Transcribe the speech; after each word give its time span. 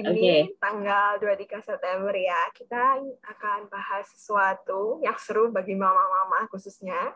ini 0.00 0.48
okay. 0.48 0.58
tanggal 0.58 1.20
23 1.20 1.60
September 1.60 2.14
ya, 2.16 2.48
kita 2.56 2.98
akan 3.22 3.68
bahas 3.68 4.08
sesuatu 4.10 4.98
yang 5.04 5.16
seru 5.20 5.52
bagi 5.52 5.76
mama-mama 5.76 6.48
khususnya. 6.48 7.12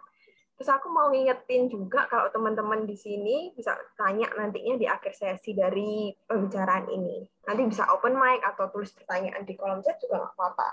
Terus 0.54 0.70
aku 0.70 0.86
mau 0.86 1.10
ngingetin 1.10 1.66
juga 1.66 2.06
kalau 2.06 2.30
teman-teman 2.30 2.86
di 2.86 2.94
sini 2.94 3.50
bisa 3.58 3.74
tanya 3.98 4.30
nantinya 4.38 4.78
di 4.78 4.86
akhir 4.86 5.10
sesi 5.10 5.50
dari 5.50 6.14
pembicaraan 6.30 6.86
ini. 6.94 7.26
Nanti 7.50 7.62
bisa 7.66 7.90
open 7.90 8.14
mic 8.14 8.38
atau 8.38 8.70
tulis 8.70 8.94
pertanyaan 8.94 9.42
di 9.42 9.58
kolom 9.58 9.82
chat 9.82 9.98
juga 9.98 10.22
nggak 10.22 10.34
apa-apa. 10.38 10.70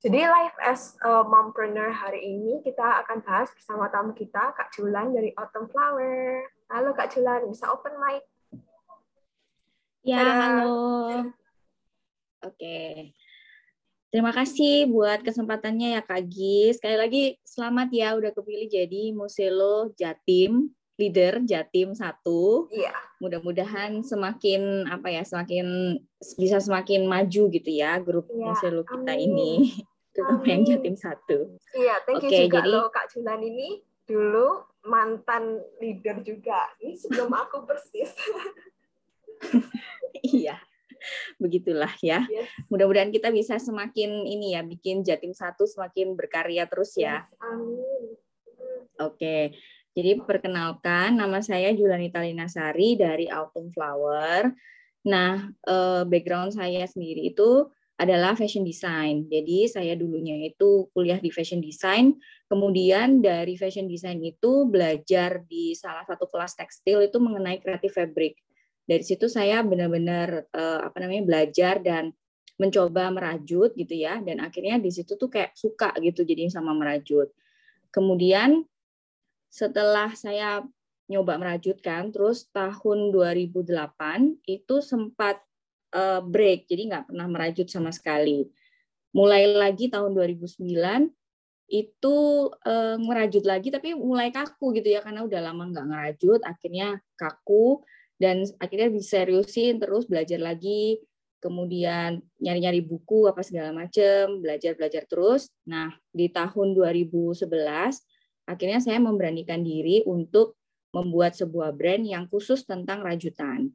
Jadi 0.00 0.22
live 0.22 0.56
as 0.64 0.96
a 1.04 1.26
mompreneur 1.26 1.92
hari 1.92 2.24
ini 2.24 2.62
kita 2.64 3.04
akan 3.04 3.20
bahas 3.20 3.52
bersama 3.52 3.90
tamu 3.92 4.14
kita 4.16 4.54
Kak 4.56 4.72
Julan 4.72 5.12
dari 5.12 5.34
Autumn 5.36 5.68
Flower. 5.68 6.46
Halo 6.70 6.94
Kak 6.94 7.10
Julan, 7.12 7.50
bisa 7.50 7.68
open 7.68 7.98
mic? 7.98 8.24
Ya, 10.00 10.24
halo. 10.24 11.28
Oke. 12.40 13.12
Terima 14.10 14.32
kasih 14.32 14.88
buat 14.88 15.20
kesempatannya 15.20 16.00
ya 16.00 16.02
Kak 16.02 16.24
Gis. 16.24 16.80
Sekali 16.80 16.96
lagi 16.96 17.24
selamat 17.44 17.88
ya 17.92 18.08
udah 18.16 18.32
kepilih 18.32 18.66
jadi 18.66 19.12
Muselo 19.12 19.92
Jatim, 19.94 20.72
leader 20.96 21.44
Jatim 21.44 21.92
satu. 21.92 22.66
Iya. 22.72 22.96
Mudah-mudahan 23.20 24.00
semakin 24.00 24.88
apa 24.88 25.12
ya, 25.12 25.22
semakin 25.22 26.00
bisa 26.40 26.58
semakin 26.64 27.04
maju 27.04 27.42
gitu 27.52 27.70
ya 27.70 28.00
grup 28.00 28.24
ya, 28.32 28.56
Muselo 28.56 28.82
kita 28.88 29.14
amin. 29.14 29.24
ini. 29.30 29.52
Grup 30.10 30.42
yang 30.42 30.66
Jatim 30.66 30.98
satu. 30.98 31.54
Iya, 31.70 32.02
thank 32.02 32.26
you 32.26 32.34
Oke, 32.34 32.50
juga 32.50 32.66
jadi, 32.66 32.68
loh 32.68 32.90
Kak 32.90 33.14
Julan 33.14 33.40
ini 33.46 33.78
dulu 34.10 34.66
mantan 34.82 35.62
leader 35.78 36.18
juga. 36.26 36.66
Ini 36.82 36.98
sebelum 36.98 37.30
aku 37.30 37.62
persis. 37.62 38.10
iya 40.40 40.60
begitulah 41.40 41.92
ya. 42.04 42.28
Yes. 42.28 42.52
Mudah-mudahan 42.68 43.08
kita 43.08 43.32
bisa 43.32 43.56
semakin 43.56 44.28
ini 44.28 44.52
ya 44.52 44.60
bikin 44.60 45.00
Jatim 45.00 45.32
satu 45.32 45.64
semakin 45.64 46.12
berkarya 46.12 46.68
terus 46.68 46.92
ya. 46.96 47.24
Yes, 47.24 47.32
amin. 47.40 48.02
Oke. 49.00 49.56
Jadi 49.90 50.22
perkenalkan 50.22 51.18
nama 51.18 51.42
saya 51.42 51.74
Julani 51.74 52.12
Talinasari 52.12 52.94
dari 52.94 53.26
Autumn 53.26 53.74
Flower. 53.74 54.54
Nah, 55.08 55.50
eh, 55.50 56.02
background 56.06 56.54
saya 56.54 56.84
sendiri 56.86 57.32
itu 57.32 57.66
adalah 58.00 58.32
fashion 58.32 58.64
design. 58.64 59.28
Jadi 59.28 59.68
saya 59.68 59.92
dulunya 59.92 60.48
itu 60.48 60.88
kuliah 60.94 61.20
di 61.20 61.28
fashion 61.28 61.60
design, 61.60 62.16
kemudian 62.48 63.20
dari 63.20 63.60
fashion 63.60 63.84
design 63.84 64.24
itu 64.24 64.64
belajar 64.64 65.44
di 65.44 65.76
salah 65.76 66.06
satu 66.08 66.24
kelas 66.24 66.56
tekstil 66.56 67.04
itu 67.04 67.20
mengenai 67.20 67.60
creative 67.60 67.92
fabric 67.92 68.40
dari 68.90 69.06
situ 69.06 69.30
saya 69.30 69.62
benar-benar 69.62 70.50
uh, 70.50 70.82
apa 70.82 70.98
namanya 70.98 71.22
belajar 71.22 71.78
dan 71.78 72.10
mencoba 72.58 73.14
merajut 73.14 73.70
gitu 73.78 73.94
ya. 73.94 74.18
Dan 74.18 74.42
akhirnya 74.42 74.82
di 74.82 74.90
situ 74.90 75.14
tuh 75.14 75.30
kayak 75.30 75.54
suka 75.54 75.94
gitu 76.02 76.26
jadi 76.26 76.50
sama 76.50 76.74
merajut. 76.74 77.30
Kemudian 77.94 78.66
setelah 79.46 80.10
saya 80.18 80.66
nyoba 81.06 81.38
merajut 81.38 81.78
kan 81.78 82.10
terus 82.10 82.50
tahun 82.50 83.14
2008 83.14 83.62
itu 84.50 84.74
sempat 84.82 85.38
uh, 85.94 86.18
break. 86.18 86.66
Jadi 86.66 86.90
nggak 86.90 87.14
pernah 87.14 87.30
merajut 87.30 87.70
sama 87.70 87.94
sekali. 87.94 88.50
Mulai 89.14 89.54
lagi 89.54 89.86
tahun 89.86 90.18
2009 90.18 90.66
itu 91.70 92.16
uh, 92.50 92.98
merajut 92.98 93.46
lagi 93.46 93.70
tapi 93.70 93.94
mulai 93.94 94.34
kaku 94.34 94.74
gitu 94.74 94.90
ya 94.90 95.06
karena 95.06 95.22
udah 95.22 95.38
lama 95.38 95.62
nggak 95.70 95.86
ngerajut. 95.86 96.40
Akhirnya 96.42 96.98
kaku 97.14 97.86
dan 98.20 98.44
akhirnya 98.60 98.92
diseriusin 98.92 99.80
terus 99.80 100.04
belajar 100.04 100.36
lagi. 100.36 101.00
Kemudian 101.40 102.20
nyari-nyari 102.36 102.84
buku 102.84 103.24
apa 103.24 103.40
segala 103.40 103.72
macam 103.72 104.44
belajar 104.44 104.76
belajar 104.76 105.08
terus. 105.08 105.48
Nah 105.64 105.88
di 106.12 106.28
tahun 106.28 106.76
2011 106.76 107.48
akhirnya 108.44 108.80
saya 108.84 109.00
memberanikan 109.00 109.64
diri 109.64 110.04
untuk 110.04 110.60
membuat 110.92 111.32
sebuah 111.32 111.72
brand 111.72 112.04
yang 112.04 112.28
khusus 112.28 112.68
tentang 112.68 113.00
rajutan. 113.00 113.72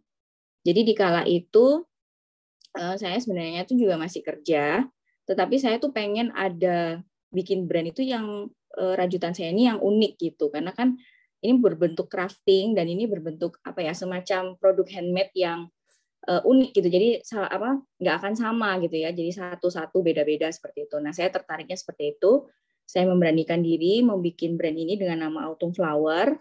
Jadi 0.61 0.81
di 0.85 0.93
kala 0.93 1.25
itu 1.25 1.81
eh, 2.77 2.95
saya 3.01 3.17
sebenarnya 3.17 3.65
itu 3.65 3.81
juga 3.81 3.97
masih 3.97 4.21
kerja 4.21 4.85
tetapi 5.25 5.57
saya 5.57 5.81
tuh 5.81 5.89
pengen 5.89 6.29
ada 6.37 7.01
bikin 7.33 7.65
brand 7.65 7.89
itu 7.89 8.05
yang 8.05 8.49
eh, 8.77 8.93
rajutan 8.93 9.33
saya 9.33 9.49
ini 9.49 9.65
yang 9.67 9.81
unik 9.81 10.21
gitu. 10.21 10.53
Karena 10.53 10.71
kan 10.71 10.95
ini 11.43 11.59
berbentuk 11.59 12.07
crafting 12.07 12.77
dan 12.77 12.87
ini 12.87 13.09
berbentuk 13.09 13.59
apa 13.65 13.83
ya 13.83 13.91
semacam 13.91 14.55
produk 14.55 14.87
handmade 14.87 15.33
yang 15.35 15.67
uh, 16.29 16.41
unik 16.43 16.69
gitu. 16.73 16.87
Jadi 16.89 17.09
salah 17.21 17.49
apa 17.49 17.71
nggak 18.01 18.15
akan 18.21 18.33
sama 18.35 18.69
gitu 18.81 18.97
ya. 18.97 19.09
Jadi 19.13 19.31
satu-satu 19.33 20.01
beda-beda 20.01 20.49
seperti 20.49 20.89
itu. 20.89 20.97
Nah, 20.99 21.13
saya 21.13 21.29
tertariknya 21.29 21.77
seperti 21.77 22.17
itu. 22.17 22.49
Saya 22.85 23.09
memberanikan 23.09 23.65
diri 23.65 24.05
membuat 24.05 24.53
brand 24.57 24.77
ini 24.77 24.93
dengan 24.93 25.25
nama 25.25 25.49
Autumn 25.49 25.73
Flower. 25.73 26.37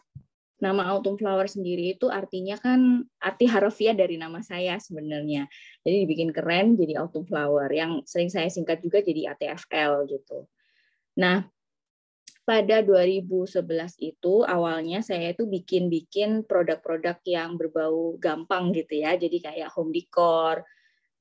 Nama 0.61 0.83
Autumn 0.93 1.17
Flower 1.17 1.49
sendiri 1.49 1.97
itu 1.97 2.09
artinya 2.09 2.57
kan 2.57 3.05
arti 3.21 3.45
harfiah 3.49 3.97
dari 3.97 4.17
nama 4.21 4.41
saya 4.41 4.77
sebenarnya. 4.81 5.49
Jadi 5.85 5.97
dibikin 6.05 6.31
keren 6.33 6.77
jadi 6.77 7.01
Autumn 7.01 7.29
Flower 7.29 7.69
yang 7.73 8.05
sering 8.05 8.29
saya 8.29 8.49
singkat 8.49 8.81
juga 8.81 9.01
jadi 9.01 9.33
ATFL 9.37 10.09
gitu. 10.09 10.49
Nah, 11.21 11.49
pada 12.45 12.85
2011 12.85 13.97
itu 14.05 14.45
awalnya 14.45 15.01
saya 15.01 15.33
itu 15.33 15.49
bikin-bikin 15.49 16.45
produk-produk 16.45 17.17
yang 17.25 17.57
berbau 17.57 18.21
gampang 18.21 18.71
gitu 18.77 19.01
ya. 19.01 19.17
Jadi 19.17 19.41
kayak 19.41 19.73
home 19.73 19.93
decor, 19.97 20.61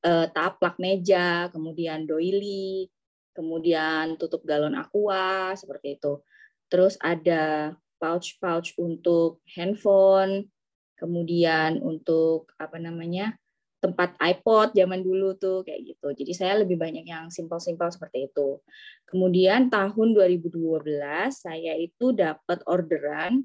eh, 0.04 0.28
taplak 0.36 0.76
meja, 0.84 1.48
kemudian 1.50 2.04
doily, 2.04 2.92
kemudian 3.32 4.20
tutup 4.20 4.44
galon 4.44 4.76
aqua 4.76 5.56
seperti 5.56 5.96
itu. 5.98 6.20
Terus 6.68 7.00
ada 7.00 7.74
pouch-pouch 8.04 8.76
untuk 8.78 9.40
handphone, 9.56 10.52
kemudian 11.00 11.80
untuk 11.80 12.52
apa 12.60 12.76
namanya? 12.78 13.40
Tempat 13.84 14.16
iPod 14.16 14.72
zaman 14.72 15.04
dulu 15.04 15.36
tuh 15.36 15.68
kayak 15.68 15.84
gitu. 15.84 16.16
Jadi 16.16 16.32
saya 16.32 16.64
lebih 16.64 16.80
banyak 16.80 17.04
yang 17.04 17.28
simpel-simpel 17.28 17.92
seperti 17.92 18.32
itu. 18.32 18.64
Kemudian 19.04 19.68
tahun 19.68 20.16
2012 20.16 20.88
saya 21.36 21.76
itu 21.76 22.16
dapat 22.16 22.64
orderan 22.64 23.44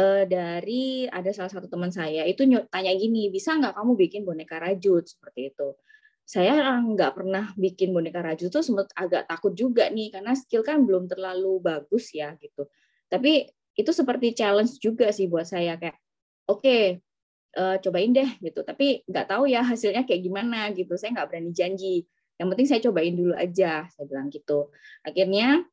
uh, 0.00 0.24
dari 0.24 1.04
ada 1.12 1.28
salah 1.36 1.52
satu 1.52 1.68
teman 1.68 1.92
saya 1.92 2.24
itu 2.24 2.48
tanya 2.72 2.92
gini, 2.96 3.28
bisa 3.28 3.52
nggak 3.60 3.76
kamu 3.76 3.92
bikin 4.00 4.24
boneka 4.24 4.56
rajut 4.56 5.04
seperti 5.04 5.52
itu? 5.52 5.76
Saya 6.24 6.80
nggak 6.80 7.12
pernah 7.20 7.52
bikin 7.52 7.92
boneka 7.92 8.24
rajut 8.24 8.48
tuh 8.48 8.64
sempat 8.64 8.88
agak 8.96 9.28
takut 9.28 9.52
juga 9.52 9.92
nih 9.92 10.08
karena 10.08 10.32
skill 10.32 10.64
kan 10.64 10.88
belum 10.88 11.04
terlalu 11.04 11.60
bagus 11.60 12.16
ya 12.16 12.32
gitu. 12.40 12.64
Tapi 13.12 13.44
itu 13.76 13.90
seperti 13.92 14.32
challenge 14.32 14.80
juga 14.80 15.12
sih 15.12 15.28
buat 15.28 15.44
saya 15.44 15.76
kayak 15.76 16.00
oke 16.48 16.64
okay, 16.64 17.04
uh, 17.56 17.76
cobain 17.82 18.10
deh 18.14 18.30
gitu. 18.38 18.60
Tapi 18.62 19.02
nggak 19.08 19.26
tahu 19.30 19.50
ya 19.50 19.64
hasilnya 19.64 20.06
kayak 20.06 20.22
gimana 20.22 20.70
gitu. 20.74 20.94
Saya 20.94 21.16
nggak 21.16 21.28
berani 21.30 21.50
janji. 21.50 22.06
Yang 22.38 22.48
penting 22.56 22.68
saya 22.68 22.80
cobain 22.88 23.14
dulu 23.16 23.34
aja 23.36 23.84
saya 23.90 24.04
bilang 24.06 24.28
gitu. 24.32 24.70
Akhirnya 25.04 25.64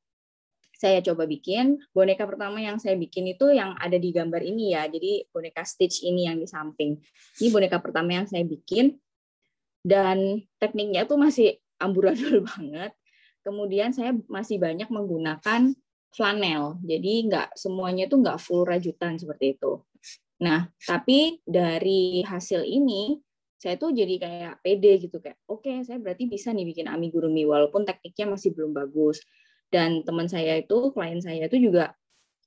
saya 0.77 1.01
coba 1.01 1.25
bikin. 1.25 1.81
Boneka 1.93 2.25
pertama 2.29 2.61
yang 2.61 2.77
saya 2.77 2.93
bikin 2.97 3.33
itu 3.33 3.49
yang 3.53 3.73
ada 3.77 3.97
di 3.97 4.09
gambar 4.13 4.41
ini 4.45 4.77
ya. 4.77 4.85
Jadi 4.89 5.25
boneka 5.29 5.65
Stitch 5.65 6.05
ini 6.05 6.29
yang 6.29 6.38
di 6.38 6.47
samping. 6.49 6.97
Ini 7.41 7.47
boneka 7.49 7.81
pertama 7.81 8.13
yang 8.21 8.27
saya 8.29 8.45
bikin. 8.45 8.97
Dan 9.81 10.44
tekniknya 10.59 11.07
tuh 11.07 11.17
masih 11.17 11.57
amburadul 11.79 12.44
banget. 12.51 12.94
Kemudian 13.41 13.95
saya 13.95 14.11
masih 14.27 14.59
banyak 14.59 14.91
menggunakan 14.91 15.71
flanel. 16.11 16.77
Jadi 16.83 17.31
nggak 17.31 17.55
semuanya 17.55 18.12
tuh 18.12 18.19
nggak 18.19 18.38
full 18.44 18.68
rajutan 18.68 19.15
seperti 19.15 19.56
itu 19.56 19.88
Nah, 20.38 20.69
tapi 20.86 21.42
dari 21.42 22.22
hasil 22.22 22.62
ini 22.62 23.18
saya 23.57 23.74
tuh 23.74 23.89
jadi 23.89 24.22
kayak 24.22 24.54
pede 24.62 25.01
gitu 25.01 25.18
kayak 25.18 25.42
oke 25.50 25.66
okay, 25.66 25.81
saya 25.81 25.98
berarti 25.98 26.30
bisa 26.30 26.54
nih 26.54 26.62
bikin 26.62 26.86
amigurumi 26.86 27.42
walaupun 27.42 27.89
tekniknya 27.89 28.38
masih 28.38 28.54
belum 28.54 28.72
bagus. 28.78 29.18
Dan 29.68 30.06
teman 30.06 30.30
saya 30.30 30.62
itu 30.62 30.94
klien 30.94 31.19
saya 31.19 31.50
itu 31.50 31.57
juga 31.57 31.98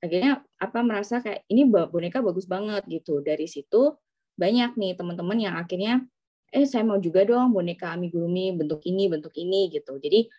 akhirnya 0.00 0.40
apa 0.56 0.78
merasa 0.80 1.20
kayak 1.20 1.44
ini 1.50 1.66
boneka 1.66 2.22
bagus 2.22 2.46
banget 2.46 2.86
gitu. 2.86 3.20
Dari 3.20 3.50
situ 3.50 3.98
banyak 4.38 4.78
nih 4.78 4.94
teman-teman 4.94 5.38
yang 5.38 5.54
akhirnya 5.58 6.06
eh 6.54 6.66
saya 6.66 6.86
mau 6.86 6.98
juga 7.02 7.26
dong 7.26 7.52
boneka 7.52 7.94
amigurumi 7.94 8.54
bentuk 8.54 8.80
ini 8.86 9.10
bentuk 9.10 9.34
ini 9.34 9.66
gitu. 9.74 9.98
Jadi 9.98 10.30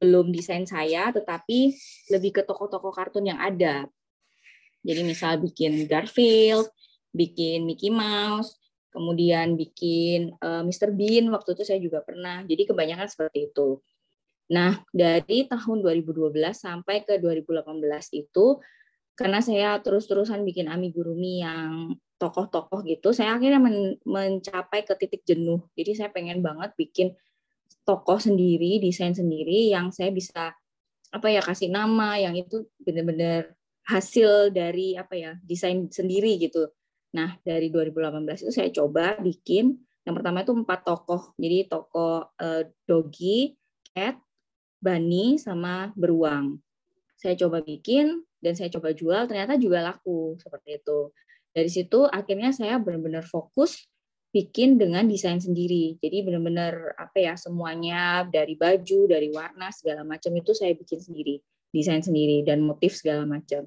belum 0.00 0.32
desain 0.32 0.64
saya 0.64 1.12
tetapi 1.12 1.76
lebih 2.08 2.40
ke 2.40 2.42
toko-toko 2.48 2.88
kartun 2.88 3.28
yang 3.28 3.36
ada. 3.36 3.84
Jadi 4.80 5.00
misal 5.04 5.36
bikin 5.42 5.84
Garfield 5.84 6.72
bikin 7.12 7.66
Mickey 7.66 7.92
Mouse, 7.92 8.56
kemudian 8.96 9.60
bikin 9.60 10.32
uh, 10.40 10.60
eh, 10.60 10.62
Mr. 10.64 10.96
Bean 10.96 11.28
waktu 11.28 11.52
itu 11.52 11.62
saya 11.68 11.80
juga 11.82 12.00
pernah. 12.00 12.40
Jadi 12.48 12.64
kebanyakan 12.64 13.08
seperti 13.12 13.52
itu. 13.52 13.84
Nah, 14.46 14.78
dari 14.94 15.44
tahun 15.50 15.82
2012 15.82 16.32
sampai 16.54 17.02
ke 17.02 17.18
2018 17.18 17.82
itu 18.14 18.56
karena 19.16 19.40
saya 19.40 19.80
terus-terusan 19.80 20.44
bikin 20.44 20.68
amigurumi 20.70 21.42
yang 21.42 21.96
tokoh-tokoh 22.16 22.84
gitu, 22.88 23.12
saya 23.12 23.36
akhirnya 23.36 23.60
men 23.60 23.96
mencapai 24.04 24.84
ke 24.84 24.96
titik 24.96 25.24
jenuh. 25.28 25.60
Jadi 25.76 25.92
saya 25.96 26.08
pengen 26.12 26.40
banget 26.40 26.72
bikin 26.76 27.12
tokoh 27.84 28.20
sendiri, 28.20 28.80
desain 28.80 29.12
sendiri 29.12 29.72
yang 29.72 29.92
saya 29.92 30.12
bisa 30.12 30.52
apa 31.12 31.26
ya 31.30 31.40
kasih 31.40 31.70
nama 31.70 32.18
yang 32.18 32.34
itu 32.34 32.66
benar-benar 32.82 33.54
hasil 33.86 34.50
dari 34.50 34.98
apa 34.98 35.14
ya 35.14 35.32
desain 35.44 35.86
sendiri 35.88 36.36
gitu. 36.40 36.66
Nah 37.16 37.40
dari 37.40 37.72
2018 37.72 38.44
itu 38.44 38.52
saya 38.52 38.68
coba 38.68 39.16
bikin 39.16 39.80
yang 40.06 40.14
pertama 40.14 40.46
itu 40.46 40.54
empat 40.54 40.86
tokoh. 40.86 41.34
Jadi 41.34 41.66
tokoh 41.66 42.30
uh, 42.30 42.62
Dogi, 42.86 43.58
Cat, 43.90 44.14
Bani, 44.78 45.34
sama 45.34 45.90
Beruang. 45.98 46.62
Saya 47.18 47.34
coba 47.34 47.58
bikin 47.58 48.22
dan 48.38 48.54
saya 48.54 48.70
coba 48.70 48.94
jual, 48.94 49.26
ternyata 49.26 49.58
juga 49.58 49.82
laku 49.82 50.38
seperti 50.38 50.78
itu. 50.78 51.10
Dari 51.50 51.66
situ 51.66 52.06
akhirnya 52.06 52.54
saya 52.54 52.78
benar-benar 52.78 53.26
fokus 53.26 53.82
bikin 54.30 54.78
dengan 54.78 55.08
desain 55.10 55.42
sendiri. 55.42 55.98
Jadi 55.98 56.22
benar-benar 56.22 56.94
apa 56.94 57.18
ya 57.18 57.34
semuanya 57.34 58.22
dari 58.30 58.54
baju, 58.54 59.10
dari 59.10 59.32
warna 59.34 59.74
segala 59.74 60.06
macam 60.06 60.30
itu 60.38 60.54
saya 60.54 60.76
bikin 60.76 61.02
sendiri, 61.02 61.42
desain 61.74 62.04
sendiri 62.04 62.46
dan 62.46 62.62
motif 62.62 62.94
segala 62.94 63.26
macam. 63.26 63.66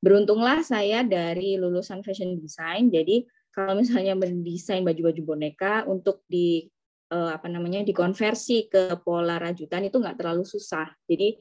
Beruntunglah 0.00 0.64
saya 0.64 1.04
dari 1.04 1.60
lulusan 1.60 2.00
fashion 2.00 2.40
design. 2.40 2.88
Jadi 2.88 3.24
kalau 3.52 3.76
misalnya 3.76 4.16
mendesain 4.16 4.80
baju-baju 4.80 5.22
boneka 5.22 5.84
untuk 5.84 6.24
di 6.24 6.64
eh, 7.12 7.30
apa 7.36 7.46
namanya 7.52 7.84
dikonversi 7.84 8.72
ke 8.72 8.96
pola 9.04 9.36
rajutan 9.36 9.84
itu 9.84 10.00
nggak 10.00 10.16
terlalu 10.16 10.48
susah. 10.48 10.88
Jadi 11.04 11.36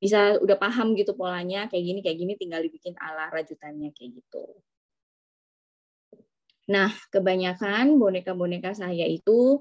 bisa 0.00 0.40
udah 0.40 0.56
paham 0.56 0.96
gitu 0.96 1.12
polanya 1.12 1.68
kayak 1.68 1.84
gini 1.84 2.00
kayak 2.00 2.16
gini 2.16 2.32
tinggal 2.40 2.64
dibikin 2.64 2.96
ala 2.96 3.28
rajutannya 3.28 3.92
kayak 3.92 4.16
gitu. 4.16 4.44
Nah, 6.70 6.94
kebanyakan 7.10 7.98
boneka-boneka 7.98 8.72
saya 8.72 9.04
itu 9.04 9.58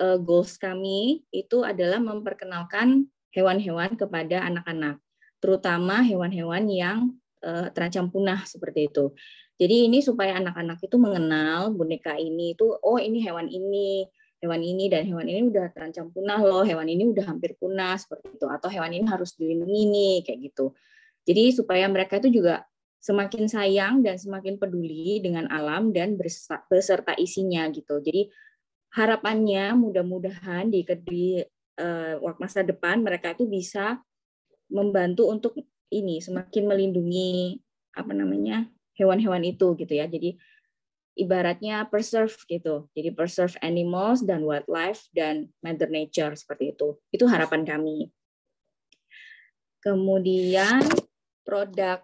uh, 0.00 0.16
goals 0.16 0.56
kami 0.56 1.22
itu 1.28 1.60
adalah 1.60 2.00
memperkenalkan 2.00 3.04
hewan-hewan 3.36 3.94
kepada 4.00 4.48
anak-anak, 4.48 4.96
terutama 5.44 6.00
hewan-hewan 6.00 6.64
yang 6.72 6.98
uh, 7.12 7.27
terancam 7.72 8.10
punah 8.10 8.42
seperti 8.44 8.90
itu. 8.90 9.14
Jadi 9.58 9.90
ini 9.90 9.98
supaya 9.98 10.38
anak-anak 10.38 10.78
itu 10.86 10.96
mengenal 11.02 11.74
boneka 11.74 12.14
ini 12.14 12.54
itu 12.54 12.78
oh 12.78 12.98
ini 12.98 13.18
hewan 13.18 13.50
ini, 13.50 14.06
hewan 14.38 14.62
ini 14.62 14.86
dan 14.86 15.02
hewan 15.02 15.26
ini 15.26 15.50
udah 15.50 15.74
terancam 15.74 16.14
punah 16.14 16.38
loh, 16.38 16.62
hewan 16.62 16.86
ini 16.86 17.10
udah 17.10 17.26
hampir 17.26 17.58
punah 17.58 17.98
seperti 17.98 18.38
itu 18.38 18.46
atau 18.46 18.70
hewan 18.70 18.94
ini 18.94 19.06
harus 19.10 19.34
dilindungi 19.34 19.82
nih 19.90 20.16
kayak 20.22 20.38
gitu. 20.50 20.66
Jadi 21.26 21.44
supaya 21.52 21.90
mereka 21.90 22.22
itu 22.22 22.30
juga 22.40 22.62
semakin 22.98 23.46
sayang 23.46 23.94
dan 24.02 24.18
semakin 24.18 24.58
peduli 24.58 25.22
dengan 25.22 25.50
alam 25.50 25.90
dan 25.90 26.18
beserta 26.70 27.14
isinya 27.18 27.66
gitu. 27.74 27.98
Jadi 27.98 28.30
harapannya 28.94 29.74
mudah-mudahan 29.74 30.70
di 30.70 30.86
di 31.02 31.42
uh, 31.78 32.18
masa 32.38 32.62
depan 32.62 33.02
mereka 33.02 33.34
itu 33.34 33.46
bisa 33.46 33.98
membantu 34.70 35.30
untuk 35.30 35.52
ini 35.88 36.20
semakin 36.20 36.68
melindungi 36.68 37.60
apa 37.96 38.12
namanya 38.12 38.68
hewan-hewan 38.98 39.42
itu 39.46 39.74
gitu 39.78 39.92
ya. 39.94 40.06
Jadi 40.06 40.36
ibaratnya 41.18 41.82
preserve 41.90 42.34
gitu. 42.46 42.86
Jadi 42.94 43.10
preserve 43.10 43.58
animals 43.60 44.22
dan 44.22 44.46
wildlife 44.46 45.10
dan 45.10 45.50
mother 45.60 45.90
nature 45.90 46.38
seperti 46.38 46.78
itu. 46.78 46.94
Itu 47.10 47.26
harapan 47.26 47.66
kami. 47.66 48.10
Kemudian 49.82 50.82
produk 51.42 52.02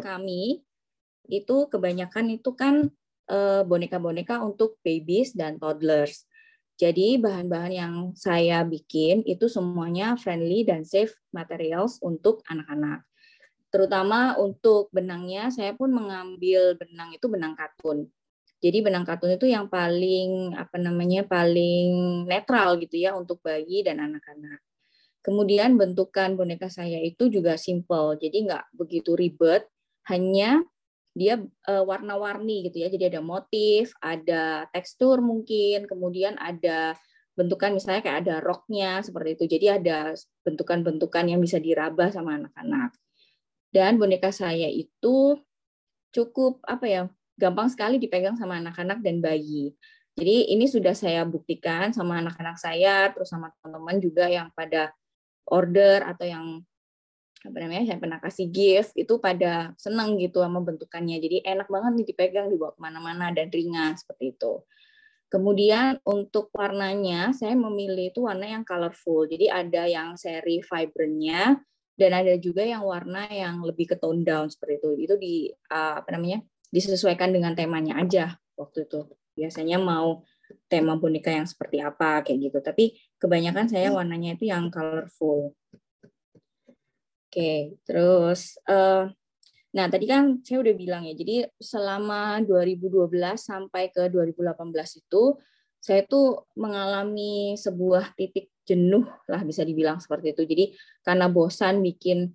kami 0.00 0.64
itu 1.28 1.56
kebanyakan 1.68 2.40
itu 2.40 2.50
kan 2.56 2.88
eh, 3.28 3.62
boneka-boneka 3.64 4.40
untuk 4.40 4.80
babies 4.80 5.36
dan 5.36 5.60
toddlers. 5.60 6.24
Jadi 6.78 7.18
bahan-bahan 7.18 7.74
yang 7.74 7.94
saya 8.14 8.62
bikin 8.62 9.26
itu 9.26 9.50
semuanya 9.50 10.14
friendly 10.14 10.62
dan 10.62 10.86
safe 10.86 11.10
materials 11.34 11.98
untuk 11.98 12.38
anak-anak. 12.46 13.07
Terutama 13.68 14.34
untuk 14.40 14.88
benangnya, 14.90 15.52
saya 15.52 15.76
pun 15.76 15.92
mengambil 15.92 16.76
benang 16.80 17.12
itu 17.12 17.26
benang 17.28 17.52
katun. 17.52 18.08
Jadi 18.58 18.82
benang 18.82 19.06
katun 19.06 19.38
itu 19.38 19.46
yang 19.46 19.70
paling 19.70 20.56
apa 20.58 20.76
namanya 20.82 21.22
paling 21.22 22.24
netral 22.26 22.74
gitu 22.82 22.98
ya 22.98 23.14
untuk 23.14 23.38
bayi 23.44 23.86
dan 23.86 24.02
anak-anak. 24.02 24.58
Kemudian 25.22 25.78
bentukan 25.78 26.34
boneka 26.34 26.66
saya 26.72 26.98
itu 26.98 27.28
juga 27.30 27.54
simple, 27.54 28.18
jadi 28.18 28.36
nggak 28.48 28.64
begitu 28.74 29.12
ribet 29.14 29.68
hanya 30.08 30.64
dia 31.12 31.42
uh, 31.68 31.84
warna-warni 31.84 32.70
gitu 32.70 32.82
ya. 32.82 32.88
Jadi 32.88 33.14
ada 33.14 33.20
motif, 33.22 33.92
ada 33.98 34.66
tekstur 34.70 35.18
mungkin, 35.20 35.84
kemudian 35.90 36.38
ada 36.38 36.94
bentukan 37.38 37.74
misalnya 37.74 38.02
kayak 38.02 38.18
ada 38.26 38.36
roknya 38.42 39.02
seperti 39.06 39.38
itu. 39.38 39.44
Jadi 39.58 39.66
ada 39.70 39.98
bentukan-bentukan 40.42 41.24
yang 41.30 41.38
bisa 41.42 41.58
diraba 41.62 42.10
sama 42.10 42.38
anak-anak. 42.38 42.94
Dan 43.78 43.94
boneka 43.94 44.34
saya 44.34 44.66
itu 44.66 45.38
cukup 46.10 46.58
apa 46.66 46.86
ya, 46.90 47.02
gampang 47.38 47.70
sekali 47.70 48.02
dipegang 48.02 48.34
sama 48.34 48.58
anak-anak 48.58 48.98
dan 49.06 49.22
bayi. 49.22 49.70
Jadi 50.18 50.50
ini 50.50 50.66
sudah 50.66 50.98
saya 50.98 51.22
buktikan 51.22 51.94
sama 51.94 52.18
anak-anak 52.18 52.58
saya, 52.58 53.06
terus 53.14 53.30
sama 53.30 53.54
teman-teman 53.62 54.02
juga 54.02 54.26
yang 54.26 54.50
pada 54.50 54.90
order 55.46 56.02
atau 56.02 56.26
yang 56.26 56.66
apa 57.38 57.54
namanya 57.54 57.94
saya 57.94 58.02
pernah 58.02 58.18
kasih 58.18 58.50
gift 58.50 58.98
itu 58.98 59.14
pada 59.22 59.70
seneng 59.78 60.18
gitu 60.18 60.42
sama 60.42 60.58
bentukannya. 60.58 61.22
Jadi 61.22 61.46
enak 61.46 61.70
banget 61.70 62.02
nih 62.02 62.06
dipegang 62.10 62.50
dibawa 62.50 62.74
ke 62.74 62.82
mana-mana 62.82 63.30
dan 63.30 63.46
ringan 63.46 63.94
seperti 63.94 64.34
itu. 64.34 64.66
Kemudian 65.30 66.02
untuk 66.02 66.50
warnanya 66.50 67.30
saya 67.30 67.54
memilih 67.54 68.10
itu 68.10 68.26
warna 68.26 68.58
yang 68.58 68.66
colorful. 68.66 69.22
Jadi 69.30 69.46
ada 69.46 69.86
yang 69.86 70.18
seri 70.18 70.58
vibrantnya 70.66 71.62
dan 71.98 72.14
ada 72.14 72.38
juga 72.38 72.62
yang 72.62 72.86
warna 72.86 73.26
yang 73.26 73.58
lebih 73.66 73.90
ke 73.90 73.96
tone 73.98 74.22
down 74.22 74.46
seperti 74.46 74.78
itu. 74.78 74.90
Itu 75.02 75.14
di 75.18 75.34
uh, 75.50 75.98
apa 75.98 76.14
namanya 76.14 76.46
disesuaikan 76.70 77.34
dengan 77.34 77.58
temanya 77.58 77.98
aja 77.98 78.38
waktu 78.54 78.86
itu. 78.86 79.10
Biasanya 79.34 79.82
mau 79.82 80.22
tema 80.70 80.94
boneka 80.94 81.34
yang 81.34 81.44
seperti 81.44 81.82
apa 81.82 82.22
kayak 82.22 82.38
gitu. 82.48 82.58
Tapi 82.62 82.94
kebanyakan 83.18 83.66
saya 83.66 83.90
warnanya 83.90 84.38
itu 84.38 84.46
yang 84.46 84.70
colorful. 84.70 85.52
Oke, 87.28 87.76
terus 87.84 88.56
uh, 88.70 89.10
nah 89.74 89.86
tadi 89.90 90.08
kan 90.08 90.40
saya 90.40 90.64
udah 90.64 90.74
bilang 90.78 91.02
ya, 91.04 91.12
jadi 91.12 91.44
selama 91.60 92.40
2012 92.40 93.10
sampai 93.36 93.92
ke 93.92 94.08
2018 94.08 95.04
itu 95.04 95.36
saya 95.88 96.04
tuh 96.04 96.44
mengalami 96.52 97.56
sebuah 97.56 98.12
titik 98.12 98.52
jenuh 98.68 99.08
lah 99.24 99.40
bisa 99.40 99.64
dibilang 99.64 99.96
seperti 99.96 100.36
itu. 100.36 100.44
Jadi 100.44 100.64
karena 101.00 101.32
bosan 101.32 101.80
bikin 101.80 102.28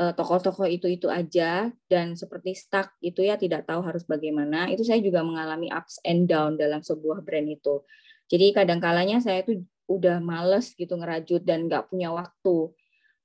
uh, 0.00 0.16
tokoh-tokoh 0.16 0.64
itu-itu 0.64 1.12
aja 1.12 1.68
dan 1.84 2.16
seperti 2.16 2.56
stuck 2.56 2.96
itu 3.04 3.20
ya 3.20 3.36
tidak 3.36 3.68
tahu 3.68 3.84
harus 3.84 4.08
bagaimana, 4.08 4.72
itu 4.72 4.88
saya 4.88 5.04
juga 5.04 5.20
mengalami 5.20 5.68
ups 5.68 6.00
and 6.08 6.24
down 6.24 6.56
dalam 6.56 6.80
sebuah 6.80 7.20
brand 7.20 7.52
itu. 7.52 7.84
Jadi 8.32 8.56
kadang 8.56 8.80
kalanya 8.80 9.20
saya 9.20 9.44
tuh 9.44 9.60
udah 9.84 10.16
males 10.24 10.72
gitu 10.72 10.96
ngerajut 10.96 11.44
dan 11.44 11.68
nggak 11.68 11.92
punya 11.92 12.08
waktu 12.08 12.72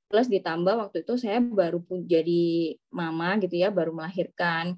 plus 0.07 0.29
ditambah 0.29 0.77
waktu 0.77 1.01
itu 1.01 1.17
saya 1.17 1.41
baru 1.41 1.81
pun 1.81 2.05
jadi 2.05 2.77
mama 2.93 3.33
gitu 3.41 3.57
ya 3.57 3.73
baru 3.73 3.91
melahirkan 3.97 4.77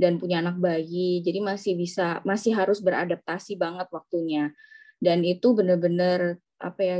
dan 0.00 0.18
punya 0.18 0.40
anak 0.40 0.58
bayi 0.58 1.20
jadi 1.20 1.38
masih 1.44 1.76
bisa 1.78 2.24
masih 2.24 2.56
harus 2.56 2.80
beradaptasi 2.80 3.56
banget 3.60 3.88
waktunya. 3.92 4.50
Dan 5.02 5.26
itu 5.26 5.50
benar-benar 5.54 6.38
apa 6.62 6.80
ya 6.80 6.98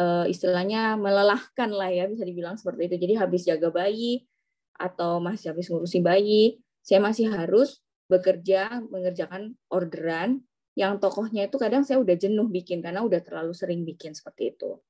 eh, 0.00 0.26
istilahnya 0.26 0.98
melelahkan 0.98 1.70
lah 1.70 1.90
ya 1.90 2.10
bisa 2.10 2.26
dibilang 2.26 2.58
seperti 2.58 2.90
itu. 2.90 2.96
Jadi 3.08 3.14
habis 3.18 3.42
jaga 3.46 3.70
bayi 3.70 4.26
atau 4.74 5.22
masih 5.22 5.54
habis 5.54 5.70
ngurusi 5.70 6.02
bayi 6.02 6.58
saya 6.84 7.00
masih 7.00 7.30
harus 7.30 7.80
bekerja 8.10 8.84
mengerjakan 8.92 9.56
orderan 9.72 10.44
yang 10.74 10.98
tokohnya 10.98 11.46
itu 11.48 11.56
kadang 11.56 11.86
saya 11.86 12.02
udah 12.02 12.12
jenuh 12.18 12.50
bikin 12.50 12.82
karena 12.84 13.00
udah 13.00 13.22
terlalu 13.22 13.54
sering 13.56 13.86
bikin 13.86 14.12
seperti 14.12 14.52
itu. 14.52 14.82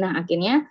Nah 0.00 0.16
akhirnya 0.16 0.70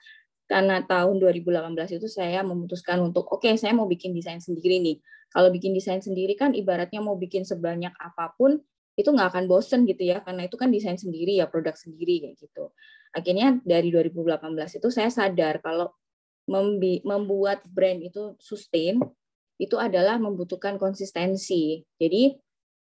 karena 0.52 0.84
tahun 0.84 1.24
2018 1.24 1.96
itu 1.96 2.12
saya 2.12 2.44
memutuskan 2.44 3.00
untuk 3.00 3.24
oke 3.32 3.48
okay, 3.48 3.56
saya 3.56 3.72
mau 3.72 3.88
bikin 3.88 4.12
desain 4.12 4.44
sendiri 4.44 4.84
nih. 4.84 5.00
Kalau 5.32 5.48
bikin 5.48 5.72
desain 5.72 6.04
sendiri 6.04 6.36
kan 6.36 6.52
ibaratnya 6.52 7.00
mau 7.00 7.16
bikin 7.16 7.48
sebanyak 7.48 7.96
apa 7.96 8.36
pun 8.36 8.60
itu 9.00 9.08
nggak 9.08 9.32
akan 9.32 9.48
bosen 9.48 9.88
gitu 9.88 10.04
ya 10.12 10.20
karena 10.20 10.52
itu 10.52 10.60
kan 10.60 10.68
desain 10.68 11.00
sendiri 11.00 11.40
ya 11.40 11.48
produk 11.48 11.72
sendiri 11.72 12.28
kayak 12.28 12.36
gitu. 12.36 12.76
Akhirnya 13.16 13.64
dari 13.64 13.96
2018 13.96 14.44
itu 14.84 14.88
saya 14.92 15.08
sadar 15.08 15.64
kalau 15.64 15.96
membuat 17.08 17.64
brand 17.72 18.04
itu 18.04 18.36
sustain 18.36 19.00
itu 19.56 19.80
adalah 19.80 20.20
membutuhkan 20.20 20.76
konsistensi. 20.76 21.88
Jadi 21.96 22.36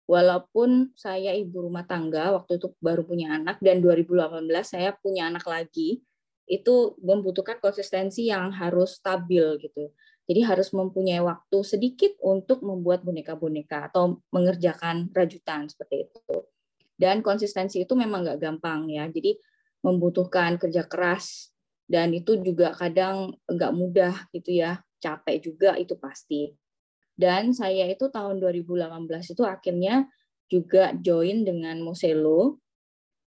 walaupun 0.08 0.96
saya 0.96 1.36
ibu 1.36 1.68
rumah 1.68 1.84
tangga 1.84 2.32
waktu 2.32 2.56
itu 2.56 2.72
baru 2.80 3.04
punya 3.04 3.36
anak 3.36 3.60
dan 3.60 3.84
2018 3.84 4.48
saya 4.64 4.96
punya 4.96 5.28
anak 5.28 5.44
lagi 5.44 6.00
itu 6.48 6.96
membutuhkan 7.04 7.60
konsistensi 7.60 8.32
yang 8.32 8.50
harus 8.50 8.96
stabil 8.98 9.44
gitu. 9.60 9.92
Jadi 10.28 10.40
harus 10.44 10.72
mempunyai 10.76 11.24
waktu 11.24 11.58
sedikit 11.64 12.12
untuk 12.20 12.60
membuat 12.60 13.00
boneka-boneka 13.00 13.88
atau 13.88 14.20
mengerjakan 14.28 15.08
rajutan 15.12 15.68
seperti 15.68 16.08
itu. 16.08 16.44
Dan 16.98 17.24
konsistensi 17.24 17.84
itu 17.84 17.96
memang 17.96 18.26
nggak 18.26 18.40
gampang 18.42 18.92
ya. 18.92 19.08
Jadi 19.08 19.40
membutuhkan 19.80 20.60
kerja 20.60 20.84
keras 20.84 21.54
dan 21.88 22.12
itu 22.12 22.36
juga 22.44 22.76
kadang 22.76 23.32
nggak 23.48 23.72
mudah 23.72 24.14
gitu 24.36 24.60
ya. 24.60 24.84
Capek 24.98 25.36
juga 25.40 25.78
itu 25.78 25.94
pasti. 25.96 26.52
Dan 27.18 27.54
saya 27.54 27.86
itu 27.86 28.10
tahun 28.10 28.42
2018 28.42 29.32
itu 29.32 29.42
akhirnya 29.46 30.10
juga 30.50 30.92
join 30.98 31.46
dengan 31.46 31.78
Moselo. 31.80 32.58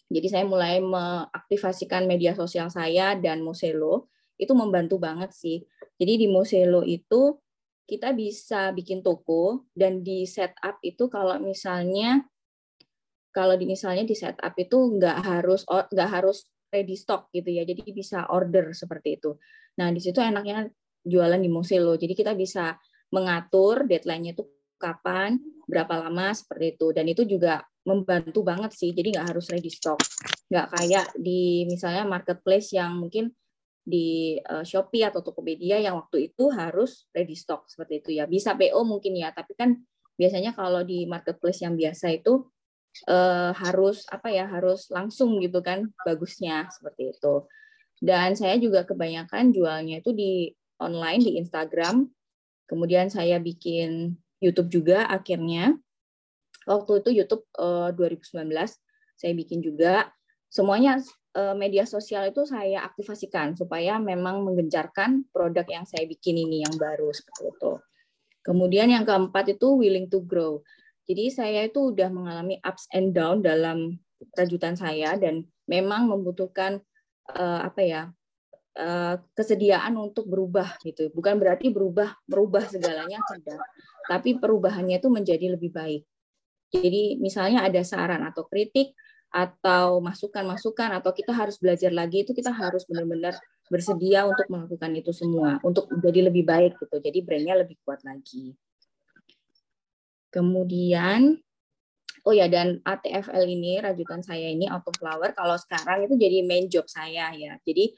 Jadi 0.09 0.27
saya 0.33 0.45
mulai 0.49 0.81
mengaktifasikan 0.81 2.09
media 2.09 2.33
sosial 2.33 2.73
saya 2.73 3.13
dan 3.17 3.45
Moselo. 3.45 4.09
Itu 4.41 4.57
membantu 4.57 4.97
banget 4.97 5.37
sih. 5.37 5.61
Jadi 6.01 6.25
di 6.25 6.27
Moselo 6.33 6.81
itu 6.83 7.37
kita 7.89 8.13
bisa 8.13 8.73
bikin 8.77 9.01
toko 9.01 9.65
dan 9.73 10.05
di 10.05 10.29
setup 10.29 10.77
itu 10.85 11.09
kalau 11.09 11.41
misalnya 11.41 12.29
kalau 13.33 13.57
di 13.57 13.65
misalnya 13.65 14.05
di 14.05 14.13
setup 14.13 14.53
itu 14.61 14.77
nggak 14.77 15.19
harus 15.25 15.65
nggak 15.65 16.11
harus 16.13 16.45
ready 16.69 16.97
stock 17.01 17.33
gitu 17.33 17.49
ya 17.49 17.65
jadi 17.65 17.81
bisa 17.89 18.29
order 18.29 18.77
seperti 18.77 19.17
itu 19.17 19.41
nah 19.81 19.89
di 19.89 20.05
situ 20.05 20.21
enaknya 20.21 20.69
jualan 21.01 21.41
di 21.41 21.49
Moselo 21.49 21.97
jadi 21.97 22.13
kita 22.13 22.37
bisa 22.37 22.77
mengatur 23.09 23.89
deadline-nya 23.89 24.37
itu 24.37 24.45
kapan 24.79 25.37
berapa 25.69 26.09
lama 26.09 26.33
seperti 26.33 26.79
itu. 26.79 26.87
Dan 26.95 27.05
itu 27.11 27.23
juga 27.27 27.67
membantu 27.85 28.41
banget 28.47 28.73
sih 28.73 28.95
jadi 28.95 29.19
nggak 29.19 29.29
harus 29.35 29.51
ready 29.51 29.69
stock. 29.69 30.01
Nggak 30.49 30.67
kayak 30.73 31.07
di 31.19 31.69
misalnya 31.69 32.09
marketplace 32.09 32.73
yang 32.73 32.97
mungkin 32.97 33.35
di 33.89 34.37
uh, 34.45 34.65
Shopee 34.65 35.09
atau 35.09 35.25
Tokopedia 35.25 35.81
yang 35.81 35.97
waktu 35.97 36.33
itu 36.33 36.53
harus 36.53 37.09
ready 37.13 37.37
stock 37.37 37.67
seperti 37.69 38.05
itu 38.05 38.11
ya. 38.21 38.25
Bisa 38.29 38.55
PO 38.55 38.85
mungkin 38.85 39.17
ya 39.17 39.33
tapi 39.33 39.57
kan 39.57 39.77
biasanya 40.19 40.53
kalau 40.53 40.85
di 40.85 41.09
marketplace 41.09 41.65
yang 41.65 41.79
biasa 41.79 42.13
itu 42.13 42.45
uh, 43.09 43.53
harus 43.55 44.05
apa 44.11 44.29
ya 44.29 44.45
harus 44.45 44.91
langsung 44.93 45.39
gitu 45.41 45.65
kan 45.65 45.89
bagusnya 46.05 46.69
seperti 46.69 47.17
itu. 47.17 47.49
Dan 47.99 48.39
saya 48.39 48.55
juga 48.61 48.87
kebanyakan 48.87 49.51
jualnya 49.51 49.99
itu 49.99 50.15
di 50.15 50.53
online 50.79 51.23
di 51.23 51.33
Instagram. 51.41 52.07
Kemudian 52.69 53.11
saya 53.11 53.41
bikin 53.43 54.15
YouTube 54.39 54.71
juga 54.71 55.07
akhirnya. 55.07 55.75
Waktu 56.69 57.01
itu 57.01 57.11
YouTube 57.25 57.45
uh, 57.57 57.91
2019 57.97 58.45
saya 59.19 59.33
bikin 59.35 59.59
juga. 59.65 60.13
Semuanya 60.49 61.03
uh, 61.37 61.53
media 61.59 61.85
sosial 61.85 62.31
itu 62.31 62.47
saya 62.49 62.87
aktifasikan 62.87 63.53
supaya 63.59 64.01
memang 64.01 64.47
menggencarkan 64.47 65.29
produk 65.29 65.67
yang 65.69 65.85
saya 65.85 66.07
bikin 66.09 66.39
ini 66.39 66.65
yang 66.65 66.75
baru 66.79 67.11
seperti 67.13 67.53
itu. 67.53 67.73
Kemudian 68.47 68.89
yang 68.89 69.05
keempat 69.05 69.59
itu 69.59 69.77
willing 69.77 70.09
to 70.09 70.25
grow. 70.25 70.65
Jadi 71.05 71.33
saya 71.33 71.61
itu 71.69 71.93
udah 71.93 72.09
mengalami 72.09 72.57
ups 72.65 72.89
and 72.93 73.13
down 73.13 73.45
dalam 73.45 74.01
rajutan 74.37 74.77
saya 74.77 75.17
dan 75.17 75.45
memang 75.69 76.09
membutuhkan 76.09 76.81
uh, 77.33 77.61
apa 77.65 77.81
ya 77.85 78.03
uh, 78.77 79.21
kesediaan 79.37 79.97
untuk 80.01 80.29
berubah 80.29 80.81
gitu. 80.85 81.13
Bukan 81.13 81.37
berarti 81.37 81.69
berubah 81.69 82.13
berubah 82.25 82.65
segalanya 82.69 83.21
tidak, 83.33 83.61
tapi 84.09 84.41
perubahannya 84.41 84.97
itu 84.99 85.13
menjadi 85.13 85.55
lebih 85.55 85.71
baik. 85.71 86.03
Jadi 86.73 87.21
misalnya 87.21 87.65
ada 87.69 87.81
saran 87.85 88.25
atau 88.25 88.49
kritik 88.49 88.97
atau 89.29 90.01
masukan-masukan 90.01 91.01
atau 91.01 91.13
kita 91.13 91.37
harus 91.37 91.61
belajar 91.61 91.93
lagi 91.93 92.25
itu 92.25 92.33
kita 92.33 92.49
harus 92.49 92.89
benar-benar 92.89 93.37
bersedia 93.69 94.25
untuk 94.25 94.49
melakukan 94.49 94.97
itu 94.97 95.13
semua 95.13 95.61
untuk 95.61 95.85
menjadi 95.93 96.33
lebih 96.33 96.49
baik 96.49 96.81
gitu. 96.81 96.97
Jadi 96.97 97.19
brandnya 97.21 97.61
lebih 97.61 97.77
kuat 97.85 98.01
lagi. 98.09 98.57
Kemudian 100.33 101.37
oh 102.25 102.35
ya 102.37 102.49
dan 102.49 102.81
ATFL 102.85 103.45
ini 103.45 103.81
rajutan 103.81 104.25
saya 104.25 104.49
ini 104.49 104.69
auto 104.69 104.93
flower 104.97 105.33
kalau 105.37 105.57
sekarang 105.57 106.09
itu 106.09 106.17
jadi 106.17 106.45
main 106.45 106.69
job 106.73 106.89
saya 106.89 107.33
ya. 107.37 107.61
Jadi 107.65 107.93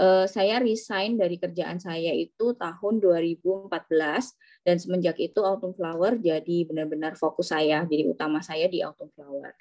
uh, 0.00 0.26
saya 0.26 0.58
resign 0.58 1.18
dari 1.18 1.38
kerjaan 1.38 1.78
saya 1.78 2.10
itu 2.14 2.54
tahun 2.56 2.98
2014 3.02 3.70
dan 4.64 4.76
semenjak 4.80 5.16
itu 5.20 5.38
autumn 5.44 5.76
flower 5.76 6.18
jadi 6.18 6.66
benar-benar 6.66 7.14
fokus 7.14 7.52
saya. 7.52 7.86
Jadi 7.86 8.08
utama 8.08 8.40
saya 8.42 8.66
di 8.66 8.82
autumn 8.82 9.12
flower. 9.14 9.54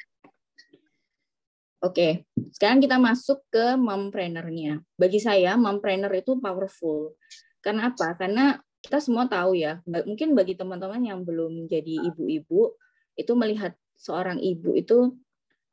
Oke, 1.84 2.24
sekarang 2.56 2.80
kita 2.80 2.96
masuk 2.96 3.44
ke 3.52 3.75
mompreneur-nya. 3.75 4.80
Bagi 4.96 5.20
saya, 5.20 5.60
mompreneur 5.60 6.16
itu 6.16 6.40
powerful. 6.40 7.20
Karena 7.60 7.92
apa? 7.92 8.16
Karena 8.16 8.56
kita 8.80 9.04
semua 9.04 9.28
tahu 9.28 9.60
ya, 9.60 9.84
mungkin 9.84 10.32
bagi 10.32 10.56
teman-teman 10.56 11.04
yang 11.04 11.28
belum 11.28 11.68
jadi 11.68 12.08
ibu-ibu, 12.08 12.72
itu 13.20 13.32
melihat 13.36 13.75
seorang 14.00 14.40
ibu 14.40 14.72
itu 14.80 15.12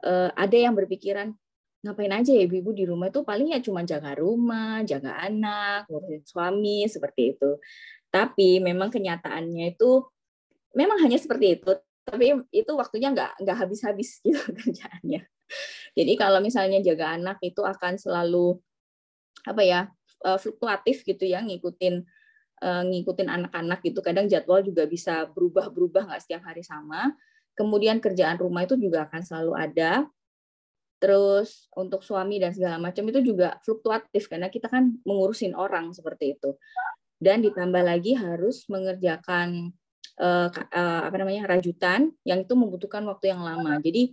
uh, 0.02 0.34
ada 0.34 0.56
yang 0.58 0.74
berpikiran 0.74 1.30
ngapain 1.80 2.12
aja 2.12 2.30
ya 2.36 2.44
ibu-ibu 2.44 2.70
di 2.76 2.84
rumah 2.84 3.08
itu 3.08 3.24
paling 3.24 3.56
ya 3.56 3.60
cuma 3.64 3.80
jaga 3.84 4.12
rumah, 4.16 4.84
jaga 4.84 5.16
anak, 5.16 5.88
ngurusin 5.88 6.24
suami 6.28 6.84
seperti 6.84 7.36
itu. 7.36 7.56
Tapi 8.12 8.60
memang 8.60 8.92
kenyataannya 8.92 9.76
itu 9.76 10.04
memang 10.76 11.00
hanya 11.00 11.16
seperti 11.16 11.60
itu. 11.60 11.72
Tapi 12.04 12.36
itu 12.52 12.72
waktunya 12.76 13.12
nggak 13.12 13.40
nggak 13.44 13.56
habis-habis 13.56 14.20
gitu 14.20 14.40
kerjaannya. 14.60 15.24
Jadi 15.96 16.12
kalau 16.14 16.38
misalnya 16.44 16.78
jaga 16.84 17.16
anak 17.16 17.40
itu 17.42 17.64
akan 17.64 17.96
selalu 17.96 18.60
apa 19.48 19.62
ya 19.64 19.80
eh, 20.26 20.38
fluktuatif 20.38 21.02
gitu 21.02 21.24
ya 21.24 21.40
ngikutin 21.40 22.04
uh, 22.60 22.82
ngikutin 22.86 23.28
anak-anak 23.28 23.80
gitu. 23.82 24.00
Kadang 24.04 24.28
jadwal 24.28 24.60
juga 24.60 24.84
bisa 24.84 25.26
berubah-berubah 25.32 26.12
nggak 26.12 26.22
setiap 26.22 26.42
hari 26.46 26.62
sama. 26.62 27.12
Kemudian 27.56 27.98
kerjaan 27.98 28.40
rumah 28.40 28.64
itu 28.64 28.76
juga 28.76 29.08
akan 29.08 29.20
selalu 29.24 29.52
ada. 29.56 30.06
Terus 31.00 31.72
untuk 31.72 32.04
suami 32.04 32.36
dan 32.36 32.52
segala 32.52 32.76
macam 32.76 33.08
itu 33.08 33.24
juga 33.24 33.56
fluktuatif 33.64 34.28
karena 34.28 34.52
kita 34.52 34.68
kan 34.68 35.00
mengurusin 35.08 35.56
orang 35.56 35.96
seperti 35.96 36.36
itu. 36.36 36.60
Dan 37.16 37.40
ditambah 37.40 37.80
lagi 37.80 38.16
harus 38.16 38.68
mengerjakan 38.68 39.72
uh, 40.20 40.48
uh, 40.52 41.02
apa 41.08 41.16
namanya 41.16 41.56
rajutan 41.56 42.12
yang 42.24 42.44
itu 42.44 42.52
membutuhkan 42.52 43.00
waktu 43.08 43.32
yang 43.32 43.40
lama. 43.40 43.80
Jadi 43.80 44.12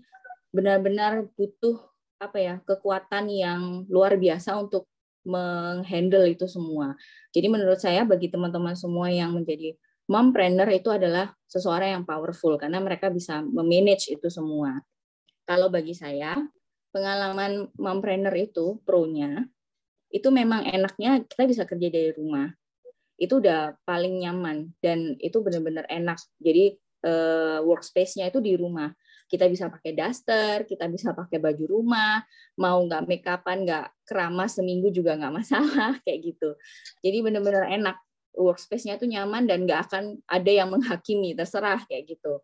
benar-benar 0.56 1.27
butuh 1.36 1.75
apa 2.17 2.38
ya 2.39 2.56
kekuatan 2.63 3.29
yang 3.29 3.62
luar 3.91 4.15
biasa 4.15 4.56
untuk 4.58 4.88
menghandle 5.27 6.24
itu 6.24 6.48
semua. 6.48 6.96
Jadi 7.36 7.51
menurut 7.51 7.77
saya 7.84 8.08
bagi 8.08 8.32
teman-teman 8.32 8.74
semua 8.79 9.12
yang 9.12 9.36
menjadi 9.36 9.75
mompreneur 10.08 10.72
itu 10.72 10.88
adalah 10.88 11.36
seseorang 11.51 12.00
yang 12.00 12.03
powerful 12.08 12.56
karena 12.56 12.79
mereka 12.79 13.12
bisa 13.12 13.44
memanage 13.44 14.08
itu 14.08 14.32
semua. 14.32 14.79
Kalau 15.44 15.67
bagi 15.67 15.91
saya, 15.91 16.39
pengalaman 16.98 17.70
mompreneur 17.77 18.34
itu 18.34 18.82
pro-nya 18.82 19.46
itu 20.10 20.27
memang 20.32 20.63
enaknya 20.66 21.24
kita 21.27 21.44
bisa 21.46 21.63
kerja 21.68 21.88
dari 21.92 22.12
rumah. 22.16 22.50
Itu 23.18 23.38
udah 23.44 23.75
paling 23.84 24.24
nyaman 24.24 24.72
dan 24.82 25.18
itu 25.20 25.42
benar-benar 25.44 25.86
enak. 25.89 26.18
Jadi 26.39 26.77
uh, 27.06 27.60
workspace-nya 27.66 28.30
itu 28.32 28.39
di 28.39 28.56
rumah 28.56 28.89
kita 29.27 29.51
bisa 29.51 29.68
pakai 29.68 29.92
daster, 29.92 30.63
kita 30.63 30.88
bisa 30.88 31.12
pakai 31.12 31.44
baju 31.44 31.66
rumah, 31.68 32.24
mau 32.56 32.80
nggak 32.80 33.04
make 33.04 33.27
upan, 33.27 33.68
nggak 33.68 34.08
keramas 34.08 34.56
seminggu 34.56 34.88
juga 34.96 35.20
nggak 35.20 35.34
masalah 35.36 36.00
kayak 36.08 36.20
gitu. 36.32 36.56
Jadi 37.04 37.18
benar-benar 37.20 37.68
enak 37.68 38.00
workspace-nya 38.32 38.96
itu 38.96 39.10
nyaman 39.10 39.44
dan 39.44 39.68
nggak 39.68 39.92
akan 39.92 40.24
ada 40.24 40.51
yang 40.51 40.72
menghakimi, 40.72 41.36
terserah 41.36 41.84
kayak 41.92 42.16
gitu. 42.16 42.39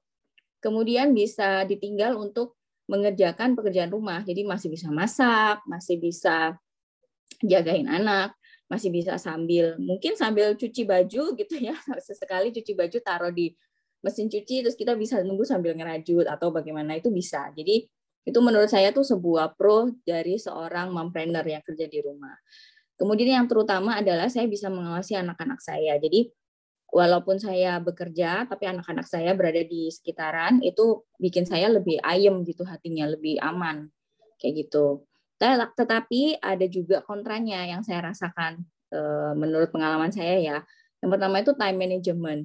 Kemudian 0.60 1.16
bisa 1.16 1.64
ditinggal 1.64 2.20
untuk 2.20 2.60
mengerjakan 2.88 3.56
pekerjaan 3.56 3.92
rumah, 3.92 4.22
jadi 4.28 4.44
masih 4.44 4.68
bisa 4.72 4.92
masak, 4.92 5.63
masih 5.66 5.98
bisa 6.00 6.58
jagain 7.40 7.88
anak, 7.88 8.36
masih 8.68 8.92
bisa 8.92 9.16
sambil 9.20 9.75
mungkin 9.80 10.16
sambil 10.20 10.56
cuci 10.56 10.84
baju 10.84 11.24
gitu 11.36 11.56
ya, 11.60 11.75
sesekali 12.06 12.52
cuci 12.52 12.74
baju 12.75 12.98
taruh 13.00 13.32
di 13.32 13.56
mesin 14.04 14.28
cuci 14.28 14.68
terus 14.68 14.75
kita 14.75 15.00
bisa 15.00 15.24
nunggu 15.24 15.48
sambil 15.48 15.72
ngerajut 15.80 16.28
atau 16.28 16.52
bagaimana 16.52 17.00
itu 17.00 17.08
bisa. 17.08 17.50
Jadi 17.56 17.88
itu 18.24 18.40
menurut 18.40 18.68
saya 18.68 18.92
tuh 18.92 19.04
sebuah 19.04 19.56
pro 19.56 19.92
dari 20.04 20.36
seorang 20.36 20.92
mompreneur 20.92 21.44
yang 21.44 21.63
kerja 21.63 21.88
di 21.88 22.00
rumah. 22.04 22.36
Kemudian 23.00 23.44
yang 23.44 23.48
terutama 23.48 24.00
adalah 24.00 24.28
saya 24.28 24.48
bisa 24.48 24.68
mengawasi 24.68 25.18
anak-anak 25.18 25.60
saya. 25.60 25.96
Jadi 26.00 26.32
walaupun 26.94 27.42
saya 27.42 27.82
bekerja 27.82 28.46
tapi 28.46 28.70
anak-anak 28.70 29.10
saya 29.10 29.34
berada 29.34 29.66
di 29.66 29.90
sekitaran 29.90 30.62
itu 30.62 31.02
bikin 31.18 31.44
saya 31.50 31.74
lebih 31.74 31.98
ayem 32.06 32.46
gitu 32.46 32.62
hatinya, 32.64 33.10
lebih 33.10 33.42
aman 33.42 33.90
kayak 34.38 34.70
gitu. 34.70 35.02
Tetapi 35.42 36.38
ada 36.40 36.66
juga 36.70 37.02
kontranya 37.02 37.66
yang 37.66 37.82
saya 37.82 38.14
rasakan 38.14 38.62
eh, 38.94 39.34
menurut 39.34 39.74
pengalaman 39.74 40.14
saya 40.14 40.38
ya. 40.38 40.58
Yang 41.02 41.10
pertama 41.18 41.36
itu 41.42 41.52
time 41.58 41.78
management. 41.82 42.42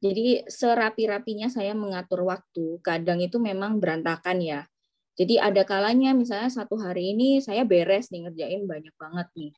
Jadi 0.00 0.44
serapi-rapinya 0.48 1.48
saya 1.48 1.72
mengatur 1.72 2.28
waktu, 2.28 2.80
kadang 2.84 3.24
itu 3.24 3.40
memang 3.40 3.80
berantakan 3.80 4.40
ya. 4.40 4.60
Jadi 5.14 5.38
ada 5.38 5.62
kalanya 5.62 6.10
misalnya 6.10 6.50
satu 6.50 6.74
hari 6.76 7.14
ini 7.14 7.38
saya 7.38 7.62
beres 7.62 8.10
nih 8.10 8.26
ngerjain 8.26 8.66
banyak 8.66 8.92
banget 8.98 9.28
nih. 9.38 9.52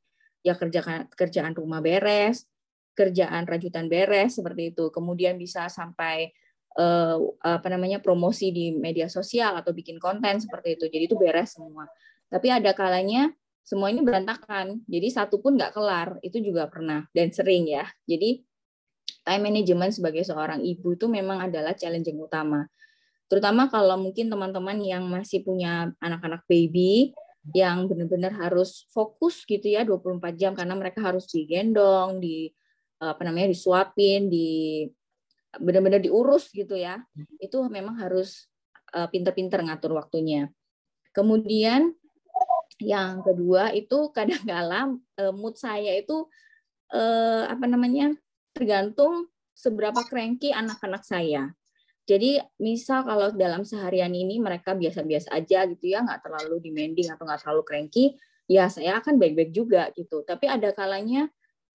Ya 0.45 0.55
kerjaan 0.55 1.09
kerjaan 1.17 1.57
rumah 1.57 1.81
beres, 1.83 2.47
kerjaan 2.97 3.45
rajutan 3.45 3.87
beres 3.93 4.41
seperti 4.41 4.73
itu. 4.73 4.89
Kemudian 4.89 5.37
bisa 5.37 5.69
sampai 5.69 6.33
uh, 6.81 7.21
apa 7.45 7.69
namanya 7.69 8.01
promosi 8.01 8.51
di 8.51 8.73
media 8.73 9.07
sosial 9.13 9.61
atau 9.61 9.77
bikin 9.77 10.01
konten 10.01 10.41
seperti 10.41 10.81
itu. 10.81 10.89
Jadi 10.89 11.05
itu 11.13 11.17
beres 11.21 11.55
semua. 11.55 11.85
Tapi 12.33 12.49
ada 12.49 12.73
kalanya 12.73 13.31
semuanya 13.61 14.01
berantakan. 14.01 14.81
Jadi 14.89 15.09
satu 15.13 15.39
pun 15.39 15.61
nggak 15.61 15.77
kelar. 15.77 16.17
Itu 16.25 16.41
juga 16.41 16.67
pernah 16.73 17.05
dan 17.13 17.29
sering 17.31 17.69
ya. 17.69 17.85
Jadi 18.09 18.41
time 19.27 19.43
management 19.53 19.93
sebagai 19.93 20.25
seorang 20.25 20.65
ibu 20.65 20.97
itu 20.97 21.07
memang 21.11 21.51
adalah 21.51 21.77
challenging 21.77 22.17
utama. 22.17 22.65
Terutama 23.27 23.67
kalau 23.67 23.99
mungkin 23.99 24.31
teman-teman 24.31 24.79
yang 24.79 25.03
masih 25.11 25.43
punya 25.43 25.91
anak-anak 25.99 26.47
baby 26.47 27.11
yang 27.55 27.87
benar-benar 27.87 28.35
harus 28.35 28.87
fokus 28.91 29.43
gitu 29.47 29.67
ya 29.71 29.87
24 29.87 30.35
jam 30.35 30.55
karena 30.55 30.75
mereka 30.75 31.03
harus 31.03 31.27
digendong, 31.31 32.19
di 32.19 32.51
apa 33.01 33.23
namanya 33.25 33.53
disuapin, 33.53 34.33
di 34.33 34.85
benar-benar 35.57 36.01
diurus 36.05 36.53
gitu 36.53 36.77
ya, 36.77 37.01
itu 37.41 37.57
memang 37.69 37.97
harus 37.97 38.49
uh, 38.93 39.09
pinter-pinter 39.09 39.61
ngatur 39.65 39.97
waktunya. 39.97 40.53
Kemudian 41.17 41.97
yang 42.77 43.25
kedua 43.25 43.73
itu 43.73 44.13
kadang-kala 44.13 44.93
uh, 45.17 45.33
mood 45.33 45.57
saya 45.57 45.97
itu 45.97 46.29
uh, 46.93 47.49
apa 47.49 47.65
namanya 47.65 48.13
tergantung 48.53 49.33
seberapa 49.57 50.05
cranky 50.05 50.53
anak-anak 50.53 51.01
saya. 51.01 51.57
Jadi 52.07 52.39
misal 52.61 53.03
kalau 53.03 53.33
dalam 53.35 53.67
seharian 53.67 54.13
ini 54.15 54.39
mereka 54.39 54.77
biasa-biasa 54.77 55.33
aja 55.33 55.65
gitu 55.67 55.91
ya, 55.91 56.05
nggak 56.05 56.23
terlalu 56.23 56.63
demanding 56.63 57.11
atau 57.11 57.25
nggak 57.27 57.41
terlalu 57.43 57.63
cranky, 57.65 58.05
ya 58.47 58.71
saya 58.71 59.01
akan 59.01 59.19
baik-baik 59.19 59.51
juga 59.51 59.91
gitu. 59.97 60.23
Tapi 60.23 60.47
ada 60.47 60.71
kalanya 60.71 61.27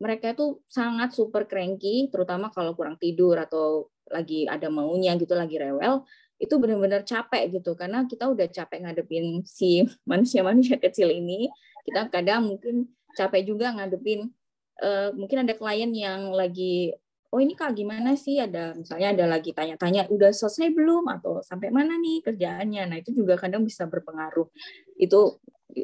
mereka 0.01 0.33
itu 0.33 0.57
sangat 0.65 1.13
super 1.13 1.45
cranky, 1.45 2.09
terutama 2.09 2.49
kalau 2.49 2.73
kurang 2.73 2.97
tidur 2.97 3.37
atau 3.37 3.93
lagi 4.09 4.49
ada 4.49 4.67
maunya 4.73 5.13
gitu, 5.13 5.37
lagi 5.37 5.61
rewel, 5.61 6.01
itu 6.41 6.57
benar-benar 6.57 7.05
capek 7.05 7.61
gitu. 7.61 7.77
Karena 7.77 8.09
kita 8.09 8.25
udah 8.33 8.49
capek 8.49 8.81
ngadepin 8.81 9.45
si 9.45 9.85
manusia-manusia 10.09 10.81
kecil 10.81 11.13
ini. 11.13 11.47
Kita 11.85 12.09
kadang 12.09 12.49
mungkin 12.49 12.89
capek 13.13 13.45
juga 13.45 13.77
ngadepin 13.77 14.33
uh, 14.81 15.13
mungkin 15.13 15.45
ada 15.45 15.53
klien 15.53 15.91
yang 15.93 16.33
lagi 16.33 16.95
oh 17.31 17.39
ini 17.39 17.55
kak 17.55 17.77
gimana 17.77 18.17
sih? 18.19 18.41
Ada 18.41 18.75
misalnya 18.75 19.15
ada 19.15 19.25
lagi 19.37 19.55
tanya-tanya 19.55 20.11
udah 20.11 20.31
selesai 20.35 20.73
belum? 20.75 21.07
Atau 21.07 21.39
sampai 21.45 21.71
mana 21.71 21.95
nih 21.95 22.25
kerjaannya? 22.25 22.83
Nah 22.91 22.97
itu 22.99 23.15
juga 23.15 23.39
kadang 23.39 23.63
bisa 23.63 23.87
berpengaruh. 23.87 24.51
Itu 24.99 25.39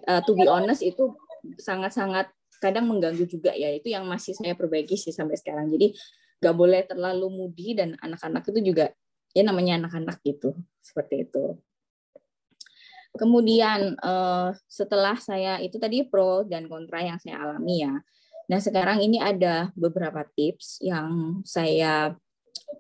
uh, 0.09 0.21
to 0.27 0.35
be 0.35 0.45
honest 0.49 0.83
itu 0.83 1.15
sangat-sangat 1.55 2.27
kadang 2.59 2.89
mengganggu 2.89 3.25
juga 3.25 3.53
ya. 3.53 3.71
Itu 3.73 3.91
yang 3.91 4.05
masih 4.05 4.33
saya 4.37 4.53
perbaiki 4.53 4.97
sih 4.97 5.13
sampai 5.13 5.37
sekarang. 5.37 5.69
Jadi 5.73 5.93
nggak 6.37 6.55
boleh 6.55 6.81
terlalu 6.85 7.27
mudi 7.33 7.73
dan 7.73 7.97
anak-anak 7.97 8.45
itu 8.49 8.59
juga 8.73 8.93
ya 9.33 9.41
namanya 9.45 9.81
anak-anak 9.81 10.21
gitu 10.21 10.53
seperti 10.81 11.29
itu. 11.29 11.57
Kemudian 13.17 13.97
uh, 13.97 14.53
setelah 14.69 15.17
saya 15.17 15.57
itu 15.57 15.81
tadi 15.81 16.05
pro 16.05 16.45
dan 16.45 16.69
kontra 16.69 17.01
yang 17.01 17.17
saya 17.17 17.41
alami 17.41 17.81
ya. 17.81 17.93
Nah 18.47 18.59
sekarang 18.61 19.01
ini 19.01 19.17
ada 19.17 19.73
beberapa 19.73 20.21
tips 20.37 20.79
yang 20.85 21.41
saya 21.41 22.13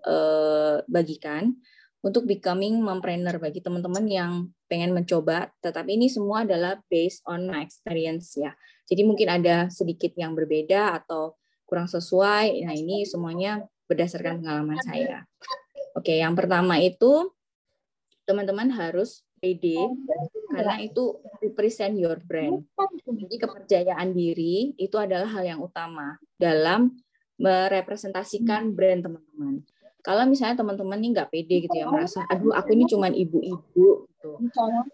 uh, 0.05 0.77
bagikan 0.85 1.57
untuk 2.05 2.29
becoming 2.29 2.77
mompreneur 2.79 3.41
bagi 3.41 3.59
teman-teman 3.59 4.05
yang 4.05 4.31
pengen 4.69 4.93
mencoba, 4.93 5.49
tetapi 5.63 5.97
ini 5.97 6.07
semua 6.07 6.45
adalah 6.45 6.77
based 6.87 7.25
on 7.25 7.49
my 7.49 7.65
experience 7.65 8.37
ya. 8.37 8.53
Jadi 8.87 9.01
mungkin 9.03 9.27
ada 9.27 9.67
sedikit 9.73 10.13
yang 10.15 10.37
berbeda 10.37 11.03
atau 11.03 11.35
kurang 11.67 11.89
sesuai. 11.89 12.63
Nah, 12.63 12.75
ini 12.77 13.03
semuanya 13.03 13.65
berdasarkan 13.89 14.39
pengalaman 14.39 14.79
saya. 14.85 15.27
Oke, 15.97 16.21
yang 16.21 16.37
pertama 16.37 16.77
itu 16.79 17.33
teman-teman 18.27 18.69
harus 18.75 19.23
pede 19.39 19.79
karena 20.51 20.79
itu 20.83 21.17
represent 21.41 21.97
your 21.97 22.19
brand. 22.23 22.63
Jadi 23.03 23.35
kepercayaan 23.35 24.13
diri 24.13 24.75
itu 24.77 24.95
adalah 24.95 25.27
hal 25.27 25.43
yang 25.43 25.59
utama 25.59 26.19
dalam 26.37 26.93
merepresentasikan 27.37 28.73
brand 28.73 29.05
teman-teman 29.05 29.61
kalau 30.07 30.23
misalnya 30.23 30.63
teman-teman 30.63 31.03
ini 31.03 31.19
nggak 31.19 31.27
pede 31.35 31.67
gitu 31.67 31.75
ya 31.75 31.91
merasa 31.91 32.23
aduh 32.31 32.55
aku 32.55 32.71
ini 32.79 32.87
cuman 32.87 33.11
ibu-ibu 33.11 34.07
gitu. 34.07 34.31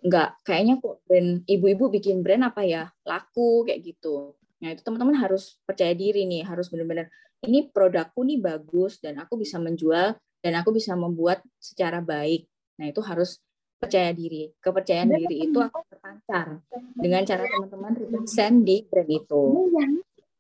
Nggak 0.02 0.41
kayaknya 0.41 0.82
kok 0.82 1.06
brand 1.06 1.45
ibu-ibu 1.45 1.86
bikin 1.93 2.26
brand 2.26 2.49
apa 2.49 2.65
ya 2.65 2.89
laku 3.06 3.62
kayak 3.62 3.86
gitu. 3.93 4.34
Nah 4.65 4.73
itu 4.73 4.82
teman-teman 4.82 5.13
harus 5.21 5.62
percaya 5.69 5.93
diri 5.93 6.26
nih 6.26 6.49
harus 6.49 6.65
benar-benar 6.73 7.13
ini 7.45 7.69
produkku 7.69 8.26
nih 8.26 8.41
bagus 8.41 8.97
dan 9.06 9.21
aku 9.21 9.38
bisa 9.38 9.62
menjual 9.62 10.17
dan 10.41 10.54
aku 10.58 10.73
bisa 10.73 10.97
membuat 10.97 11.45
secara 11.62 12.02
baik. 12.02 12.49
Nah 12.82 12.89
itu 12.89 13.06
harus 13.06 13.38
percaya 13.78 14.10
diri. 14.17 14.49
Kepercayaan 14.58 15.13
diri 15.13 15.45
itu 15.45 15.62
akan 15.62 15.84
terpancar 15.93 16.58
dengan 16.97 17.21
cara 17.21 17.45
teman-teman 17.45 17.93
represent 18.02 18.65
di 18.65 18.82
brand 18.89 19.12
itu. 19.13 19.43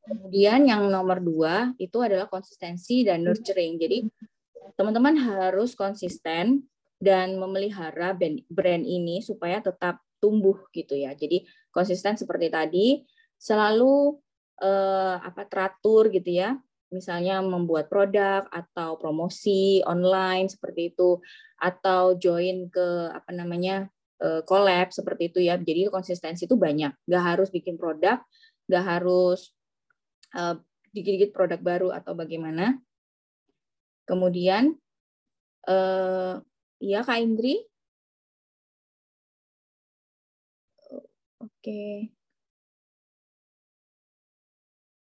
Kemudian 0.03 0.65
yang 0.67 0.89
nomor 0.89 1.21
dua 1.21 1.71
itu 1.79 1.95
adalah 2.01 2.25
konsistensi 2.25 3.05
dan 3.05 3.23
nurturing. 3.23 3.79
Jadi 3.79 3.97
teman-teman 4.73 5.17
harus 5.19 5.77
konsisten 5.77 6.65
dan 7.03 7.35
memelihara 7.35 8.15
brand 8.47 8.83
ini 8.87 9.19
supaya 9.19 9.59
tetap 9.59 9.99
tumbuh 10.23 10.55
gitu 10.71 10.95
ya. 10.95 11.11
Jadi 11.11 11.43
konsisten 11.67 12.15
seperti 12.15 12.47
tadi, 12.47 12.87
selalu 13.35 14.15
eh, 14.63 15.15
apa 15.19 15.43
teratur 15.51 16.07
gitu 16.07 16.31
ya. 16.31 16.55
Misalnya 16.93 17.43
membuat 17.43 17.89
produk 17.91 18.47
atau 18.47 18.95
promosi 19.01 19.83
online 19.83 20.47
seperti 20.47 20.95
itu 20.95 21.19
atau 21.59 22.15
join 22.15 22.71
ke 22.71 23.11
apa 23.11 23.35
namanya 23.35 23.91
eh, 24.23 24.41
collab 24.47 24.95
seperti 24.95 25.35
itu 25.35 25.39
ya. 25.43 25.59
Jadi 25.59 25.91
konsistensi 25.91 26.47
itu 26.47 26.55
banyak. 26.55 26.95
Gak 27.03 27.23
harus 27.35 27.51
bikin 27.51 27.75
produk, 27.75 28.23
gak 28.71 28.85
harus 28.87 29.51
eh, 30.39 30.55
dikit-dikit 30.95 31.35
produk 31.35 31.59
baru 31.59 31.89
atau 31.91 32.15
bagaimana. 32.15 32.79
Kemudian, 34.03 34.75
uh, 35.67 36.39
ya 36.83 36.99
Kak 37.07 37.19
Indri? 37.23 37.63
Oke. 41.39 42.11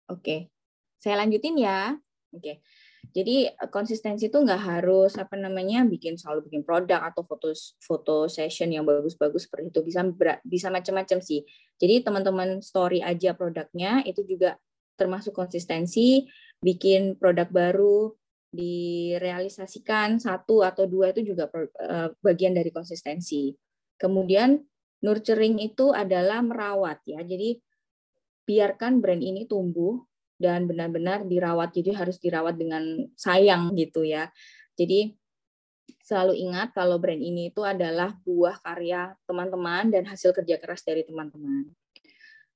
Oke, 0.06 0.54
saya 1.02 1.18
lanjutin 1.18 1.58
ya. 1.58 1.98
Oke, 2.30 2.62
jadi 3.10 3.54
konsistensi 3.72 4.28
itu 4.30 4.38
nggak 4.38 4.62
harus 4.62 5.18
apa 5.18 5.34
namanya 5.34 5.82
bikin 5.88 6.14
selalu 6.20 6.46
bikin 6.50 6.62
produk 6.62 7.00
atau 7.10 7.24
foto 7.26 7.50
foto 7.80 8.30
session 8.30 8.70
yang 8.70 8.84
bagus-bagus 8.86 9.48
seperti 9.50 9.72
itu 9.72 9.80
bisa 9.82 10.06
bisa 10.46 10.68
macam-macam 10.70 11.18
sih. 11.24 11.42
Jadi 11.80 12.06
teman-teman 12.06 12.62
story 12.62 13.02
aja 13.02 13.34
produknya 13.34 14.04
itu 14.06 14.22
juga 14.26 14.60
termasuk 14.94 15.34
konsistensi, 15.36 16.24
bikin 16.62 17.18
produk 17.18 17.48
baru, 17.50 18.14
direalisasikan 18.50 20.22
satu 20.22 20.62
atau 20.62 20.86
dua 20.86 21.10
itu 21.12 21.34
juga 21.34 21.50
eh, 21.54 22.08
bagian 22.22 22.54
dari 22.56 22.70
konsistensi. 22.70 23.52
Kemudian 23.96 24.60
nurturing 25.02 25.60
itu 25.60 25.92
adalah 25.92 26.40
merawat 26.40 27.02
ya. 27.04 27.20
Jadi 27.22 27.58
biarkan 28.46 29.02
brand 29.02 29.20
ini 29.20 29.44
tumbuh 29.44 30.00
dan 30.36 30.68
benar-benar 30.68 31.24
dirawat. 31.26 31.74
Jadi 31.74 31.90
harus 31.96 32.16
dirawat 32.20 32.56
dengan 32.56 33.08
sayang 33.16 33.72
gitu 33.74 34.04
ya. 34.06 34.30
Jadi 34.76 35.16
selalu 36.02 36.38
ingat 36.38 36.70
kalau 36.74 36.98
brand 37.02 37.18
ini 37.22 37.50
itu 37.50 37.62
adalah 37.66 38.14
buah 38.22 38.62
karya 38.62 39.14
teman-teman 39.26 39.90
dan 39.90 40.06
hasil 40.06 40.30
kerja 40.34 40.58
keras 40.58 40.82
dari 40.86 41.02
teman-teman. 41.02 41.70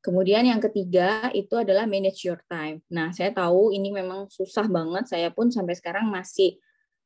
Kemudian 0.01 0.49
yang 0.49 0.65
ketiga 0.65 1.29
itu 1.37 1.53
adalah 1.61 1.85
manage 1.85 2.25
your 2.25 2.41
time. 2.49 2.81
Nah, 2.89 3.13
saya 3.13 3.37
tahu 3.37 3.77
ini 3.77 3.93
memang 3.93 4.33
susah 4.33 4.65
banget. 4.65 5.13
Saya 5.13 5.29
pun 5.29 5.53
sampai 5.53 5.77
sekarang 5.77 6.09
masih 6.09 6.57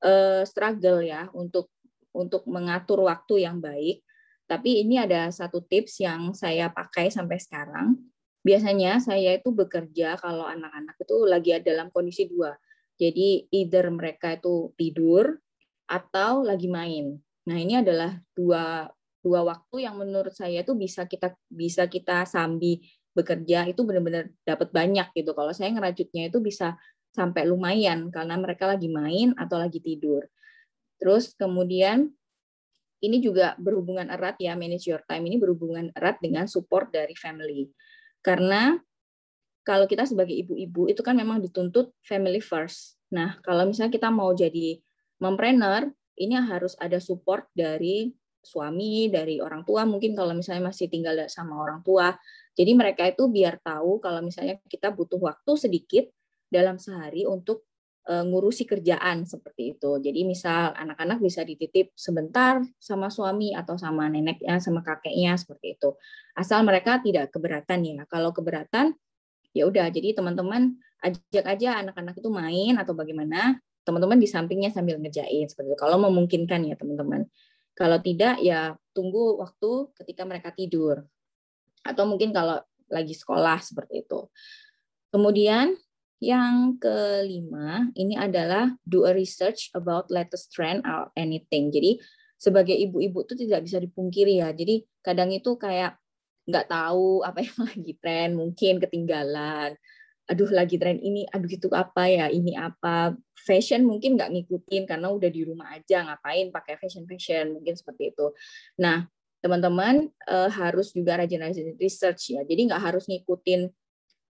uh, 0.07 0.47
struggle 0.47 1.03
ya 1.03 1.27
untuk 1.35 1.75
untuk 2.15 2.47
mengatur 2.47 3.03
waktu 3.03 3.43
yang 3.43 3.59
baik. 3.59 4.07
Tapi 4.47 4.87
ini 4.87 5.03
ada 5.03 5.27
satu 5.35 5.67
tips 5.67 6.07
yang 6.07 6.31
saya 6.39 6.71
pakai 6.71 7.11
sampai 7.11 7.43
sekarang. 7.43 7.99
Biasanya 8.47 9.03
saya 9.03 9.43
itu 9.43 9.51
bekerja 9.51 10.15
kalau 10.21 10.47
anak-anak 10.47 10.95
itu 11.01 11.17
lagi 11.27 11.51
dalam 11.67 11.91
kondisi 11.91 12.31
dua. 12.31 12.55
Jadi 12.95 13.51
either 13.51 13.91
mereka 13.91 14.39
itu 14.39 14.71
tidur 14.79 15.35
atau 15.91 16.47
lagi 16.47 16.71
main. 16.71 17.19
Nah, 17.51 17.59
ini 17.59 17.83
adalah 17.83 18.15
dua 18.39 18.87
dua 19.25 19.41
waktu 19.41 19.89
yang 19.89 19.97
menurut 19.97 20.37
saya 20.37 20.61
itu 20.61 20.77
bisa 20.77 21.09
kita 21.09 21.33
bisa 21.49 21.89
kita 21.89 22.29
sambi 22.29 22.85
bekerja 23.17 23.65
itu 23.65 23.81
benar-benar 23.87 24.29
dapat 24.45 24.69
banyak 24.69 25.09
gitu. 25.17 25.33
Kalau 25.33 25.57
saya 25.57 25.73
ngerajutnya 25.73 26.29
itu 26.29 26.45
bisa 26.45 26.77
sampai 27.15 27.49
lumayan 27.49 28.13
karena 28.13 28.37
mereka 28.37 28.69
lagi 28.69 28.93
main 28.93 29.33
atau 29.41 29.57
lagi 29.57 29.81
tidur. 29.81 30.29
Terus 31.01 31.33
kemudian 31.39 32.11
ini 33.01 33.23
juga 33.23 33.55
berhubungan 33.57 34.11
erat 34.13 34.37
ya 34.43 34.59
manage 34.59 34.91
your 34.91 35.01
time 35.09 35.25
ini 35.25 35.41
berhubungan 35.41 35.95
erat 35.95 36.21
dengan 36.21 36.45
support 36.51 36.91
dari 36.93 37.15
family. 37.17 37.71
Karena 38.21 38.77
kalau 39.65 39.89
kita 39.89 40.05
sebagai 40.05 40.37
ibu-ibu 40.37 40.93
itu 40.93 41.01
kan 41.01 41.17
memang 41.17 41.41
dituntut 41.41 41.97
family 42.05 42.43
first. 42.43 43.01
Nah, 43.09 43.41
kalau 43.41 43.65
misalnya 43.65 43.93
kita 43.95 44.13
mau 44.13 44.33
jadi 44.37 44.77
mompreneur, 45.23 45.89
ini 46.21 46.37
harus 46.37 46.77
ada 46.77 47.01
support 47.01 47.49
dari 47.57 48.13
suami, 48.47 49.09
dari 49.09 49.41
orang 49.41 49.65
tua, 49.65 49.89
mungkin 49.89 50.13
kalau 50.15 50.37
misalnya 50.37 50.71
masih 50.71 50.87
tinggal 50.93 51.17
sama 51.27 51.59
orang 51.59 51.81
tua. 51.83 52.15
Jadi 52.55 52.73
mereka 52.77 53.09
itu 53.11 53.27
biar 53.27 53.59
tahu 53.59 53.99
kalau 53.99 54.23
misalnya 54.23 54.61
kita 54.71 54.95
butuh 54.95 55.19
waktu 55.19 55.53
sedikit 55.59 56.05
dalam 56.47 56.79
sehari 56.79 57.27
untuk 57.27 57.67
uh, 58.09 58.25
ngurusi 58.25 58.69
kerjaan 58.69 59.25
seperti 59.25 59.77
itu. 59.77 59.91
Jadi 60.01 60.21
misal 60.23 60.77
anak-anak 60.77 61.19
bisa 61.21 61.43
dititip 61.43 61.93
sebentar 61.97 62.63
sama 62.77 63.09
suami 63.09 63.57
atau 63.57 63.75
sama 63.81 64.07
neneknya, 64.07 64.61
sama 64.61 64.85
kakeknya 64.85 65.35
seperti 65.35 65.77
itu. 65.77 65.97
Asal 66.37 66.63
mereka 66.63 67.01
tidak 67.01 67.33
keberatan 67.33 67.81
ya. 67.85 68.05
Kalau 68.07 68.31
keberatan 68.31 68.95
ya 69.55 69.65
udah 69.67 69.87
jadi 69.89 70.15
teman-teman 70.19 70.79
ajak 71.05 71.45
aja 71.47 71.79
anak-anak 71.85 72.19
itu 72.19 72.29
main 72.33 72.75
atau 72.81 72.97
bagaimana 72.97 73.61
teman-teman 73.85 74.17
di 74.17 74.27
sampingnya 74.27 74.73
sambil 74.73 74.97
ngerjain 74.97 75.45
seperti 75.47 75.77
itu. 75.77 75.79
Kalau 75.79 76.01
memungkinkan 76.01 76.65
ya 76.65 76.75
teman-teman. 76.75 77.29
Kalau 77.75 77.99
tidak 77.99 78.39
ya 78.39 78.79
tunggu 78.95 79.43
waktu 79.43 79.91
ketika 80.03 80.23
mereka 80.23 80.55
tidur. 80.55 81.03
Atau 81.83 82.07
mungkin 82.07 82.31
kalau 82.31 82.63
lagi 82.89 83.13
sekolah 83.13 83.59
seperti 83.61 84.07
itu. 84.07 84.31
Kemudian 85.11 85.75
yang 86.23 86.79
kelima 86.81 87.91
ini 87.99 88.17
adalah 88.17 88.73
do 88.87 89.05
a 89.05 89.13
research 89.13 89.69
about 89.75 90.09
latest 90.09 90.55
trend 90.55 90.87
or 90.87 91.11
anything. 91.19 91.69
Jadi 91.75 91.99
sebagai 92.39 92.75
ibu-ibu 92.77 93.27
itu 93.27 93.35
tidak 93.35 93.67
bisa 93.67 93.83
dipungkiri 93.83 94.41
ya. 94.41 94.55
Jadi 94.55 94.87
kadang 95.05 95.35
itu 95.35 95.59
kayak 95.59 95.99
nggak 96.45 96.69
tahu 96.69 97.25
apa 97.25 97.41
yang 97.41 97.59
lagi 97.69 97.93
tren, 97.99 98.29
mungkin 98.37 98.81
ketinggalan. 98.81 99.77
Aduh 100.25 100.49
lagi 100.49 100.81
tren 100.81 100.97
ini, 101.01 101.29
aduh 101.29 101.51
itu 101.53 101.69
apa 101.75 102.09
ya, 102.09 102.27
ini 102.33 102.57
apa. 102.57 103.13
Fashion 103.45 103.85
mungkin 103.85 104.17
nggak 104.17 104.33
ngikutin 104.33 104.89
karena 104.89 105.13
udah 105.13 105.29
di 105.29 105.45
rumah 105.45 105.77
aja, 105.77 106.01
ngapain 106.09 106.49
pakai 106.49 106.81
fashion-fashion, 106.81 107.61
mungkin 107.61 107.77
seperti 107.77 108.17
itu. 108.17 108.33
Nah, 108.81 109.05
teman-teman 109.45 110.09
uh, 110.25 110.49
harus 110.49 110.97
juga 110.97 111.21
rajin-rajin 111.21 111.77
research 111.77 112.33
ya. 112.33 112.41
Jadi 112.49 112.73
nggak 112.73 112.81
harus 112.81 113.05
ngikutin 113.05 113.69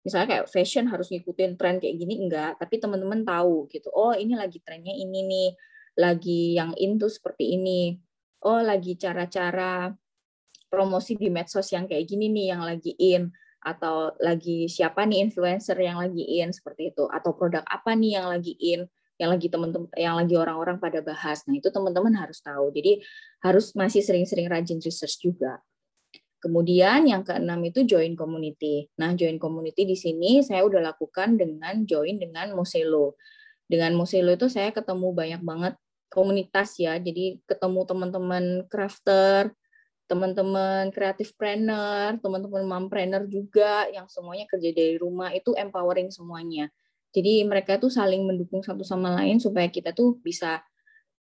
misalnya 0.02 0.28
kayak 0.38 0.46
fashion 0.50 0.90
harus 0.90 1.08
ngikutin 1.14 1.54
tren 1.54 1.78
kayak 1.78 1.94
gini 1.94 2.26
enggak 2.26 2.58
tapi 2.58 2.82
teman-teman 2.82 3.22
tahu 3.22 3.70
gitu 3.70 3.86
oh 3.94 4.10
ini 4.10 4.34
lagi 4.34 4.58
trennya 4.58 4.90
ini 4.90 5.22
nih 5.22 5.48
lagi 5.94 6.58
yang 6.58 6.74
into 6.74 7.06
seperti 7.06 7.54
ini 7.54 7.94
oh 8.42 8.60
lagi 8.60 8.98
cara-cara 8.98 9.94
promosi 10.66 11.14
di 11.14 11.30
medsos 11.30 11.70
yang 11.70 11.86
kayak 11.86 12.02
gini 12.10 12.26
nih 12.34 12.46
yang 12.50 12.62
lagi 12.66 12.92
in 12.98 13.30
atau 13.62 14.10
lagi 14.18 14.66
siapa 14.66 15.06
nih 15.06 15.30
influencer 15.30 15.78
yang 15.78 16.02
lagi 16.02 16.42
in 16.42 16.50
seperti 16.50 16.90
itu 16.90 17.06
atau 17.06 17.32
produk 17.32 17.62
apa 17.64 17.94
nih 17.94 18.18
yang 18.18 18.26
lagi 18.28 18.54
in 18.58 18.90
yang 19.16 19.30
lagi 19.30 19.46
teman-teman 19.46 19.86
yang 19.94 20.18
lagi 20.18 20.34
orang-orang 20.34 20.82
pada 20.82 20.98
bahas 20.98 21.46
nah 21.46 21.54
itu 21.54 21.70
teman-teman 21.70 22.10
harus 22.18 22.42
tahu 22.42 22.74
jadi 22.74 22.98
harus 23.46 23.70
masih 23.78 24.02
sering-sering 24.02 24.50
rajin 24.50 24.82
research 24.82 25.22
juga 25.22 25.62
Kemudian 26.42 27.06
yang 27.06 27.22
keenam 27.22 27.62
itu 27.62 27.86
join 27.86 28.18
community. 28.18 28.90
Nah, 28.98 29.14
join 29.14 29.38
community 29.38 29.86
di 29.86 29.94
sini 29.94 30.42
saya 30.42 30.66
udah 30.66 30.90
lakukan 30.90 31.38
dengan 31.38 31.86
join 31.86 32.18
dengan 32.18 32.50
Moselo. 32.58 33.14
Dengan 33.70 33.94
Moselo 33.94 34.34
itu 34.34 34.50
saya 34.50 34.74
ketemu 34.74 35.14
banyak 35.14 35.38
banget 35.46 35.78
komunitas 36.10 36.74
ya. 36.82 36.98
Jadi 36.98 37.38
ketemu 37.46 37.86
teman-teman 37.86 38.44
crafter, 38.66 39.54
teman-teman 40.10 40.90
kreatif 40.90 41.32
planner, 41.38 42.18
teman-teman 42.20 42.64
mompreneur 42.68 43.24
juga 43.26 43.88
yang 43.88 44.06
semuanya 44.06 44.44
kerja 44.50 44.70
dari 44.74 44.96
rumah 45.00 45.32
itu 45.32 45.56
empowering 45.56 46.12
semuanya. 46.12 46.68
Jadi 47.12 47.44
mereka 47.44 47.76
tuh 47.76 47.92
saling 47.92 48.24
mendukung 48.24 48.64
satu 48.64 48.84
sama 48.84 49.12
lain 49.20 49.40
supaya 49.40 49.68
kita 49.68 49.92
tuh 49.92 50.16
bisa 50.20 50.60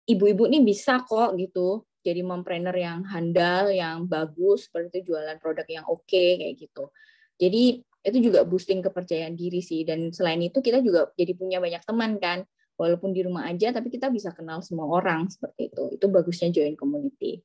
ibu-ibu 0.09 0.49
nih 0.49 0.63
bisa 0.65 1.05
kok 1.05 1.37
gitu 1.37 1.85
jadi 2.07 2.23
mompreneur 2.23 2.71
yang 2.71 3.03
handal, 3.03 3.67
yang 3.67 4.07
bagus, 4.07 4.71
seperti 4.71 5.03
itu 5.03 5.11
jualan 5.11 5.35
produk 5.43 5.67
yang 5.67 5.83
oke 5.91 6.07
okay, 6.07 6.39
kayak 6.39 6.55
gitu. 6.55 6.87
Jadi 7.35 7.83
itu 7.83 8.17
juga 8.23 8.47
boosting 8.47 8.79
kepercayaan 8.79 9.35
diri 9.35 9.59
sih. 9.59 9.83
Dan 9.83 10.15
selain 10.15 10.39
itu 10.39 10.63
kita 10.63 10.79
juga 10.79 11.11
jadi 11.19 11.35
punya 11.35 11.59
banyak 11.59 11.83
teman 11.83 12.15
kan, 12.15 12.47
walaupun 12.79 13.11
di 13.11 13.27
rumah 13.27 13.51
aja, 13.51 13.75
tapi 13.75 13.91
kita 13.91 14.07
bisa 14.07 14.31
kenal 14.31 14.63
semua 14.63 14.87
orang 14.87 15.27
seperti 15.27 15.67
itu. 15.67 15.99
Itu 15.99 16.07
bagusnya 16.07 16.47
join 16.47 16.79
community. 16.79 17.43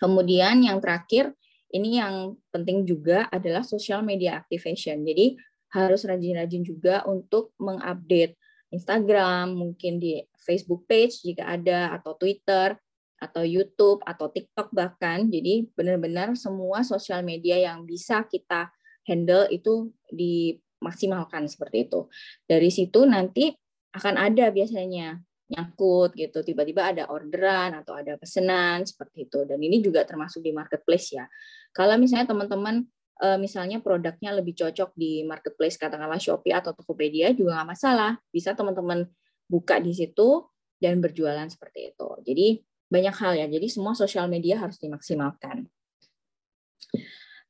Kemudian 0.00 0.64
yang 0.64 0.80
terakhir, 0.80 1.36
ini 1.70 2.00
yang 2.00 2.40
penting 2.48 2.88
juga 2.88 3.28
adalah 3.28 3.60
social 3.60 4.00
media 4.00 4.40
activation. 4.40 5.04
Jadi 5.04 5.36
harus 5.70 6.02
rajin-rajin 6.02 6.66
juga 6.66 7.04
untuk 7.06 7.54
mengupdate 7.60 8.34
Instagram, 8.74 9.54
mungkin 9.54 10.00
di 10.02 10.18
Facebook 10.40 10.88
page 10.88 11.20
jika 11.22 11.46
ada, 11.46 11.94
atau 11.94 12.16
Twitter, 12.16 12.74
atau 13.20 13.44
YouTube 13.44 14.00
atau 14.02 14.32
TikTok 14.32 14.72
bahkan. 14.72 15.28
Jadi 15.28 15.68
benar-benar 15.76 16.32
semua 16.34 16.80
sosial 16.80 17.20
media 17.20 17.60
yang 17.60 17.84
bisa 17.84 18.24
kita 18.24 18.72
handle 19.04 19.46
itu 19.52 19.92
dimaksimalkan 20.08 21.46
seperti 21.46 21.86
itu. 21.86 22.08
Dari 22.48 22.72
situ 22.72 23.04
nanti 23.04 23.52
akan 23.92 24.16
ada 24.16 24.48
biasanya 24.48 25.20
nyangkut 25.50 26.14
gitu 26.14 26.40
tiba-tiba 26.46 26.94
ada 26.94 27.04
orderan 27.10 27.74
atau 27.82 27.98
ada 27.98 28.14
pesanan 28.14 28.86
seperti 28.86 29.26
itu 29.26 29.42
dan 29.44 29.58
ini 29.58 29.82
juga 29.82 30.06
termasuk 30.06 30.40
di 30.40 30.54
marketplace 30.54 31.18
ya 31.18 31.26
kalau 31.74 31.98
misalnya 31.98 32.30
teman-teman 32.30 32.86
eh, 33.20 33.38
misalnya 33.38 33.82
produknya 33.82 34.30
lebih 34.32 34.54
cocok 34.54 34.94
di 34.94 35.26
marketplace 35.26 35.74
katakanlah 35.74 36.22
Shopee 36.22 36.54
atau 36.54 36.70
Tokopedia 36.70 37.34
juga 37.34 37.58
nggak 37.60 37.68
masalah 37.74 38.14
bisa 38.30 38.54
teman-teman 38.54 39.10
buka 39.50 39.82
di 39.82 39.90
situ 39.90 40.46
dan 40.78 41.02
berjualan 41.02 41.50
seperti 41.50 41.92
itu 41.92 42.08
jadi 42.22 42.62
banyak 42.90 43.14
hal 43.14 43.32
ya. 43.38 43.46
Jadi 43.46 43.66
semua 43.70 43.94
sosial 43.94 44.26
media 44.26 44.58
harus 44.58 44.76
dimaksimalkan. 44.82 45.70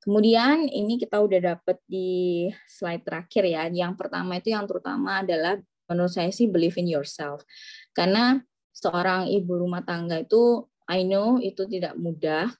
Kemudian 0.00 0.68
ini 0.68 1.00
kita 1.00 1.20
udah 1.20 1.56
dapet 1.56 1.80
di 1.88 2.48
slide 2.68 3.04
terakhir 3.04 3.48
ya. 3.48 3.64
Yang 3.72 3.96
pertama 3.96 4.36
itu 4.36 4.52
yang 4.52 4.68
terutama 4.68 5.24
adalah 5.24 5.56
menurut 5.88 6.12
saya 6.12 6.28
sih 6.30 6.46
believe 6.46 6.76
in 6.76 6.88
yourself. 6.88 7.42
Karena 7.92 8.38
seorang 8.70 9.28
ibu 9.28 9.60
rumah 9.60 9.82
tangga 9.82 10.22
itu 10.22 10.64
I 10.90 11.06
know 11.06 11.38
itu 11.38 11.66
tidak 11.66 11.94
mudah. 11.98 12.50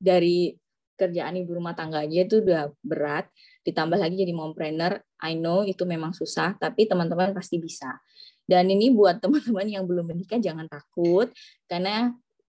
Dari 0.00 0.56
kerjaan 0.96 1.36
ibu 1.36 1.56
rumah 1.56 1.76
tangga 1.76 2.04
aja 2.04 2.24
itu 2.24 2.40
udah 2.44 2.72
berat. 2.84 3.28
Ditambah 3.64 4.00
lagi 4.00 4.20
jadi 4.20 4.32
mompreneur 4.32 5.00
I 5.24 5.36
know 5.36 5.64
itu 5.64 5.84
memang 5.84 6.16
susah 6.16 6.56
tapi 6.56 6.88
teman-teman 6.88 7.32
pasti 7.36 7.60
bisa. 7.60 8.00
Dan 8.44 8.68
ini 8.68 8.90
buat 8.92 9.18
teman-teman 9.24 9.66
yang 9.68 9.84
belum 9.86 10.12
menikah 10.12 10.38
jangan 10.38 10.68
takut. 10.68 11.32
Karena 11.68 12.12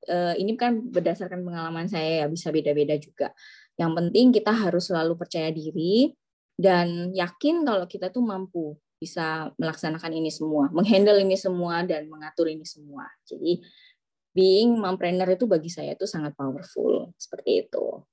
uh, 0.09 0.35
ini 0.38 0.55
kan 0.55 0.81
berdasarkan 0.90 1.42
pengalaman 1.42 1.90
saya 1.90 2.25
ya 2.25 2.27
bisa 2.31 2.55
beda-beda 2.55 2.94
juga. 2.96 3.35
Yang 3.77 3.92
penting 4.01 4.27
kita 4.33 4.53
harus 4.53 4.88
selalu 4.88 5.14
percaya 5.20 5.53
diri 5.53 6.16
dan 6.57 7.12
yakin 7.12 7.68
kalau 7.68 7.85
kita 7.85 8.09
tuh 8.09 8.25
mampu 8.25 8.72
bisa 8.97 9.53
melaksanakan 9.61 10.13
ini 10.17 10.33
semua, 10.33 10.73
menghandle 10.73 11.21
ini 11.21 11.37
semua 11.37 11.85
dan 11.85 12.09
mengatur 12.09 12.49
ini 12.49 12.65
semua. 12.65 13.05
Jadi 13.29 13.61
being 14.37 14.77
mompreneur 14.77 15.33
itu 15.33 15.49
bagi 15.49 15.73
saya 15.73 15.97
itu 15.97 16.05
sangat 16.05 16.37
powerful 16.37 17.13
seperti 17.17 17.65
itu. 17.65 18.05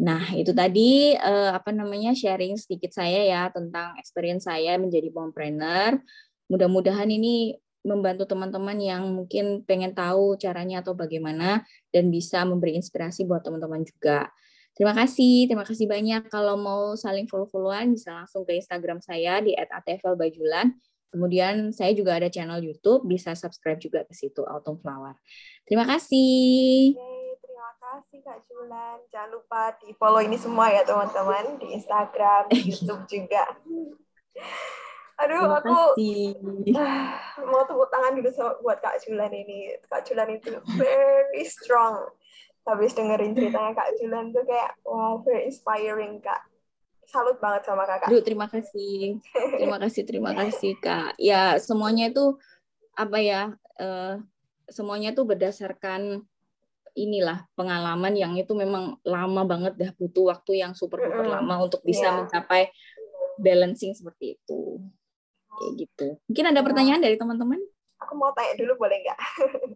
Nah, 0.00 0.22
itu 0.32 0.54
tadi 0.54 1.12
uh, 1.18 1.52
apa 1.54 1.74
namanya 1.74 2.14
sharing 2.14 2.54
sedikit 2.56 2.94
saya 2.94 3.26
ya 3.26 3.42
tentang 3.50 3.98
experience 3.98 4.46
saya 4.46 4.78
menjadi 4.78 5.10
mompreneur. 5.10 5.98
Mudah-mudahan 6.46 7.10
ini 7.10 7.58
membantu 7.80 8.28
teman-teman 8.28 8.76
yang 8.76 9.08
mungkin 9.08 9.64
pengen 9.64 9.96
tahu 9.96 10.36
caranya 10.36 10.84
atau 10.84 10.92
bagaimana 10.92 11.64
dan 11.90 12.12
bisa 12.12 12.44
memberi 12.44 12.76
inspirasi 12.76 13.24
buat 13.24 13.42
teman-teman 13.42 13.82
juga. 13.82 14.28
Terima 14.74 14.94
kasih, 14.96 15.50
terima 15.50 15.66
kasih 15.66 15.86
banyak. 15.90 16.30
Kalau 16.30 16.56
mau 16.56 16.94
saling 16.94 17.26
follow-followan 17.26 17.92
bisa 17.92 18.14
langsung 18.14 18.46
ke 18.46 18.56
Instagram 18.56 19.02
saya 19.02 19.42
di 19.42 19.52
@atflbajulan. 19.52 20.72
Kemudian 21.10 21.74
saya 21.74 21.90
juga 21.90 22.14
ada 22.14 22.30
channel 22.30 22.62
YouTube, 22.62 23.02
bisa 23.02 23.34
subscribe 23.34 23.82
juga 23.82 24.06
ke 24.06 24.14
situ 24.14 24.46
Autumn 24.46 24.78
Flower. 24.78 25.18
Terima 25.66 25.82
kasih. 25.82 26.94
terima 27.42 27.70
kasih 27.82 28.18
Kak 28.22 28.38
Julan. 28.46 28.98
Jangan 29.10 29.30
lupa 29.34 29.74
di 29.82 29.90
follow 29.98 30.22
ini 30.22 30.38
semua 30.38 30.70
ya 30.70 30.86
teman-teman 30.86 31.58
di 31.58 31.74
Instagram, 31.74 32.46
di 32.54 32.70
YouTube 32.70 33.02
juga. 33.10 33.42
Aduh, 35.20 35.50
aku 35.52 35.76
mau 37.50 37.62
tepuk 37.68 37.88
tangan 37.92 38.16
dulu 38.16 38.30
buat 38.64 38.78
Kak 38.78 39.04
Julan 39.04 39.34
ini. 39.34 39.76
Kak 39.90 40.06
Julan 40.08 40.30
itu 40.32 40.56
very 40.78 41.44
strong. 41.44 42.08
Habis 42.70 42.94
dengerin 42.94 43.34
ceritanya 43.34 43.74
Kak 43.74 43.98
Julan 43.98 44.30
tuh 44.30 44.46
kayak, 44.46 44.78
wow, 44.86 45.18
very 45.26 45.50
inspiring, 45.50 46.22
Kak. 46.22 46.38
Salut 47.10 47.42
banget 47.42 47.66
sama 47.66 47.82
Kakak. 47.82 48.06
Duh, 48.14 48.22
terima 48.22 48.46
kasih. 48.46 49.18
Terima 49.58 49.82
kasih, 49.82 50.02
terima 50.06 50.32
kasih, 50.38 50.78
Kak. 50.78 51.18
Ya, 51.18 51.58
semuanya 51.58 52.14
itu, 52.14 52.38
apa 52.94 53.18
ya, 53.18 53.58
uh, 53.82 54.22
semuanya 54.70 55.10
itu 55.10 55.26
berdasarkan 55.26 56.22
inilah 56.94 57.46
pengalaman 57.54 58.14
yang 58.14 58.34
itu 58.38 58.50
memang 58.54 58.98
lama 59.06 59.42
banget 59.46 59.74
dah 59.78 59.90
butuh 59.94 60.34
waktu 60.34 60.62
yang 60.62 60.74
super 60.74 60.98
super 60.98 61.22
mm 61.22 61.26
-hmm. 61.26 61.36
lama 61.38 61.54
untuk 61.70 61.82
bisa 61.86 62.10
yeah. 62.10 62.16
mencapai 62.18 62.70
balancing 63.38 63.94
seperti 63.94 64.36
itu 64.36 64.82
kayak 65.60 65.72
gitu 65.86 66.06
mungkin 66.26 66.46
ada 66.50 66.60
pertanyaan 66.66 67.02
dari 67.02 67.16
teman-teman 67.16 67.60
aku 68.00 68.12
mau 68.18 68.34
tanya 68.34 68.58
dulu 68.58 68.84
boleh 68.86 68.96
nggak 69.06 69.18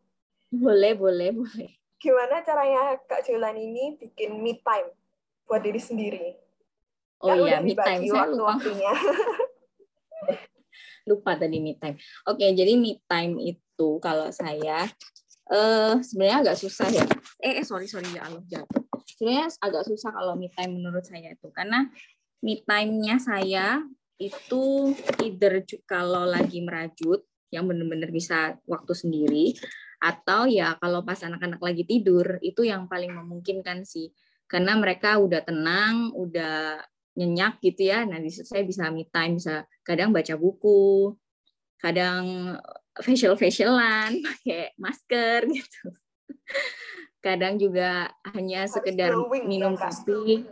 boleh 0.65 0.93
boleh 0.97 1.29
boleh 1.33 1.71
gimana 2.05 2.45
caranya 2.45 3.01
kak 3.09 3.25
Julan 3.25 3.57
ini 3.57 3.97
bikin 3.97 4.37
me 4.45 4.61
time 4.61 4.93
buat 5.49 5.65
diri 5.65 5.81
sendiri? 5.81 6.37
Oh 7.25 7.33
iya 7.49 7.65
me 7.65 7.73
time. 7.73 8.05
saya 8.05 8.29
lupa 8.29 8.61
waktunya. 8.61 8.93
lupa. 11.09 11.31
Tadi 11.41 11.57
me 11.65 11.73
time. 11.81 11.97
Oke 12.29 12.45
jadi 12.53 12.77
me 12.77 13.01
time 13.09 13.41
itu 13.41 13.89
kalau 14.05 14.29
saya 14.29 14.85
uh, 15.49 15.97
sebenarnya 16.05 16.45
agak 16.45 16.57
susah 16.61 16.93
ya. 16.93 17.09
Eh, 17.41 17.61
eh 17.61 17.65
sorry 17.65 17.89
sorry 17.89 18.13
ya 18.13 18.29
Allah 18.29 18.45
jatuh. 18.45 18.85
Sebenarnya 19.09 19.49
agak 19.65 19.89
susah 19.89 20.13
kalau 20.13 20.37
me 20.37 20.53
time 20.53 20.77
menurut 20.77 21.09
saya 21.09 21.33
itu 21.33 21.49
karena 21.57 21.89
me 22.45 22.61
time-nya 22.69 23.17
saya 23.17 23.81
itu 24.21 24.93
either 25.25 25.65
kalau 25.89 26.29
lagi 26.29 26.61
merajut 26.61 27.25
yang 27.49 27.65
benar-benar 27.65 28.13
bisa 28.13 28.61
waktu 28.69 28.93
sendiri 28.93 29.57
atau 30.05 30.45
ya 30.45 30.77
kalau 30.77 31.01
pas 31.01 31.17
anak-anak 31.25 31.65
lagi 31.65 31.89
tidur 31.89 32.37
itu 32.45 32.69
yang 32.69 32.85
paling 32.85 33.17
memungkinkan 33.17 33.89
sih. 33.89 34.13
Karena 34.45 34.77
mereka 34.77 35.17
udah 35.17 35.41
tenang, 35.41 36.13
udah 36.13 36.77
nyenyak 37.17 37.57
gitu 37.65 37.89
ya. 37.89 38.05
Nah, 38.05 38.21
di 38.21 38.29
situ 38.29 38.45
saya 38.45 38.61
bisa 38.69 38.93
me 38.93 39.09
time, 39.09 39.41
bisa 39.41 39.65
kadang 39.81 40.13
baca 40.13 40.37
buku, 40.37 41.17
kadang 41.81 42.55
facial 43.01 43.41
facialan 43.41 44.21
pakai 44.29 44.77
masker 44.77 45.49
gitu. 45.49 45.85
Kadang 47.25 47.57
juga 47.57 48.13
hanya 48.37 48.69
sekedar 48.69 49.17
minum 49.49 49.73
kopi. 49.81 50.45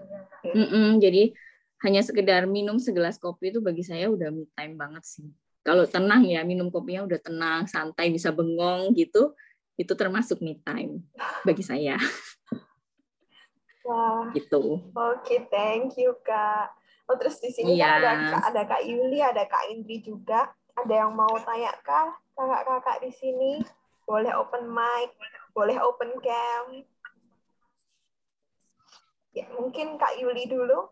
Mm 0.43 0.67
-mm, 0.67 0.89
jadi 0.97 1.37
hanya 1.85 2.01
sekedar 2.01 2.49
minum 2.49 2.81
segelas 2.81 3.21
kopi 3.21 3.53
itu 3.53 3.61
bagi 3.61 3.85
saya 3.85 4.09
udah 4.09 4.33
me 4.33 4.49
time 4.57 4.75
banget 4.75 5.05
sih 5.05 5.29
kalau 5.63 5.87
tenang 5.87 6.27
ya 6.27 6.43
minum 6.43 6.69
kopinya 6.69 7.07
udah 7.07 7.21
tenang 7.23 7.61
santai 7.71 8.11
bisa 8.11 8.35
bengong 8.35 8.95
gitu 8.99 9.35
itu 9.79 9.93
termasuk 9.97 10.43
me 10.43 10.59
time 10.63 11.03
bagi 11.47 11.65
saya 11.65 11.97
Wah. 13.83 14.31
Gitu. 14.31 14.79
Oke, 14.95 14.95
okay, 14.95 15.41
thank 15.51 15.99
you 15.99 16.15
Kak. 16.23 16.71
Oh, 17.11 17.19
terus 17.19 17.43
di 17.43 17.51
sini 17.51 17.75
yeah. 17.75 17.99
kan 17.99 18.39
ada 18.39 18.39
ada 18.47 18.63
Kak 18.63 18.87
Yuli, 18.87 19.19
ada 19.19 19.43
Kak 19.43 19.75
Indri 19.75 19.99
juga. 19.99 20.55
Ada 20.79 21.03
yang 21.03 21.19
mau 21.19 21.35
tanya 21.43 21.75
Kak? 21.83 22.23
kakak-kakak 22.33 23.05
di 23.05 23.11
sini 23.13 23.53
boleh 24.09 24.33
open 24.35 24.65
mic, 24.73 25.13
boleh 25.53 25.77
open 25.79 26.11
cam. 26.25 26.67
Ya, 29.33 29.49
mungkin 29.57 29.97
Kak 29.97 30.21
Yuli 30.21 30.49
dulu. 30.49 30.89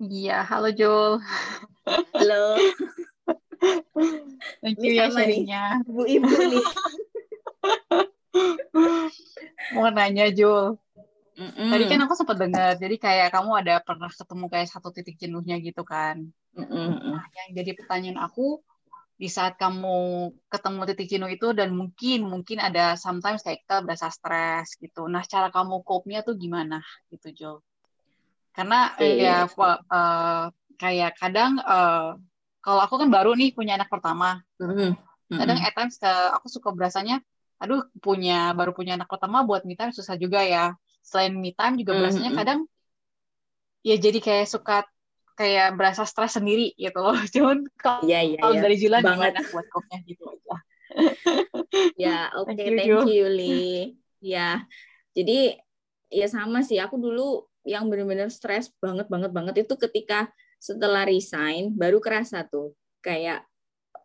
Iya, 0.00 0.48
halo 0.48 0.72
Jul. 0.72 1.20
Halo. 2.16 2.56
Thank 4.64 4.80
you 4.80 4.96
ya 4.96 5.12
sharingnya. 5.12 5.84
Bu 5.84 6.08
Ibu 6.08 6.24
nih. 6.24 6.64
Mau 9.76 9.92
nanya 9.92 10.32
Jul. 10.32 10.80
Mm 11.36 11.52
-mm. 11.52 11.68
Tadi 11.68 11.84
kan 11.84 12.00
aku 12.08 12.16
sempat 12.16 12.40
dengar, 12.40 12.80
jadi 12.80 12.96
kayak 12.96 13.28
kamu 13.28 13.60
ada 13.60 13.84
pernah 13.84 14.08
ketemu 14.08 14.48
kayak 14.48 14.68
satu 14.72 14.88
titik 14.88 15.20
jenuhnya 15.20 15.60
gitu 15.60 15.84
kan. 15.84 16.32
Mm 16.56 16.64
-mm. 16.64 17.12
Nah, 17.20 17.24
yang 17.36 17.60
jadi 17.60 17.76
pertanyaan 17.76 18.24
aku, 18.24 18.64
di 19.20 19.28
saat 19.28 19.60
kamu 19.60 20.32
ketemu 20.48 20.80
titik 20.88 21.08
jenuh 21.12 21.28
itu 21.28 21.52
dan 21.52 21.76
mungkin 21.76 22.24
mungkin 22.24 22.56
ada 22.56 22.96
sometimes 22.96 23.44
kayak 23.44 23.68
kita 23.68 23.84
berasa 23.84 24.08
stres 24.08 24.80
gitu. 24.80 25.04
Nah, 25.12 25.20
cara 25.28 25.52
kamu 25.52 25.84
cope-nya 25.84 26.24
tuh 26.24 26.40
gimana 26.40 26.80
gitu, 27.12 27.28
Jo? 27.36 27.52
Karena 28.50 28.94
okay. 28.94 29.22
ya 29.22 29.46
uh, 29.46 30.50
kayak 30.80 31.16
kadang 31.20 31.60
uh, 31.60 32.16
kalau 32.60 32.80
aku 32.84 33.00
kan 33.00 33.08
baru 33.08 33.32
nih 33.36 33.52
punya 33.56 33.76
anak 33.76 33.88
pertama. 33.88 34.40
Mm-hmm. 34.60 34.90
Kadang 35.30 35.58
at 35.62 35.74
times 35.76 35.96
uh, 36.02 36.34
aku 36.36 36.50
suka 36.50 36.74
berasanya 36.74 37.22
aduh 37.60 37.84
punya 38.00 38.56
baru 38.56 38.72
punya 38.72 38.96
anak 38.96 39.12
pertama 39.12 39.44
buat 39.44 39.68
me 39.68 39.76
time 39.76 39.92
susah 39.92 40.16
juga 40.16 40.40
ya. 40.44 40.74
Selain 41.04 41.32
me 41.32 41.52
time 41.52 41.80
juga 41.80 41.96
berasanya 41.96 42.32
mm-hmm. 42.32 42.40
kadang 42.40 42.60
ya 43.80 43.96
jadi 43.96 44.18
kayak 44.20 44.46
suka 44.48 44.84
kayak 45.40 45.72
berasa 45.72 46.04
stres 46.04 46.36
sendiri 46.36 46.76
gitu 46.76 47.00
loh. 47.00 47.16
Cuman 47.34 47.64
kalau 47.80 48.04
yeah, 48.04 48.20
yeah, 48.20 48.40
yeah. 48.44 48.60
dari 48.60 48.76
Julan 48.76 49.00
banget 49.00 49.40
buat 49.52 49.66
kopnya 49.72 49.98
gitu 50.04 50.28
aja. 50.28 50.56
ya, 51.96 52.16
oke, 52.40 52.50
okay, 52.50 52.76
thank, 52.76 52.88
you, 52.88 52.98
thank 53.00 53.14
you 53.14 53.26
Li. 53.30 53.96
Ya. 54.20 54.68
Jadi 55.16 55.56
ya 56.10 56.26
sama 56.26 56.60
sih 56.66 56.76
aku 56.76 56.98
dulu 56.98 57.49
yang 57.70 57.86
benar-benar 57.86 58.26
stres 58.34 58.74
banget 58.82 59.06
banget 59.06 59.30
banget 59.30 59.54
itu 59.62 59.74
ketika 59.78 60.26
setelah 60.58 61.06
resign 61.06 61.70
baru 61.78 62.02
kerasa 62.02 62.42
tuh 62.50 62.74
kayak 62.98 63.46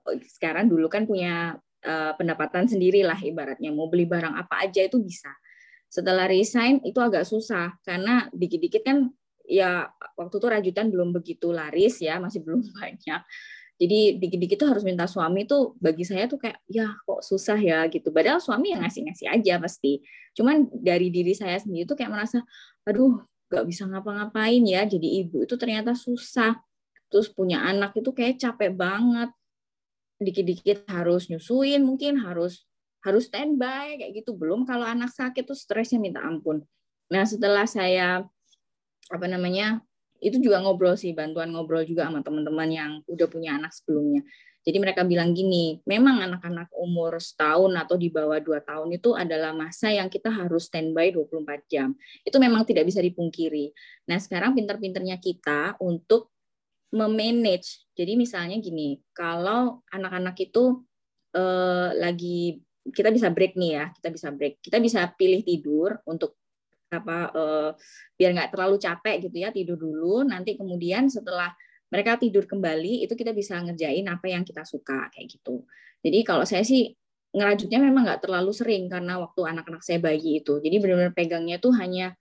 oh, 0.05 0.15
sekarang 0.37 0.69
dulu 0.69 0.85
kan 0.85 1.09
punya 1.09 1.57
uh, 1.81 2.13
pendapatan 2.13 2.69
sendiri 2.69 3.01
lah 3.01 3.17
ibaratnya 3.17 3.73
mau 3.73 3.89
beli 3.89 4.05
barang 4.05 4.37
apa 4.37 4.69
aja 4.69 4.85
itu 4.85 5.01
bisa 5.01 5.33
setelah 5.89 6.27
resign 6.27 6.83
itu 6.83 6.99
agak 6.99 7.23
susah 7.23 7.71
karena 7.87 8.27
dikit-dikit 8.35 8.83
kan 8.83 9.09
ya 9.47 9.87
waktu 10.17 10.35
itu 10.41 10.47
rajutan 10.49 10.85
belum 10.89 11.13
begitu 11.13 11.53
laris 11.53 12.01
ya, 12.01 12.17
masih 12.17 12.41
belum 12.43 12.65
banyak. 12.77 13.21
Jadi 13.75 13.99
dikit-dikit 14.23 14.55
tuh 14.55 14.69
harus 14.71 14.83
minta 14.87 15.03
suami 15.03 15.43
tuh 15.43 15.75
bagi 15.83 16.07
saya 16.07 16.31
tuh 16.31 16.39
kayak 16.39 16.63
ya 16.71 16.95
kok 16.95 17.19
susah 17.19 17.59
ya 17.59 17.83
gitu. 17.91 18.07
Padahal 18.07 18.39
suami 18.39 18.71
yang 18.71 18.83
ngasih-ngasih 18.87 19.27
aja 19.27 19.59
pasti. 19.59 19.99
Cuman 20.31 20.71
dari 20.71 21.11
diri 21.11 21.35
saya 21.35 21.59
sendiri 21.59 21.83
tuh 21.83 21.99
kayak 21.99 22.11
merasa 22.11 22.39
aduh 22.87 23.19
gak 23.49 23.65
bisa 23.65 23.85
ngapa-ngapain 23.85 24.61
ya. 24.65 24.85
Jadi 24.85 25.25
ibu 25.25 25.45
itu 25.45 25.55
ternyata 25.55 25.93
susah. 25.93 26.57
Terus 27.09 27.29
punya 27.31 27.61
anak 27.63 27.95
itu 27.97 28.09
kayak 28.11 28.41
capek 28.41 28.73
banget. 28.73 29.29
Dikit-dikit 30.19 30.87
harus 30.87 31.27
nyusuin, 31.27 31.83
mungkin 31.83 32.23
harus 32.23 32.63
harus 33.05 33.29
standby 33.29 34.01
kayak 34.01 34.11
gitu. 34.23 34.33
Belum 34.33 34.65
kalau 34.65 34.87
anak 34.87 35.13
sakit 35.13 35.45
tuh 35.45 35.57
stresnya 35.57 36.01
minta 36.01 36.25
ampun. 36.25 36.65
Nah 37.13 37.23
setelah 37.27 37.69
saya 37.69 38.25
apa 39.05 39.25
namanya 39.29 39.85
itu 40.17 40.41
juga 40.41 40.57
ngobrol 40.57 40.97
sih 40.97 41.13
bantuan 41.13 41.53
ngobrol 41.53 41.85
juga 41.85 42.09
sama 42.09 42.25
teman-teman 42.25 42.69
yang 42.71 42.91
udah 43.05 43.27
punya 43.29 43.61
anak 43.61 43.69
sebelumnya. 43.75 44.25
Jadi 44.65 44.77
mereka 44.81 45.05
bilang 45.05 45.29
gini, 45.37 45.77
memang 45.85 46.25
anak-anak 46.25 46.73
umur 46.73 47.21
setahun 47.21 47.69
atau 47.77 47.95
di 48.01 48.09
bawah 48.09 48.41
dua 48.41 48.65
tahun 48.65 48.97
itu 48.97 49.13
adalah 49.13 49.53
masa 49.53 49.93
yang 49.93 50.09
kita 50.09 50.33
harus 50.33 50.65
standby 50.65 51.13
24 51.13 51.69
jam. 51.69 51.93
Itu 52.25 52.41
memang 52.41 52.65
tidak 52.65 52.89
bisa 52.89 52.97
dipungkiri. 52.97 53.69
Nah 54.09 54.17
sekarang 54.17 54.57
pinter-pinternya 54.57 55.21
kita 55.21 55.77
untuk 55.77 56.33
memanage. 56.89 57.85
Jadi 57.93 58.17
misalnya 58.17 58.57
gini, 58.57 58.97
kalau 59.13 59.85
anak-anak 59.93 60.33
itu 60.41 60.81
eh, 61.37 61.89
lagi 62.01 62.57
kita 62.89 63.13
bisa 63.13 63.29
break 63.29 63.53
nih 63.53 63.71
ya, 63.77 63.85
kita 64.01 64.09
bisa 64.09 64.27
break. 64.33 64.65
Kita 64.65 64.81
bisa 64.81 65.05
pilih 65.13 65.45
tidur 65.45 66.01
untuk 66.09 66.41
apa 66.93 67.17
uh, 67.33 67.69
biar 68.15 68.31
nggak 68.31 68.51
terlalu 68.53 68.77
capek 68.77 69.15
gitu 69.27 69.37
ya 69.41 69.49
tidur 69.49 69.75
dulu 69.75 70.21
nanti 70.23 70.53
kemudian 70.55 71.09
setelah 71.09 71.51
mereka 71.95 72.19
tidur 72.19 72.43
kembali 72.43 73.07
itu 73.07 73.15
kita 73.15 73.31
bisa 73.31 73.55
ngerjain 73.63 74.03
apa 74.11 74.27
yang 74.27 74.43
kita 74.43 74.67
suka 74.67 75.07
kayak 75.15 75.39
gitu 75.39 75.63
jadi 76.03 76.19
kalau 76.27 76.43
saya 76.43 76.67
sih 76.67 76.91
ngerajutnya 77.31 77.79
memang 77.79 78.03
nggak 78.03 78.27
terlalu 78.27 78.51
sering 78.51 78.91
karena 78.91 79.15
waktu 79.23 79.41
anak-anak 79.47 79.79
saya 79.79 80.03
bayi 80.03 80.43
itu 80.43 80.59
jadi 80.59 80.75
benar-benar 80.83 81.15
pegangnya 81.15 81.57
tuh 81.63 81.71
hanya 81.79 82.11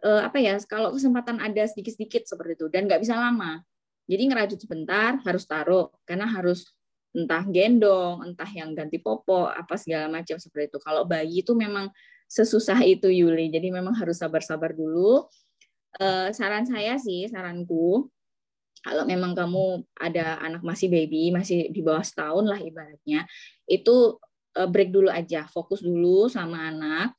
uh, 0.00 0.24
apa 0.24 0.40
ya 0.40 0.56
kalau 0.64 0.92
kesempatan 0.96 1.40
ada 1.44 1.68
sedikit-sedikit 1.68 2.24
seperti 2.24 2.56
itu 2.56 2.66
dan 2.72 2.88
nggak 2.88 3.04
bisa 3.04 3.16
lama 3.20 3.60
jadi 4.08 4.28
ngerajut 4.28 4.58
sebentar 4.58 5.20
harus 5.24 5.44
taruh 5.44 5.92
karena 6.08 6.26
harus 6.26 6.72
entah 7.12 7.44
gendong, 7.44 8.24
entah 8.24 8.48
yang 8.48 8.72
ganti 8.72 8.96
popo, 8.96 9.44
apa 9.44 9.76
segala 9.76 10.08
macam 10.08 10.40
seperti 10.40 10.72
itu. 10.72 10.78
Kalau 10.80 11.04
bayi 11.04 11.44
itu 11.44 11.52
memang 11.52 11.92
sesusah 12.26 12.80
itu 12.88 13.12
Yuli. 13.12 13.52
Jadi 13.52 13.68
memang 13.68 13.92
harus 13.92 14.16
sabar-sabar 14.16 14.72
dulu. 14.72 15.28
Uh, 16.00 16.32
saran 16.32 16.64
saya 16.64 16.96
sih, 16.96 17.28
saranku, 17.28 18.08
kalau 18.82 19.06
memang 19.06 19.32
kamu 19.32 19.86
ada 19.94 20.42
anak 20.42 20.62
masih 20.66 20.90
baby, 20.90 21.30
masih 21.30 21.70
di 21.70 21.80
bawah 21.80 22.02
setahun 22.02 22.44
lah 22.44 22.58
ibaratnya, 22.58 23.24
itu 23.70 24.18
uh, 24.58 24.68
break 24.68 24.90
dulu 24.90 25.08
aja, 25.08 25.46
fokus 25.46 25.86
dulu 25.86 26.26
sama 26.26 26.68
anak. 26.68 27.14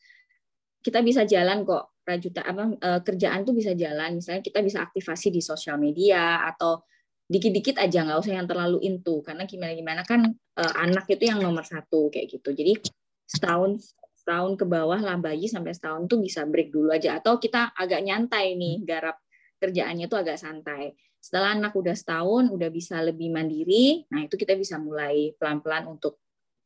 Kita 0.84 1.00
bisa 1.00 1.24
jalan 1.24 1.64
kok, 1.64 2.04
rajuta 2.04 2.44
apa 2.44 2.64
uh, 2.68 3.00
kerjaan 3.00 3.48
tuh 3.48 3.56
bisa 3.56 3.72
jalan. 3.72 4.20
Misalnya 4.20 4.44
kita 4.44 4.60
bisa 4.60 4.84
aktivasi 4.84 5.32
di 5.32 5.40
sosial 5.40 5.80
media 5.80 6.44
atau 6.52 6.84
dikit-dikit 7.24 7.80
aja 7.80 8.04
nggak 8.04 8.20
usah 8.20 8.36
yang 8.36 8.48
terlalu 8.52 8.84
into 8.84 9.24
karena 9.24 9.48
gimana 9.48 9.74
gimana 9.74 10.02
kan 10.04 10.28
uh, 10.60 10.74
anak 10.76 11.08
itu 11.08 11.32
yang 11.32 11.40
nomor 11.40 11.64
satu 11.64 12.12
kayak 12.12 12.28
gitu 12.36 12.52
jadi 12.52 12.76
setahun 13.24 13.96
setahun 14.12 14.60
ke 14.60 14.68
bawah 14.68 15.00
lah 15.00 15.16
bayi 15.16 15.48
sampai 15.48 15.72
setahun 15.72 16.12
tuh 16.12 16.20
bisa 16.20 16.44
break 16.44 16.70
dulu 16.76 16.92
aja 16.92 17.24
atau 17.24 17.40
kita 17.40 17.72
agak 17.80 18.04
nyantai 18.04 18.60
nih 18.60 18.84
garap 18.84 19.24
kerjaannya 19.64 20.12
tuh 20.12 20.20
agak 20.20 20.36
santai. 20.36 20.92
Setelah 21.24 21.56
anak 21.56 21.72
udah 21.72 21.96
setahun 21.96 22.52
udah 22.52 22.68
bisa 22.68 23.00
lebih 23.00 23.32
mandiri, 23.32 24.04
nah 24.12 24.28
itu 24.28 24.36
kita 24.36 24.60
bisa 24.60 24.76
mulai 24.76 25.32
pelan-pelan 25.40 25.88
untuk 25.88 26.20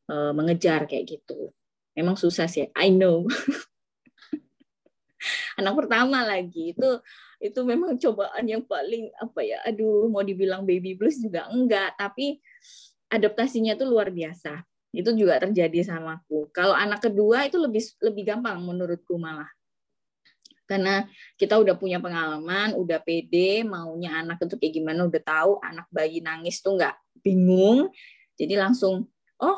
uh, 0.10 0.34
mengejar 0.34 0.90
kayak 0.90 1.06
gitu. 1.06 1.54
memang 1.98 2.18
susah 2.18 2.46
sih 2.50 2.70
I 2.78 2.94
know. 2.94 3.26
Anak 5.62 5.74
pertama 5.74 6.22
lagi 6.22 6.78
itu 6.78 6.90
itu 7.42 7.60
memang 7.66 7.98
cobaan 7.98 8.46
yang 8.46 8.62
paling 8.66 9.10
apa 9.18 9.42
ya 9.42 9.58
aduh 9.66 10.06
mau 10.10 10.22
dibilang 10.22 10.62
baby 10.62 10.94
blues 10.94 11.18
juga 11.18 11.50
enggak 11.50 11.98
tapi 11.98 12.38
adaptasinya 13.10 13.74
tuh 13.78 13.90
luar 13.90 14.14
biasa. 14.14 14.62
Itu 14.94 15.14
juga 15.18 15.42
terjadi 15.42 15.86
sama 15.86 16.22
aku. 16.22 16.50
Kalau 16.54 16.74
anak 16.74 17.10
kedua 17.10 17.50
itu 17.50 17.58
lebih 17.58 17.82
lebih 18.02 18.24
gampang 18.30 18.62
menurutku 18.62 19.18
malah 19.18 19.50
karena 20.68 21.08
kita 21.40 21.56
udah 21.58 21.80
punya 21.80 21.98
pengalaman, 22.04 22.76
udah 22.76 23.00
pede, 23.02 23.64
maunya 23.64 24.22
anak 24.22 24.44
itu 24.44 24.60
kayak 24.60 24.74
gimana, 24.76 25.08
udah 25.08 25.22
tahu 25.24 25.52
anak 25.64 25.88
bayi 25.90 26.20
nangis 26.20 26.60
tuh 26.60 26.76
nggak 26.76 26.96
bingung, 27.24 27.90
jadi 28.36 28.60
langsung 28.62 29.08
oh 29.42 29.58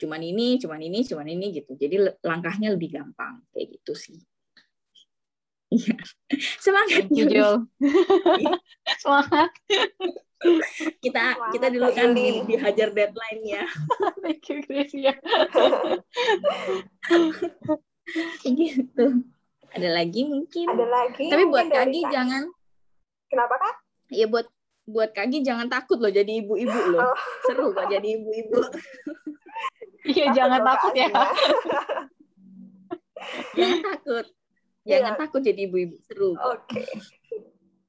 cuman 0.00 0.20
ini, 0.24 0.56
cuman 0.56 0.80
ini, 0.80 1.04
cuman 1.04 1.26
ini 1.28 1.46
gitu. 1.60 1.76
Jadi 1.76 2.24
langkahnya 2.24 2.72
lebih 2.72 2.96
gampang 2.96 3.44
kayak 3.52 3.76
gitu 3.76 3.92
sih. 3.92 4.20
Iya. 5.70 5.94
Semangat 6.64 7.04
Jul. 7.12 7.68
Semangat. 9.02 9.50
kita 11.04 11.36
kita 11.52 11.68
dulu 11.68 11.92
kan 11.92 12.16
di, 12.16 12.40
dihajar 12.48 12.96
deadline 12.96 13.42
ya. 13.44 13.64
Thank 14.24 14.48
you 14.48 14.64
Gracia. 14.64 15.12
gitu. 18.48 19.06
Ada 19.80 19.96
lagi 19.96 20.20
mungkin? 20.28 20.66
Ada 20.68 20.86
lagi. 20.92 21.26
Tapi 21.32 21.44
buat 21.48 21.68
Kagi 21.72 22.00
jangan. 22.12 22.44
Kenapa 23.32 23.54
kak? 23.56 23.74
Iya 24.12 24.26
buat 24.28 24.46
buat 24.84 25.10
Kagi 25.16 25.40
jangan 25.40 25.72
takut 25.72 25.96
loh 25.96 26.12
jadi 26.12 26.44
ibu-ibu 26.44 26.80
loh. 26.92 27.00
Oh. 27.00 27.16
Seru 27.48 27.72
kok 27.72 27.88
jadi 27.88 28.08
ibu-ibu. 28.20 28.60
Iya 30.00 30.32
jangan 30.32 30.64
takut 30.64 30.96
ya. 30.96 31.12
jangan 33.56 33.80
takut. 33.84 34.26
Jangan 34.88 35.12
ya. 35.12 35.18
takut 35.20 35.40
jadi 35.44 35.60
ibu-ibu 35.68 35.96
seru. 36.08 36.32
Oke. 36.40 36.80
Okay. 36.80 36.88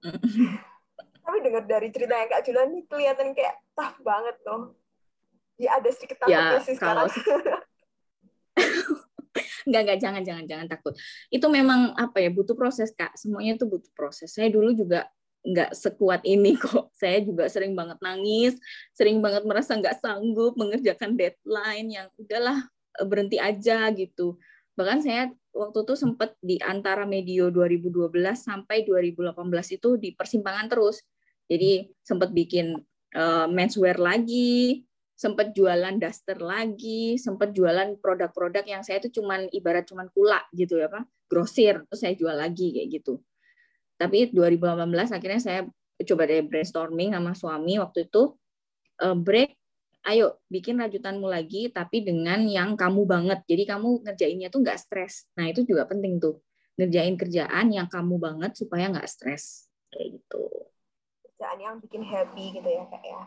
Tapi 1.24 1.38
dengar 1.40 1.64
dari 1.64 1.88
ceritanya 1.88 2.28
Kak 2.28 2.44
Julan 2.44 2.76
ini 2.76 2.84
kelihatan 2.84 3.32
kayak 3.32 3.64
tough 3.80 3.96
banget 4.04 4.36
loh. 4.44 4.76
Ya 5.56 5.80
ada 5.80 5.88
sedikit 5.88 6.20
takutnya 6.20 6.60
ya, 6.60 6.68
sih 6.68 6.76
sekarang. 6.76 7.08
Enggak, 9.72 9.82
enggak, 9.88 10.00
jangan, 10.04 10.22
jangan, 10.28 10.46
jangan 10.46 10.68
takut. 10.68 10.94
Itu 11.32 11.48
memang 11.48 11.96
apa 11.96 12.20
ya, 12.20 12.28
butuh 12.28 12.60
proses, 12.60 12.92
Kak. 12.92 13.16
Semuanya 13.16 13.56
itu 13.56 13.64
butuh 13.64 13.88
proses. 13.96 14.36
Saya 14.36 14.52
dulu 14.52 14.76
juga 14.76 15.08
nggak 15.48 15.72
sekuat 15.72 16.22
ini 16.28 16.54
kok. 16.62 16.92
Saya 16.92 17.24
juga 17.24 17.48
sering 17.48 17.74
banget 17.74 17.98
nangis, 18.04 18.60
sering 18.92 19.24
banget 19.24 19.48
merasa 19.48 19.80
nggak 19.80 20.04
sanggup 20.04 20.60
mengerjakan 20.60 21.16
deadline 21.16 21.88
yang 21.88 22.08
udahlah 22.20 22.68
eh, 23.00 23.08
berhenti 23.08 23.40
aja 23.40 23.88
gitu. 23.96 24.36
Bahkan 24.76 25.00
saya 25.08 25.32
waktu 25.52 25.78
itu 25.84 25.94
sempat 25.96 26.36
di 26.40 26.60
antara 26.60 27.04
medio 27.04 27.48
2012 27.48 28.12
sampai 28.36 28.84
2018 28.84 29.78
itu 29.80 29.90
di 29.96 30.10
persimpangan 30.16 30.68
terus. 30.68 31.04
Jadi 31.52 31.92
sempat 32.00 32.32
bikin 32.32 32.80
uh, 33.16 33.48
menswear 33.52 34.00
lagi, 34.00 34.88
sempat 35.22 35.54
jualan 35.54 36.02
daster 36.02 36.42
lagi, 36.42 37.14
sempat 37.22 37.54
jualan 37.54 37.94
produk-produk 38.02 38.66
yang 38.66 38.82
saya 38.82 38.98
itu 38.98 39.22
cuman 39.22 39.54
ibarat 39.54 39.86
cuman 39.86 40.10
kula 40.10 40.42
gitu 40.50 40.82
ya 40.82 40.90
Pak, 40.90 41.30
grosir, 41.30 41.86
terus 41.86 42.02
saya 42.02 42.18
jual 42.18 42.34
lagi 42.34 42.74
kayak 42.74 42.90
gitu. 42.90 43.22
Tapi 44.02 44.34
2018 44.34 44.82
akhirnya 45.14 45.38
saya 45.38 45.62
coba 46.02 46.26
deh 46.26 46.42
brainstorming 46.42 47.14
sama 47.14 47.38
suami 47.38 47.78
waktu 47.78 48.10
itu 48.10 48.34
uh, 49.06 49.14
break 49.14 49.54
ayo 50.10 50.42
bikin 50.50 50.82
rajutanmu 50.82 51.30
lagi 51.30 51.70
tapi 51.70 52.02
dengan 52.02 52.42
yang 52.50 52.74
kamu 52.74 53.06
banget. 53.06 53.46
Jadi 53.46 53.70
kamu 53.70 54.02
ngerjainnya 54.02 54.50
tuh 54.50 54.66
nggak 54.66 54.82
stres. 54.82 55.30
Nah 55.38 55.46
itu 55.54 55.62
juga 55.62 55.86
penting 55.86 56.18
tuh 56.18 56.42
ngerjain 56.82 57.14
kerjaan 57.14 57.70
yang 57.70 57.86
kamu 57.86 58.18
banget 58.18 58.58
supaya 58.58 58.90
nggak 58.90 59.06
stres 59.06 59.70
kayak 59.94 60.18
gitu. 60.18 60.50
Kerjaan 61.30 61.62
yang 61.62 61.76
bikin 61.78 62.02
happy 62.02 62.58
gitu 62.58 62.70
ya 62.74 62.90
kak 62.90 63.04
ya. 63.06 63.22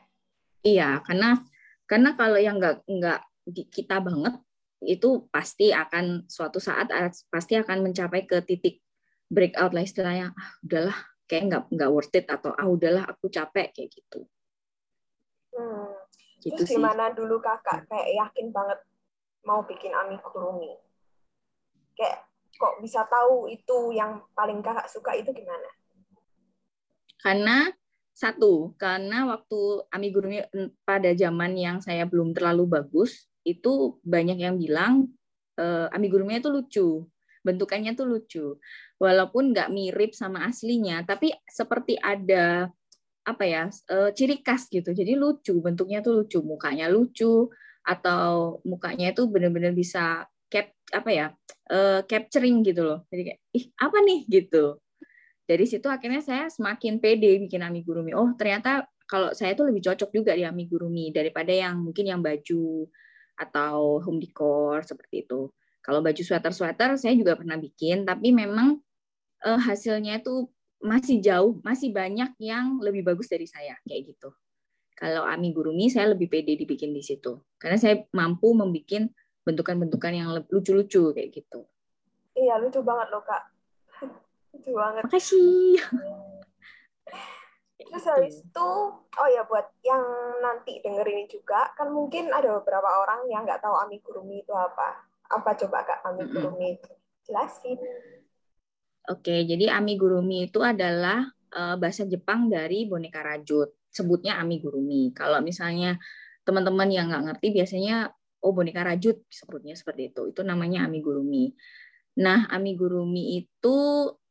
Iya 0.67 0.91
karena 1.07 1.39
karena 1.85 2.17
kalau 2.17 2.41
yang 2.41 2.57
nggak 2.57 2.85
nggak 2.89 3.21
kita 3.69 4.01
banget 4.01 4.41
itu 4.85 5.29
pasti 5.33 5.73
akan 5.73 6.29
suatu 6.29 6.61
saat 6.61 6.89
pasti 7.33 7.57
akan 7.57 7.85
mencapai 7.85 8.29
ke 8.29 8.41
titik 8.45 8.85
breakout 9.33 9.73
lah 9.73 9.85
istilahnya. 9.85 10.33
Ah, 10.37 10.51
udahlah, 10.65 10.99
kayak 11.29 11.43
nggak 11.49 11.63
nggak 11.73 11.91
worth 11.93 12.17
it 12.17 12.27
atau 12.29 12.53
ah 12.53 12.69
udahlah 12.69 13.05
aku 13.09 13.33
capek 13.33 13.73
kayak 13.73 13.91
gitu. 13.93 14.29
Hmm. 15.57 15.93
Gitu 16.41 16.61
Terus 16.61 16.69
sih. 16.69 16.77
gimana 16.77 17.13
dulu 17.17 17.41
kakak 17.41 17.89
kayak 17.89 18.09
yakin 18.13 18.53
banget 18.53 18.81
mau 19.49 19.65
bikin 19.65 19.93
amigurumi? 19.93 20.77
Kayak 21.97 22.29
kok 22.55 22.81
bisa 22.85 23.05
tahu 23.09 23.49
itu 23.49 23.93
yang 23.97 24.21
paling 24.37 24.61
kakak 24.61 24.89
suka 24.89 25.17
itu 25.17 25.33
gimana? 25.33 25.69
Karena 27.25 27.73
satu, 28.15 28.79
karena 28.79 29.27
waktu 29.27 29.83
amigurumi 29.91 30.47
pada 30.87 31.11
zaman 31.19 31.59
yang 31.59 31.77
saya 31.83 32.07
belum 32.07 32.31
terlalu 32.31 32.71
bagus, 32.71 33.27
itu 33.43 33.99
banyak 34.07 34.39
yang 34.39 34.55
bilang 34.55 35.11
uh, 35.59 35.91
amigurumi 35.91 36.39
itu 36.39 36.47
lucu, 36.47 36.89
bentukannya 37.43 37.99
tuh 37.99 38.07
lucu. 38.07 38.47
Walaupun 39.03 39.51
nggak 39.51 39.69
mirip 39.75 40.15
sama 40.15 40.47
aslinya, 40.47 41.03
tapi 41.03 41.35
seperti 41.51 41.99
ada 41.99 42.71
apa 43.27 43.45
ya 43.45 43.67
uh, 43.91 44.15
ciri 44.15 44.47
khas 44.47 44.71
gitu. 44.71 44.95
Jadi 44.95 45.19
lucu, 45.19 45.59
bentuknya 45.59 45.99
tuh 45.99 46.23
lucu, 46.23 46.39
mukanya 46.39 46.87
lucu, 46.87 47.51
atau 47.85 48.63
mukanya 48.65 49.13
itu 49.13 49.27
benar-benar 49.29 49.77
bisa 49.77 50.25
cap 50.49 50.73
apa 50.95 51.11
ya 51.11 51.27
uh, 51.75 52.01
capturing 52.07 52.63
gitu 52.63 52.87
loh. 52.87 53.03
Jadi 53.11 53.23
kayak 53.35 53.41
ih 53.59 53.65
apa 53.75 53.99
nih 54.07 54.21
gitu 54.31 54.79
dari 55.45 55.69
situ 55.69 55.87
akhirnya 55.93 56.25
saya 56.25 56.49
semakin 56.49 56.99
pede 57.01 57.37
bikin 57.45 57.61
amigurumi. 57.61 58.17
Oh, 58.17 58.33
ternyata 58.33 58.89
kalau 59.05 59.37
saya 59.37 59.53
tuh 59.53 59.69
lebih 59.69 59.85
cocok 59.85 60.11
juga 60.11 60.33
di 60.33 60.45
amigurumi 60.49 61.13
daripada 61.13 61.53
yang 61.53 61.85
mungkin 61.85 62.09
yang 62.09 62.25
baju 62.25 62.89
atau 63.37 64.01
home 64.01 64.21
decor 64.25 64.81
seperti 64.89 65.29
itu. 65.29 65.53
Kalau 65.85 66.01
baju 66.01 66.17
sweater-sweater 66.17 66.97
saya 66.97 67.13
juga 67.13 67.37
pernah 67.37 67.61
bikin, 67.61 68.09
tapi 68.09 68.33
memang 68.33 68.81
eh, 69.45 69.61
hasilnya 69.61 70.25
itu 70.25 70.49
masih 70.81 71.21
jauh, 71.21 71.61
masih 71.61 71.93
banyak 71.93 72.33
yang 72.41 72.81
lebih 72.81 73.05
bagus 73.05 73.29
dari 73.29 73.45
saya 73.45 73.77
kayak 73.85 74.17
gitu. 74.17 74.33
Kalau 74.97 75.29
amigurumi 75.29 75.93
saya 75.93 76.17
lebih 76.17 76.33
pede 76.33 76.57
dibikin 76.57 76.97
di 76.97 77.05
situ, 77.05 77.45
karena 77.61 77.77
saya 77.77 78.01
mampu 78.17 78.57
membuat 78.57 79.13
bentukan-bentukan 79.45 80.13
yang 80.17 80.29
lucu-lucu 80.49 81.13
kayak 81.13 81.29
gitu. 81.37 81.69
Iya 82.33 82.59
lucu 82.59 82.81
banget 82.81 83.13
loh 83.13 83.23
kak 83.23 83.54
Lucu 84.55 84.71
banget. 84.79 85.03
Makasih. 85.03 85.83
Terus 87.95 88.11
habis 88.11 88.43
itu, 88.43 88.71
oh 88.95 89.29
ya 89.31 89.47
buat 89.47 89.71
yang 89.87 90.03
nanti 90.43 90.83
denger 90.83 91.07
ini 91.07 91.31
juga, 91.31 91.71
kan 91.79 91.91
mungkin 91.95 92.31
ada 92.31 92.59
beberapa 92.59 92.91
orang 93.03 93.27
yang 93.31 93.47
nggak 93.47 93.63
tahu 93.63 93.75
amigurumi 93.87 94.43
itu 94.43 94.55
apa. 94.55 94.99
Apa 95.31 95.55
coba 95.59 95.87
Kak 95.87 96.03
amigurumi 96.07 96.79
itu? 96.79 96.91
Jelasin. 97.27 97.79
Oke, 99.11 99.45
jadi 99.45 99.79
amigurumi 99.79 100.49
itu 100.49 100.65
adalah 100.65 101.29
uh, 101.55 101.77
bahasa 101.77 102.03
Jepang 102.09 102.51
dari 102.51 102.89
boneka 102.89 103.23
rajut. 103.23 103.75
Sebutnya 103.95 104.43
amigurumi. 104.43 105.15
Kalau 105.15 105.39
misalnya 105.39 105.95
teman-teman 106.43 106.91
yang 106.91 107.09
nggak 107.13 107.25
ngerti 107.31 107.55
biasanya 107.55 108.11
oh 108.45 108.53
boneka 108.53 108.83
rajut 108.83 109.23
sebutnya 109.31 109.79
seperti 109.79 110.11
itu. 110.11 110.35
Itu 110.35 110.43
namanya 110.43 110.89
amigurumi. 110.91 111.55
Nah, 112.21 112.47
amigurumi 112.51 113.39
itu 113.39 113.77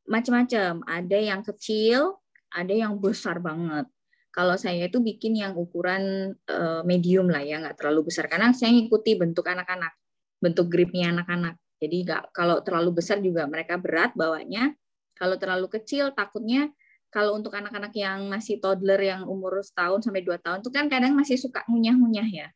macam-macam. 0.07 0.83
Ada 0.87 1.17
yang 1.19 1.41
kecil, 1.41 2.19
ada 2.51 2.73
yang 2.73 2.99
besar 2.99 3.39
banget. 3.39 3.87
Kalau 4.33 4.57
saya 4.57 4.89
itu 4.89 4.97
bikin 4.97 5.37
yang 5.37 5.53
ukuran 5.53 6.33
uh, 6.49 6.81
medium 6.81 7.29
lah 7.29 7.45
ya, 7.45 7.61
nggak 7.61 7.77
terlalu 7.77 8.09
besar. 8.09 8.25
Karena 8.25 8.49
saya 8.51 8.73
ngikuti 8.73 9.13
bentuk 9.13 9.45
anak-anak, 9.45 9.93
bentuk 10.41 10.67
gripnya 10.73 11.13
anak-anak. 11.13 11.61
Jadi 11.77 11.97
nggak 12.07 12.33
kalau 12.33 12.63
terlalu 12.65 13.03
besar 13.03 13.21
juga 13.21 13.45
mereka 13.45 13.77
berat 13.77 14.15
bawanya. 14.17 14.73
Kalau 15.13 15.37
terlalu 15.37 15.69
kecil 15.69 16.15
takutnya 16.17 16.73
kalau 17.13 17.37
untuk 17.37 17.53
anak-anak 17.53 17.93
yang 17.93 18.25
masih 18.25 18.57
toddler 18.57 18.97
yang 18.97 19.29
umur 19.29 19.61
setahun 19.61 20.01
sampai 20.01 20.25
dua 20.25 20.41
tahun 20.41 20.65
itu 20.65 20.71
kan 20.73 20.89
kadang 20.89 21.13
masih 21.13 21.37
suka 21.37 21.61
ngunyah-ngunyah 21.69 22.25
ya. 22.25 22.47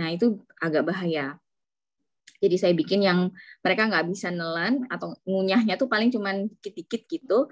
Nah 0.00 0.08
itu 0.08 0.40
agak 0.56 0.88
bahaya. 0.88 1.36
Jadi 2.36 2.56
saya 2.60 2.72
bikin 2.76 3.00
yang 3.00 3.32
mereka 3.64 3.88
nggak 3.88 4.06
bisa 4.12 4.28
nelan 4.28 4.84
atau 4.92 5.16
ngunyahnya 5.24 5.80
tuh 5.80 5.88
paling 5.88 6.12
cuman 6.12 6.46
dikit-dikit 6.46 7.08
gitu 7.08 7.48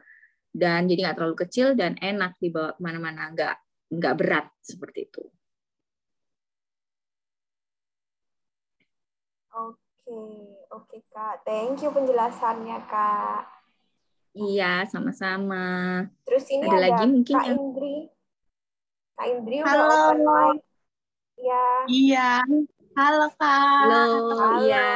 dan 0.57 0.89
jadi 0.89 1.09
nggak 1.09 1.17
terlalu 1.21 1.37
kecil 1.37 1.77
dan 1.77 1.97
enak 2.01 2.37
dibawa 2.41 2.73
ke 2.77 2.81
mana-mana 2.81 3.33
nggak 3.33 3.57
nggak 3.93 4.15
berat 4.17 4.47
seperti 4.65 5.09
itu. 5.13 5.25
Oke, 9.57 10.21
oke 10.73 10.97
Kak. 11.13 11.45
Thank 11.45 11.85
you 11.85 11.91
penjelasannya 11.93 12.79
Kak. 12.89 13.57
Iya, 14.37 14.85
sama-sama. 14.85 16.05
Terus 16.29 16.45
ini 16.53 16.69
ada, 16.69 16.77
ada 16.77 16.81
lagi 16.85 17.05
mungkin 17.09 17.37
Kak 17.41 17.47
yang... 17.49 17.57
Indri. 17.57 17.97
Kak 19.17 19.27
Indri 19.33 19.57
udah 19.65 19.73
Halo. 19.73 19.89
open 19.89 20.19
mic. 20.21 20.59
Ya. 21.41 21.67
Iya. 21.89 22.29
Halo 22.97 23.29
Kak. 23.37 23.93
Halo, 23.93 24.05
iya. 24.65 24.89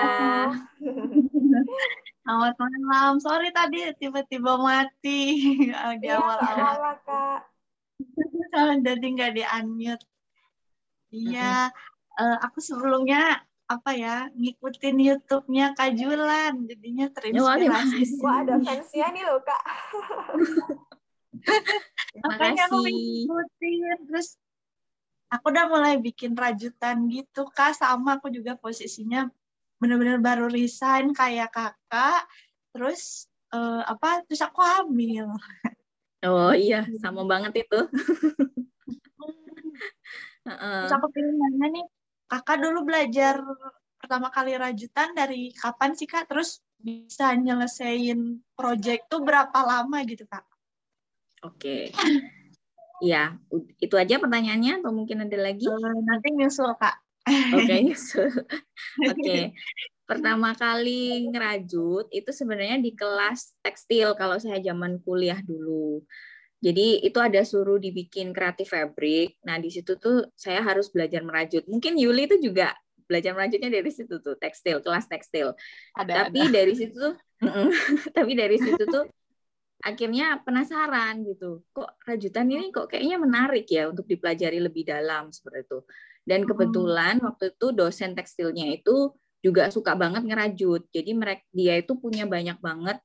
Selamat 2.25 2.57
malam. 2.57 3.21
Sorry 3.21 3.53
tadi 3.53 3.93
tiba-tiba 4.01 4.57
mati. 4.57 5.37
Ya, 6.01 6.17
awal-awal. 6.17 6.97
Kak. 7.05 7.45
Jadi 8.89 9.05
nggak 9.05 9.33
di-unmute. 9.37 10.05
Iya, 11.13 11.69
uh, 12.17 12.37
aku 12.41 12.65
sebelumnya 12.65 13.45
apa 13.69 13.93
ya 13.93 14.33
ngikutin 14.33 14.97
YouTube-nya 14.97 15.77
Kak 15.77 15.93
Julan, 16.01 16.65
jadinya 16.73 17.05
terinspirasi. 17.13 18.17
Wah, 18.25 18.41
ada 18.41 18.57
fansnya 18.65 19.13
nih 19.13 19.29
loh 19.29 19.45
Kak. 19.45 19.63
Makanya 22.25 22.65
aku 22.65 22.81
ngikutin, 22.81 24.09
terus 24.09 24.41
aku 25.31 25.55
udah 25.55 25.67
mulai 25.71 25.95
bikin 26.03 26.35
rajutan 26.35 27.07
gitu 27.07 27.47
Kak, 27.55 27.79
sama 27.79 28.19
aku 28.19 28.29
juga 28.35 28.59
posisinya 28.59 29.31
benar-benar 29.81 30.19
baru 30.21 30.51
resign 30.51 31.15
kayak 31.15 31.55
kakak. 31.55 32.27
Terus 32.75 33.31
uh, 33.55 33.87
apa 33.87 34.27
terus 34.27 34.43
aku 34.43 34.61
hamil. 34.61 35.31
Oh 36.27 36.53
iya. 36.53 36.85
Sama 37.03 37.25
banget 37.25 37.65
itu. 37.65 37.81
Terus 40.51 40.93
aku 40.97 41.07
pengen 41.15 41.37
nanya 41.39 41.67
nih? 41.79 41.87
Kakak 42.27 42.59
dulu 42.59 42.83
belajar 42.89 43.39
pertama 44.01 44.33
kali 44.33 44.57
rajutan 44.57 45.13
dari 45.13 45.53
kapan 45.55 45.93
sih 45.95 46.09
kak? 46.09 46.27
Terus 46.27 46.59
bisa 46.81 47.37
nyelesain 47.37 48.41
project 48.57 49.13
tuh 49.13 49.21
berapa 49.21 49.55
lama 49.61 50.01
gitu 50.09 50.25
kak? 50.27 50.43
Oke 51.45 51.93
Iya, 53.01 53.41
itu 53.81 53.95
aja 53.97 54.21
pertanyaannya 54.21 54.85
atau 54.85 54.93
mungkin 54.93 55.25
ada 55.25 55.39
lagi? 55.41 55.65
Uh, 55.65 56.01
nanti 56.05 56.37
nyusul 56.37 56.77
kak. 56.77 57.01
Oke, 57.27 57.65
okay, 57.65 57.81
Oke. 57.89 58.25
Okay. 59.17 59.43
Pertama 60.05 60.53
kali 60.59 61.31
ngerajut 61.31 62.11
itu 62.11 62.31
sebenarnya 62.35 62.83
di 62.83 62.93
kelas 62.99 63.55
tekstil 63.63 64.19
kalau 64.19 64.37
saya 64.43 64.59
zaman 64.59 64.99
kuliah 65.07 65.39
dulu. 65.39 66.03
Jadi 66.61 67.01
itu 67.07 67.17
ada 67.23 67.41
suruh 67.41 67.81
dibikin 67.81 68.37
kreatif 68.37 68.75
fabric. 68.75 69.41
Nah, 69.47 69.57
di 69.57 69.73
situ 69.73 69.97
tuh 69.97 70.29
saya 70.37 70.61
harus 70.61 70.93
belajar 70.93 71.25
merajut. 71.25 71.65
Mungkin 71.65 71.97
Yuli 71.97 72.29
itu 72.29 72.37
juga 72.43 72.77
belajar 73.09 73.33
merajutnya 73.33 73.71
dari 73.73 73.91
situ 73.91 74.21
tuh, 74.21 74.37
tekstil, 74.37 74.85
kelas 74.85 75.09
tekstil. 75.09 75.57
Ada, 75.97 76.29
tapi 76.29 76.41
ada. 76.47 76.53
dari 76.53 76.75
situ 76.77 76.95
tuh 76.95 77.15
tapi 78.17 78.33
dari 78.37 78.57
situ 78.61 78.85
tuh 78.85 79.09
akhirnya 79.81 80.41
penasaran 80.45 81.25
gitu. 81.25 81.65
Kok 81.73 82.05
rajutan 82.05 82.47
ini 82.49 82.69
kok 82.71 82.93
kayaknya 82.93 83.17
menarik 83.21 83.67
ya 83.69 83.89
untuk 83.89 84.05
dipelajari 84.05 84.61
lebih 84.61 84.85
dalam 84.89 85.33
seperti 85.33 85.67
itu. 85.67 85.79
Dan 86.25 86.45
kebetulan 86.45 87.19
hmm. 87.19 87.27
waktu 87.27 87.45
itu 87.57 87.67
dosen 87.73 88.13
tekstilnya 88.13 88.69
itu 88.77 89.17
juga 89.41 89.73
suka 89.73 89.97
banget 89.97 90.23
ngerajut. 90.29 90.89
Jadi 90.93 91.11
mereka 91.17 91.45
dia 91.51 91.81
itu 91.81 91.97
punya 91.97 92.29
banyak 92.29 92.61
banget 92.61 93.01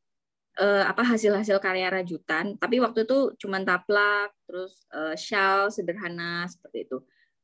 uh, 0.59 0.83
apa 0.83 1.03
hasil-hasil 1.03 1.57
karya 1.63 1.87
rajutan. 1.87 2.59
Tapi 2.59 2.83
waktu 2.83 3.07
itu 3.07 3.33
cuma 3.39 3.63
taplak, 3.63 4.35
terus 4.43 4.83
uh, 4.91 5.15
shawl 5.15 5.71
sederhana 5.71 6.45
seperti 6.51 6.91
itu. 6.91 6.97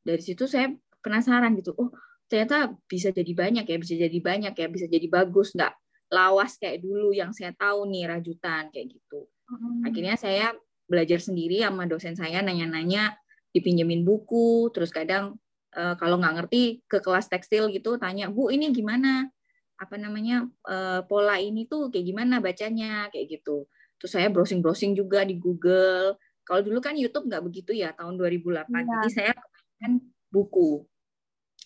Dari 0.03 0.21
situ 0.21 0.43
saya 0.45 0.69
penasaran 0.99 1.55
gitu. 1.55 1.71
Oh 1.79 1.89
ternyata 2.31 2.71
bisa 2.87 3.11
jadi 3.11 3.31
banyak 3.35 3.67
ya, 3.67 3.77
bisa 3.79 3.95
jadi 3.99 4.19
banyak 4.23 4.53
ya, 4.55 4.67
bisa 4.71 4.87
jadi 4.87 5.07
bagus 5.11 5.51
nggak 5.51 5.73
lawas 6.11 6.59
kayak 6.59 6.83
dulu 6.83 7.15
yang 7.15 7.31
saya 7.31 7.55
tahu 7.55 7.87
nih 7.87 8.11
rajutan 8.11 8.67
kayak 8.69 8.99
gitu. 8.99 9.25
Hmm. 9.47 9.87
Akhirnya 9.87 10.19
saya 10.19 10.51
belajar 10.85 11.23
sendiri 11.23 11.63
sama 11.63 11.87
dosen 11.87 12.19
saya 12.19 12.43
nanya-nanya 12.43 13.15
dipinjemin 13.55 14.03
buku, 14.03 14.67
terus 14.75 14.91
kadang 14.91 15.39
uh, 15.71 15.95
kalau 15.95 16.19
nggak 16.19 16.43
ngerti 16.43 16.83
ke 16.83 16.99
kelas 16.99 17.31
tekstil 17.31 17.71
gitu 17.71 17.95
tanya 17.95 18.27
bu 18.27 18.51
ini 18.51 18.75
gimana? 18.75 19.31
Apa 19.79 19.95
namanya 19.97 20.45
uh, 20.67 21.01
pola 21.07 21.39
ini 21.39 21.65
tuh 21.65 21.87
kayak 21.87 22.05
gimana 22.05 22.43
bacanya? 22.43 23.07
Kayak 23.09 23.39
gitu. 23.39 23.71
Terus 23.97 24.11
saya 24.11 24.27
browsing 24.27 24.59
browsing 24.59 24.91
juga 24.93 25.23
di 25.23 25.39
Google. 25.39 26.19
Kalau 26.43 26.59
dulu 26.59 26.83
kan 26.83 26.99
YouTube 26.99 27.31
nggak 27.31 27.43
begitu 27.47 27.71
ya 27.71 27.95
tahun 27.95 28.19
2008 28.19 28.67
ya. 28.67 28.83
jadi 28.83 29.09
saya 29.09 29.33
kan 29.79 30.03
buku. 30.27 30.83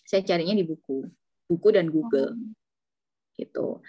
Saya 0.06 0.22
carinya 0.22 0.54
di 0.54 0.62
buku. 0.62 1.02
Buku 1.50 1.68
dan 1.74 1.90
Google. 1.90 2.30
Oh. 2.30 2.54
gitu 3.36 3.84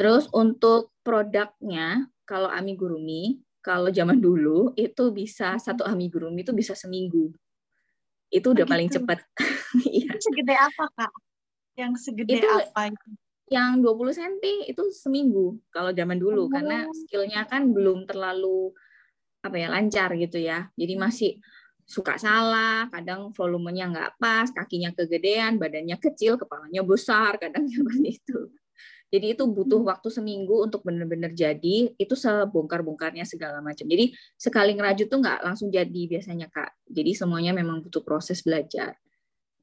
terus 0.00 0.24
untuk 0.32 0.96
produknya 1.04 2.08
kalau 2.24 2.48
amigurumi 2.48 3.44
kalau 3.60 3.92
zaman 3.92 4.16
dulu 4.16 4.72
itu 4.80 5.12
bisa 5.12 5.60
satu 5.60 5.84
amigurumi 5.84 6.40
itu 6.40 6.56
bisa 6.56 6.72
seminggu 6.72 7.28
itu 8.30 8.46
udah 8.46 8.64
Begitu. 8.64 8.72
paling 8.72 8.88
cepat. 8.88 9.18
Iya. 9.70 10.18
segede 10.18 10.54
apa 10.58 10.84
kak? 10.98 11.12
Yang 11.78 11.92
segede 12.10 12.42
itu, 12.42 12.50
apa 12.50 12.90
itu? 12.90 13.06
Yang 13.54 13.70
20 13.86 14.18
cm 14.18 14.34
itu 14.66 14.82
seminggu 14.90 15.62
kalau 15.70 15.94
zaman 15.94 16.18
dulu 16.18 16.46
oh. 16.46 16.50
karena 16.50 16.90
skillnya 16.90 17.46
kan 17.46 17.70
belum 17.70 18.02
terlalu 18.02 18.74
apa 19.46 19.54
ya 19.54 19.70
lancar 19.70 20.10
gitu 20.18 20.42
ya. 20.42 20.66
Jadi 20.74 20.94
masih 20.98 21.30
suka 21.86 22.18
salah, 22.18 22.90
kadang 22.90 23.30
volumenya 23.30 23.94
nggak 23.94 24.10
pas, 24.18 24.50
kakinya 24.50 24.90
kegedean, 24.90 25.54
badannya 25.54 25.94
kecil, 26.02 26.34
kepalanya 26.34 26.82
besar, 26.82 27.38
kadang 27.38 27.66
seperti 27.70 28.18
itu. 28.18 28.50
Jadi 29.10 29.34
itu 29.34 29.42
butuh 29.42 29.82
hmm. 29.82 29.90
waktu 29.90 30.08
seminggu 30.08 30.62
untuk 30.62 30.86
benar-benar 30.86 31.34
jadi. 31.34 31.90
Itu 31.98 32.14
sebongkar-bongkarnya 32.14 33.26
segala 33.26 33.58
macam. 33.58 33.82
Jadi 33.90 34.14
sekali 34.38 34.78
ngerajut 34.78 35.10
tuh 35.10 35.18
nggak 35.18 35.38
langsung 35.42 35.68
jadi 35.68 36.02
biasanya 36.06 36.46
kak. 36.46 36.70
Jadi 36.86 37.18
semuanya 37.18 37.50
memang 37.50 37.82
butuh 37.82 38.06
proses 38.06 38.38
belajar. 38.46 38.94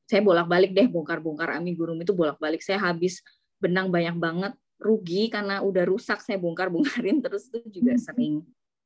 Saya 0.04 0.20
bolak-balik 0.20 0.76
deh 0.76 0.88
bongkar-bongkar 0.92 1.56
amigurumi 1.56 2.04
itu 2.04 2.12
bolak-balik. 2.12 2.60
Saya 2.60 2.84
habis 2.84 3.24
benang 3.58 3.88
banyak 3.88 4.20
banget 4.20 4.54
rugi 4.78 5.32
karena 5.34 5.66
udah 5.66 5.84
rusak 5.90 6.22
saya 6.22 6.38
bongkar-bongkarin 6.38 7.18
terus 7.26 7.50
itu 7.50 7.82
juga 7.82 7.96
hmm. 7.96 8.04
sering 8.04 8.34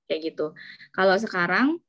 kayak 0.05 0.33
gitu. 0.33 0.53
Kalau 0.93 1.17
sekarang 1.17 1.81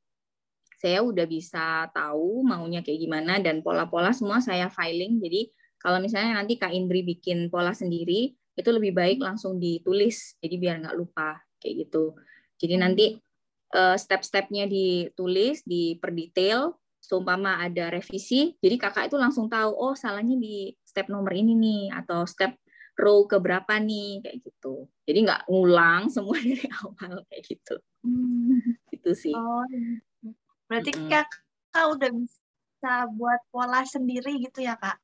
saya 0.81 0.99
udah 0.99 1.23
bisa 1.23 1.87
tahu 1.95 2.43
maunya 2.43 2.83
kayak 2.83 2.99
gimana 2.99 3.39
dan 3.39 3.63
pola-pola 3.63 4.11
semua 4.11 4.43
saya 4.43 4.67
filing. 4.67 5.21
Jadi 5.21 5.47
kalau 5.79 6.01
misalnya 6.01 6.41
nanti 6.41 6.59
Kak 6.59 6.75
Indri 6.75 7.07
bikin 7.07 7.47
pola 7.47 7.71
sendiri, 7.71 8.35
itu 8.53 8.69
lebih 8.69 8.93
baik 8.93 9.17
langsung 9.21 9.57
ditulis 9.57 10.37
jadi 10.37 10.55
biar 10.61 10.75
nggak 10.85 10.97
lupa 10.97 11.41
kayak 11.57 11.89
gitu. 11.89 12.13
Jadi 12.61 12.75
nanti 12.77 13.05
uh, 13.73 13.97
step-stepnya 13.97 14.69
ditulis 14.69 15.65
di 15.65 15.97
per 15.97 16.13
detail 16.13 16.77
seumpama 17.03 17.59
ada 17.59 17.91
revisi 17.91 18.55
jadi 18.63 18.79
kakak 18.79 19.11
itu 19.11 19.19
langsung 19.19 19.51
tahu 19.51 19.75
oh 19.75 19.91
salahnya 19.91 20.39
di 20.39 20.71
step 20.87 21.11
nomor 21.11 21.35
ini 21.35 21.51
nih 21.51 21.83
atau 21.91 22.23
step 22.23 22.55
row 22.95 23.25
keberapa 23.25 23.81
nih 23.81 24.21
kayak 24.21 24.37
gitu. 24.45 24.87
Jadi 25.03 25.19
nggak 25.25 25.41
ngulang 25.49 26.07
semua 26.13 26.37
dari 26.37 26.67
awal 26.69 27.25
kayak 27.27 27.43
gitu. 27.49 27.75
Hmm. 28.03 28.59
itu 28.91 29.11
sih. 29.15 29.35
Oh 29.35 29.65
berarti 30.69 30.91
mm 30.95 30.99
-hmm. 31.03 31.11
kakak 31.11 31.85
udah 31.91 32.11
bisa 32.15 32.93
buat 33.13 33.41
pola 33.51 33.81
sendiri 33.83 34.39
gitu 34.39 34.63
ya 34.63 34.79
kak? 34.79 34.99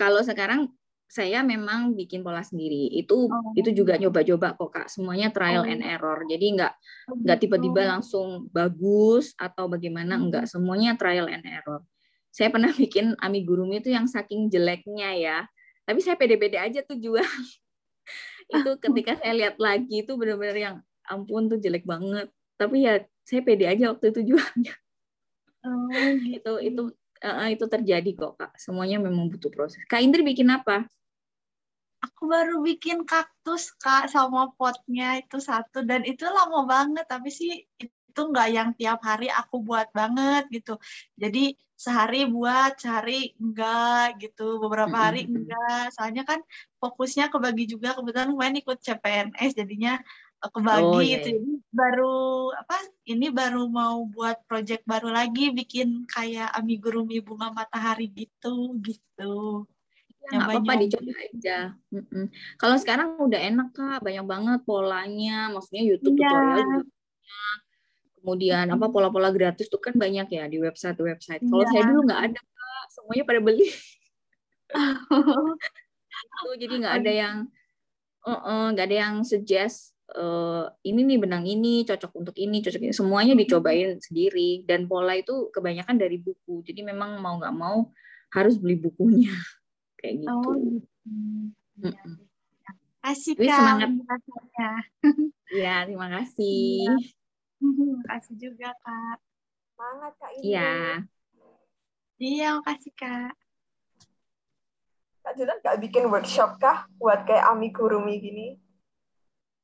Kalau 0.00 0.24
sekarang 0.24 0.72
saya 1.10 1.42
memang 1.42 1.98
bikin 1.98 2.22
pola 2.22 2.38
sendiri. 2.38 2.86
Itu 2.94 3.26
oh. 3.26 3.50
itu 3.58 3.74
juga 3.74 3.98
nyoba-coba 3.98 4.54
kok 4.54 4.70
Kak. 4.70 4.86
Semuanya 4.86 5.34
trial 5.34 5.66
oh. 5.66 5.70
and 5.70 5.82
error. 5.82 6.22
Jadi 6.30 6.54
nggak 6.54 6.72
oh, 7.10 7.18
nggak 7.18 7.38
gitu. 7.42 7.44
tiba-tiba 7.50 7.82
langsung 7.98 8.46
bagus 8.54 9.34
atau 9.34 9.66
bagaimana 9.66 10.14
hmm. 10.14 10.22
enggak. 10.30 10.44
Semuanya 10.46 10.94
trial 10.94 11.26
and 11.26 11.42
error. 11.42 11.82
Saya 12.30 12.54
pernah 12.54 12.70
bikin 12.78 13.18
amigurumi 13.18 13.82
itu 13.82 13.90
yang 13.90 14.06
saking 14.06 14.46
jeleknya 14.46 15.10
ya. 15.18 15.38
Tapi 15.82 15.98
saya 15.98 16.14
pede-pede 16.14 16.62
aja 16.62 16.86
tuh 16.86 16.94
jual. 16.94 17.26
itu 18.54 18.70
ketika 18.78 19.18
saya 19.18 19.34
lihat 19.34 19.58
lagi 19.58 20.06
itu 20.06 20.14
benar-benar 20.14 20.54
yang 20.54 20.76
ampun 21.10 21.50
tuh 21.50 21.58
jelek 21.58 21.82
banget. 21.82 22.30
Tapi 22.54 22.86
ya 22.86 23.02
saya 23.26 23.42
pede 23.42 23.66
aja 23.66 23.90
waktu 23.90 24.14
itu 24.14 24.30
jualnya. 24.30 24.74
Oh, 25.66 25.90
gitu. 26.22 26.30
itu 26.38 26.52
itu 26.70 26.82
uh, 27.26 27.50
itu 27.50 27.64
terjadi 27.66 28.10
kok 28.14 28.38
kak. 28.38 28.54
Semuanya 28.62 29.02
memang 29.02 29.26
butuh 29.26 29.50
proses. 29.50 29.82
Kak 29.90 29.98
Indri 30.06 30.22
bikin 30.22 30.46
apa? 30.54 30.86
Aku 32.00 32.22
baru 32.28 32.54
bikin 32.64 33.04
kaktus 33.04 33.72
kak 33.76 34.08
sama 34.08 34.52
potnya 34.56 35.20
itu 35.20 35.36
satu. 35.38 35.84
Dan 35.84 36.04
itu 36.08 36.24
lama 36.24 36.64
banget 36.64 37.04
tapi 37.06 37.28
sih 37.28 37.64
itu 37.80 38.20
nggak 38.20 38.48
yang 38.50 38.68
tiap 38.74 39.00
hari 39.04 39.28
aku 39.30 39.62
buat 39.62 39.88
banget 39.92 40.48
gitu. 40.50 40.80
Jadi 41.14 41.54
sehari 41.76 42.28
buat 42.28 42.76
sehari 42.80 43.36
enggak 43.40 44.20
gitu. 44.20 44.60
Beberapa 44.60 44.96
hari 44.96 45.28
enggak 45.28 45.92
soalnya 45.96 46.24
kan 46.24 46.40
fokusnya 46.80 47.28
kebagi 47.32 47.64
juga. 47.68 47.96
Kebetulan 47.96 48.32
main 48.36 48.56
ikut 48.56 48.78
CPNS 48.80 49.50
jadinya 49.60 50.00
eh, 50.44 50.50
kebagi 50.50 50.84
oh, 50.84 51.04
iya. 51.04 51.20
itu 51.20 51.28
iya. 51.36 51.40
baru 51.70 52.16
apa 52.56 52.76
ini 53.12 53.28
baru 53.28 53.68
mau 53.68 54.08
buat 54.08 54.40
project 54.48 54.84
baru 54.88 55.12
lagi 55.12 55.52
bikin 55.52 56.08
kayak 56.08 56.48
amigurumi 56.56 57.20
bunga 57.20 57.52
matahari 57.52 58.08
gitu 58.12 58.76
gitu 58.80 59.68
Ya, 60.20 60.36
nggak 60.36 60.46
apa-apa 60.46 60.72
dicoba 60.84 61.12
aja. 61.16 61.58
Mm 61.90 62.04
-mm. 62.04 62.24
Kalau 62.60 62.76
sekarang 62.76 63.08
udah 63.18 63.40
enak 63.40 63.68
kak, 63.72 63.98
banyak 64.04 64.24
banget 64.28 64.60
polanya. 64.68 65.48
Maksudnya 65.50 65.82
YouTube 65.82 66.20
yeah. 66.20 66.28
tutorial 66.28 66.58
juga 66.60 66.80
banyak. 66.84 67.58
Kemudian 68.20 68.66
apa 68.68 68.86
pola-pola 68.92 69.32
gratis 69.32 69.72
tuh 69.72 69.80
kan 69.80 69.96
banyak 69.96 70.28
ya 70.28 70.44
di 70.46 70.60
website-website. 70.60 71.40
Kalau 71.40 71.64
yeah. 71.64 71.72
saya 71.72 71.82
dulu 71.88 72.00
nggak 72.04 72.22
ada 72.30 72.40
kak, 72.40 72.84
semuanya 72.92 73.24
pada 73.24 73.40
beli. 73.40 73.66
itu 76.20 76.48
jadi 76.66 76.74
nggak 76.84 76.94
ada 77.02 77.12
yang 77.12 77.36
uh, 78.26 78.32
uh, 78.32 78.64
nggak 78.72 78.86
ada 78.90 78.96
yang 79.08 79.14
suggest 79.24 79.96
uh, 80.16 80.68
ini 80.84 81.04
nih 81.06 81.18
benang 81.20 81.44
ini 81.46 81.84
cocok 81.86 82.12
untuk 82.16 82.36
ini 82.36 82.60
cocok 82.64 82.82
ini 82.90 82.94
semuanya 82.94 83.34
dicobain 83.36 83.98
sendiri 84.00 84.64
dan 84.64 84.86
pola 84.90 85.16
itu 85.16 85.48
kebanyakan 85.54 85.96
dari 85.96 86.20
buku 86.20 86.64
jadi 86.66 86.84
memang 86.84 87.20
mau 87.20 87.36
nggak 87.38 87.56
mau 87.56 87.90
harus 88.30 88.56
beli 88.58 88.78
bukunya 88.78 89.34
kayak 90.00 90.14
gitu. 90.24 90.32
Oh, 90.32 90.56
gitu. 90.56 90.80
Mm 91.80 91.92
-mm. 91.92 92.14
Kasih 93.00 93.34
Kak. 93.36 93.48
Semangat. 93.48 93.90
Iya, 95.52 95.74
terima 95.88 96.08
kasih. 96.20 96.88
Ya. 97.60 97.68
Terima 97.76 98.04
kasih 98.16 98.34
juga 98.40 98.68
Kak. 98.80 99.16
Semangat 99.76 100.12
Kak 100.16 100.30
ini. 100.40 100.42
Iya. 100.48 100.72
Iya, 102.16 102.48
makasih 102.56 102.92
Kak. 102.96 103.32
Kak 105.20 105.32
Julian 105.36 105.60
nggak 105.60 105.78
bikin 105.84 106.04
workshop 106.08 106.56
kah 106.56 106.88
buat 106.96 107.28
kayak 107.28 107.44
amigurumi 107.52 108.16
gini? 108.18 108.46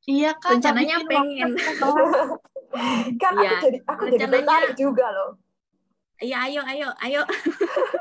Iya 0.07 0.37
kak. 0.37 0.61
Rencananya 0.61 1.03
pengen. 1.09 1.57
kan 3.23 3.33
iya. 3.41 3.57
aku 3.57 3.65
jadi 3.65 3.79
aku 3.89 4.03
Rencananya... 4.05 4.21
jadi 4.21 4.37
tertarik 4.45 4.73
juga 4.77 5.07
loh. 5.11 5.31
Iya 6.21 6.37
ayo 6.49 6.61
ayo 6.65 6.89
ayo. 7.03 7.23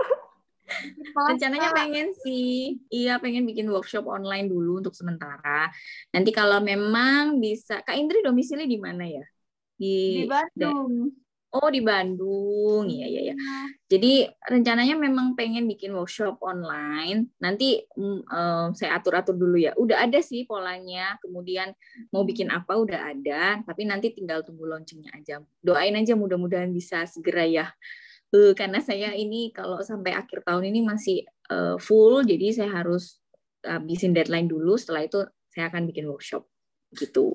Rencananya 1.16 1.70
pengen 1.72 2.10
sih, 2.26 2.82
iya 2.90 3.22
pengen 3.22 3.46
bikin 3.46 3.70
workshop 3.70 4.10
online 4.10 4.50
dulu 4.50 4.82
untuk 4.82 4.98
sementara. 4.98 5.70
Nanti 6.12 6.34
kalau 6.34 6.60
memang 6.60 7.38
bisa, 7.38 7.80
Kak 7.86 7.96
Indri 7.96 8.26
domisili 8.26 8.66
di 8.66 8.78
mana 8.82 9.06
ya? 9.06 9.26
Di, 9.78 10.24
di 10.24 10.30
Bandung. 10.30 11.14
Oh 11.56 11.72
di 11.72 11.80
Bandung, 11.80 12.84
iya 12.92 13.08
iya 13.08 13.32
iya. 13.32 13.36
Jadi 13.88 14.28
rencananya 14.28 15.00
memang 15.00 15.40
pengen 15.40 15.64
bikin 15.72 15.96
workshop 15.96 16.36
online. 16.44 17.32
Nanti 17.40 17.80
um, 17.96 18.76
saya 18.76 19.00
atur-atur 19.00 19.40
dulu 19.40 19.56
ya. 19.56 19.72
Udah 19.80 20.04
ada 20.04 20.20
sih 20.20 20.44
polanya. 20.44 21.16
Kemudian 21.24 21.72
mau 22.12 22.28
bikin 22.28 22.52
apa 22.52 22.76
udah 22.76 23.08
ada. 23.08 23.64
Tapi 23.64 23.88
nanti 23.88 24.12
tinggal 24.12 24.44
tunggu 24.44 24.68
launchingnya 24.68 25.16
aja. 25.16 25.40
Doain 25.64 25.96
aja 25.96 26.12
mudah-mudahan 26.20 26.76
bisa 26.76 27.08
segera 27.08 27.48
ya. 27.48 27.72
Uh, 28.36 28.52
karena 28.52 28.84
saya 28.84 29.16
ini 29.16 29.56
kalau 29.56 29.80
sampai 29.80 30.12
akhir 30.12 30.44
tahun 30.44 30.68
ini 30.68 30.84
masih 30.84 31.24
uh, 31.48 31.80
full, 31.80 32.20
jadi 32.28 32.52
saya 32.52 32.84
harus 32.84 33.24
habisin 33.64 34.12
deadline 34.12 34.52
dulu. 34.52 34.76
Setelah 34.76 35.08
itu 35.08 35.24
saya 35.48 35.72
akan 35.72 35.88
bikin 35.88 36.04
workshop 36.12 36.44
gitu. 37.00 37.32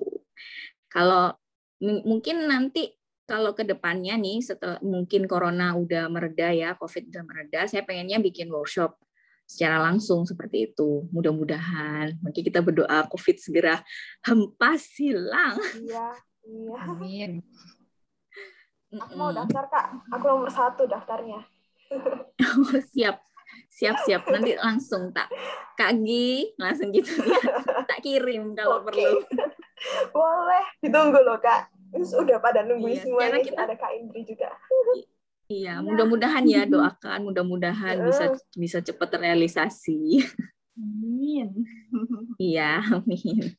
Kalau 0.93 1.33
mungkin 1.81 2.45
nanti 2.45 2.93
kalau 3.25 3.57
ke 3.57 3.65
depannya 3.65 4.13
nih 4.19 4.45
setelah 4.45 4.77
mungkin 4.85 5.25
corona 5.25 5.73
udah 5.73 6.05
mereda 6.11 6.53
ya, 6.53 6.77
covid 6.77 7.09
udah 7.09 7.23
mereda, 7.25 7.65
saya 7.65 7.81
pengennya 7.81 8.21
bikin 8.21 8.51
workshop 8.53 8.93
secara 9.49 9.81
langsung 9.81 10.29
seperti 10.29 10.69
itu. 10.69 11.09
Mudah-mudahan. 11.09 12.21
Mungkin 12.21 12.43
kita 12.45 12.61
berdoa 12.61 13.09
covid 13.09 13.41
segera 13.41 13.81
hempas 14.21 14.85
hilang. 15.01 15.57
Iya, 15.81 16.07
iya. 16.45 16.77
Amin. 16.85 17.31
Aku 18.91 19.13
mau 19.15 19.31
daftar 19.31 19.63
kak. 19.71 19.87
Aku 20.11 20.23
nomor 20.27 20.51
satu 20.51 20.83
daftarnya. 20.83 21.39
oh, 22.59 22.75
siap, 22.91 23.23
siap, 23.71 23.95
siap. 24.03 24.27
Nanti 24.27 24.55
langsung 24.59 25.15
tak 25.15 25.31
kaki 25.79 26.55
langsung 26.59 26.91
gitu 26.91 27.23
ya. 27.23 27.39
Tak 27.87 27.99
kirim 28.03 28.51
kalau 28.55 28.83
okay. 28.83 28.85
perlu. 28.91 29.11
Boleh, 30.11 30.63
ditunggu 30.83 31.19
loh 31.23 31.39
kak. 31.39 31.71
Terus 31.91 32.11
udah 32.15 32.39
pada 32.39 32.63
nungguin 32.63 32.95
iya, 32.95 33.03
semuanya 33.03 33.39
kita 33.43 33.61
ada 33.67 33.75
Kak 33.75 33.91
Indri 33.99 34.23
juga. 34.23 34.47
Iya, 35.51 35.83
mudah-mudahan 35.83 36.47
ya 36.47 36.63
doakan, 36.71 37.27
mudah-mudahan 37.27 37.99
bisa 38.07 38.25
bisa 38.55 38.77
cepat 38.79 39.19
terrealisasi. 39.19 40.23
Amin. 40.79 41.67
Iya, 42.39 42.79
amin. 42.95 43.51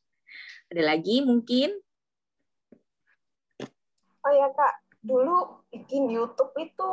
Ada 0.73 0.81
lagi 0.81 1.21
mungkin? 1.21 1.77
Oh 4.23 4.33
ya 4.33 4.49
Kak, 4.49 4.73
dulu 5.03 5.67
bikin 5.69 6.07
YouTube 6.07 6.55
itu 6.57 6.91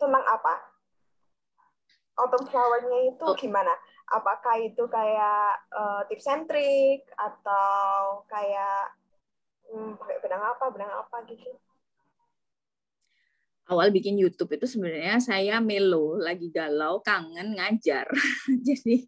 tentang 0.00 0.24
apa? 0.24 0.54
Autumn 2.18 2.50
Flower-nya 2.50 3.14
itu 3.14 3.24
oh. 3.28 3.36
gimana? 3.38 3.70
Apakah 4.08 4.58
itu 4.58 4.88
kayak 4.88 5.68
uh, 5.70 6.02
tips 6.08 6.26
and 6.26 6.48
trick 6.48 7.04
atau 7.14 8.24
kayak 8.26 8.96
hmm, 9.68 10.00
pakai 10.00 10.16
benang 10.24 10.42
apa 10.42 10.64
benang 10.72 10.92
apa 11.04 11.16
gitu 11.28 11.52
awal 13.68 13.92
bikin 13.92 14.16
YouTube 14.16 14.56
itu 14.56 14.64
sebenarnya 14.64 15.20
saya 15.20 15.60
melo 15.60 16.16
lagi 16.16 16.48
galau 16.48 17.04
kangen 17.04 17.56
ngajar 17.56 18.08
jadi 18.66 19.04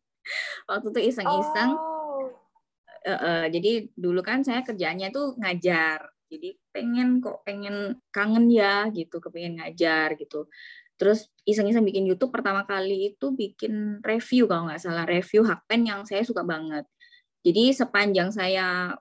waktu 0.68 0.86
itu 0.92 1.00
iseng-iseng 1.16 1.72
oh. 1.74 2.28
uh, 3.08 3.12
uh, 3.12 3.44
jadi 3.48 3.88
dulu 3.96 4.20
kan 4.20 4.44
saya 4.44 4.60
kerjanya 4.60 5.08
tuh 5.08 5.34
ngajar 5.40 6.04
jadi 6.30 6.54
pengen 6.70 7.18
kok 7.18 7.42
pengen 7.42 7.98
kangen 8.14 8.46
ya 8.48 8.86
gitu 8.94 9.18
kepengen 9.18 9.58
ngajar 9.58 10.14
gitu. 10.14 10.46
Terus 10.94 11.26
iseng-iseng 11.42 11.82
bikin 11.82 12.06
YouTube 12.06 12.30
pertama 12.30 12.62
kali 12.62 13.12
itu 13.16 13.34
bikin 13.34 13.98
review 14.04 14.46
kalau 14.46 14.70
nggak 14.70 14.80
salah 14.80 15.04
review 15.08 15.42
hakpen 15.42 15.88
yang 15.90 16.06
saya 16.06 16.22
suka 16.22 16.46
banget. 16.46 16.86
Jadi 17.42 17.74
sepanjang 17.74 18.30
saya 18.30 18.94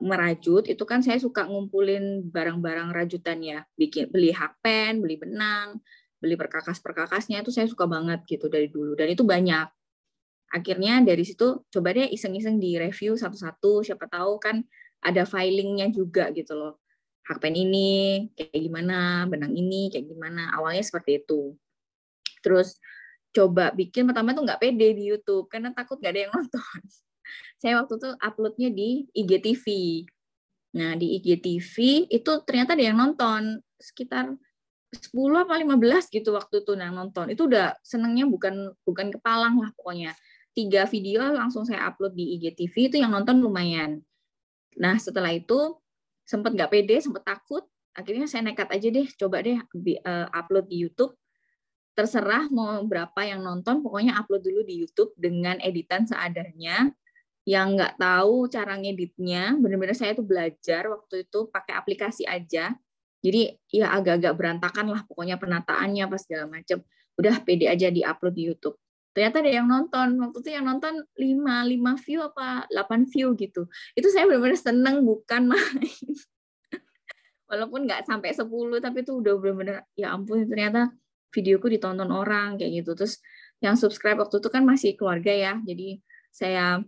merajut 0.00 0.64
itu 0.66 0.84
kan 0.88 1.04
saya 1.04 1.20
suka 1.20 1.44
ngumpulin 1.46 2.26
barang-barang 2.32 2.90
rajutan 2.90 3.38
ya. 3.44 3.60
Bikin 3.78 4.10
beli 4.10 4.34
hakpen 4.34 4.98
beli 4.98 5.20
benang 5.20 5.78
beli 6.24 6.40
perkakas-perkakasnya 6.40 7.44
itu 7.44 7.52
saya 7.52 7.68
suka 7.68 7.84
banget 7.84 8.24
gitu 8.24 8.48
dari 8.48 8.72
dulu. 8.72 8.96
Dan 8.96 9.12
itu 9.12 9.22
banyak. 9.28 9.68
Akhirnya 10.56 11.04
dari 11.04 11.20
situ 11.28 11.68
coba 11.68 11.92
deh 11.92 12.08
iseng-iseng 12.08 12.56
di 12.56 12.80
review 12.80 13.20
satu-satu 13.20 13.84
siapa 13.84 14.08
tahu 14.08 14.40
kan 14.40 14.64
ada 15.04 15.28
filingnya 15.28 15.92
juga 15.92 16.32
gitu 16.32 16.56
loh 16.56 16.80
hakpen 17.28 17.52
ini 17.52 18.24
kayak 18.36 18.60
gimana 18.60 19.28
benang 19.28 19.52
ini 19.52 19.92
kayak 19.92 20.08
gimana 20.08 20.56
awalnya 20.56 20.80
seperti 20.80 21.20
itu 21.24 21.52
terus 22.40 22.80
coba 23.34 23.72
bikin 23.72 24.08
pertama 24.08 24.32
tuh 24.32 24.44
nggak 24.44 24.60
pede 24.60 24.96
di 24.96 25.12
YouTube 25.12 25.48
karena 25.52 25.72
takut 25.76 26.00
nggak 26.00 26.12
ada 26.12 26.22
yang 26.28 26.32
nonton 26.36 26.80
saya 27.58 27.80
waktu 27.80 27.96
itu 27.96 28.08
uploadnya 28.20 28.68
di 28.68 28.88
IGTV. 29.16 29.66
Nah, 30.74 30.98
di 30.98 31.16
IGTV 31.16 32.06
itu 32.10 32.32
ternyata 32.44 32.74
ada 32.74 32.84
yang 32.84 32.98
nonton 32.98 33.62
sekitar 33.78 34.34
10 34.92 35.10
apa 35.34 35.54
15 35.58 36.12
gitu 36.12 36.34
waktu 36.34 36.62
itu 36.62 36.72
yang 36.76 36.94
nonton. 36.94 37.30
Itu 37.30 37.46
udah 37.48 37.78
senengnya 37.82 38.26
bukan 38.28 38.74
bukan 38.84 39.14
kepalang 39.14 39.58
lah 39.58 39.70
pokoknya. 39.78 40.14
Tiga 40.54 40.86
video 40.86 41.34
langsung 41.34 41.66
saya 41.66 41.90
upload 41.90 42.14
di 42.14 42.38
IGTV 42.38 42.94
itu 42.94 42.96
yang 43.00 43.10
nonton 43.10 43.42
lumayan. 43.42 44.02
Nah, 44.78 44.96
setelah 44.98 45.30
itu 45.34 45.78
sempat 46.24 46.56
nggak 46.56 46.70
pede, 46.72 46.96
sempat 47.00 47.24
takut. 47.24 47.64
Akhirnya 47.94 48.26
saya 48.26 48.42
nekat 48.42 48.68
aja 48.74 48.88
deh, 48.90 49.06
coba 49.14 49.44
deh 49.44 49.58
eh, 49.60 50.26
upload 50.34 50.66
di 50.66 50.82
YouTube. 50.82 51.14
Terserah 51.94 52.50
mau 52.50 52.82
berapa 52.82 53.22
yang 53.22 53.46
nonton, 53.46 53.78
pokoknya 53.78 54.18
upload 54.18 54.42
dulu 54.42 54.66
di 54.66 54.82
YouTube 54.82 55.14
dengan 55.14 55.62
editan 55.62 56.02
seadanya 56.02 56.90
yang 57.44 57.76
nggak 57.76 58.00
tahu 58.00 58.48
cara 58.48 58.74
ngeditnya, 58.80 59.54
benar-benar 59.60 59.92
saya 59.92 60.16
tuh 60.16 60.24
belajar 60.24 60.88
waktu 60.88 61.28
itu 61.28 61.46
pakai 61.52 61.76
aplikasi 61.76 62.24
aja. 62.24 62.72
Jadi 63.20 63.56
ya 63.72 63.92
agak-agak 63.92 64.34
berantakan 64.36 64.92
lah 64.92 65.04
pokoknya 65.04 65.36
penataannya 65.36 66.04
pas 66.08 66.20
segala 66.24 66.48
macam. 66.48 66.80
Udah 67.14 67.36
pede 67.44 67.68
aja 67.68 67.92
di-upload 67.92 68.34
di 68.34 68.42
YouTube. 68.48 68.76
Ternyata 69.14 69.40
ada 69.40 69.50
yang 69.62 69.66
nonton. 69.70 70.18
Waktu 70.18 70.38
itu 70.42 70.50
yang 70.50 70.66
nonton 70.66 71.06
5, 71.14 71.70
5 71.70 72.04
view 72.04 72.20
apa 72.26 72.66
8 72.66 73.06
view 73.06 73.38
gitu. 73.38 73.70
Itu 73.94 74.10
saya 74.10 74.26
benar-benar 74.26 74.58
seneng 74.58 75.06
bukan 75.06 75.48
main. 75.54 76.10
Walaupun 77.46 77.86
nggak 77.86 78.10
sampai 78.10 78.34
10 78.34 78.50
tapi 78.82 79.06
itu 79.06 79.12
udah 79.14 79.34
benar-benar 79.38 79.86
ya 79.94 80.10
ampun 80.10 80.42
ternyata 80.50 80.90
videoku 81.30 81.70
ditonton 81.70 82.10
orang 82.10 82.58
kayak 82.58 82.82
gitu. 82.82 82.98
Terus 82.98 83.22
yang 83.62 83.78
subscribe 83.78 84.18
waktu 84.18 84.42
itu 84.42 84.48
kan 84.50 84.66
masih 84.66 84.98
keluarga 84.98 85.30
ya. 85.30 85.54
Jadi 85.62 86.02
saya 86.34 86.82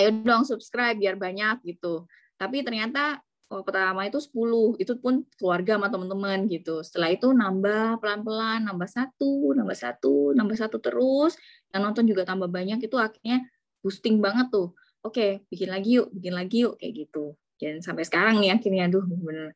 ayo 0.00 0.08
dong 0.24 0.48
subscribe 0.48 0.96
biar 0.96 1.20
banyak 1.20 1.60
gitu. 1.68 2.08
Tapi 2.40 2.64
ternyata 2.64 3.20
pertama 3.60 4.08
itu 4.08 4.16
10, 4.16 4.80
itu 4.80 4.96
pun 4.96 5.28
keluarga 5.36 5.76
sama 5.76 5.92
teman-teman 5.92 6.48
gitu. 6.48 6.80
Setelah 6.80 7.12
itu 7.12 7.28
nambah 7.28 8.00
pelan-pelan, 8.00 8.64
nambah 8.64 8.88
satu, 8.88 9.52
nambah 9.52 9.76
satu, 9.76 10.32
nambah 10.32 10.56
satu 10.56 10.80
terus. 10.80 11.36
Yang 11.68 11.80
nonton 11.84 12.04
juga 12.08 12.24
tambah 12.24 12.48
banyak 12.48 12.80
itu 12.80 12.96
akhirnya 12.96 13.44
boosting 13.84 14.24
banget 14.24 14.48
tuh. 14.48 14.72
Oke, 15.04 15.44
bikin 15.52 15.68
lagi 15.68 16.00
yuk, 16.00 16.08
bikin 16.16 16.32
lagi 16.32 16.64
yuk 16.64 16.80
kayak 16.80 17.04
gitu. 17.04 17.36
Dan 17.60 17.84
sampai 17.84 18.08
sekarang 18.08 18.40
nih 18.40 18.56
akhirnya 18.56 18.88
aduh 18.88 19.04
bener 19.04 19.52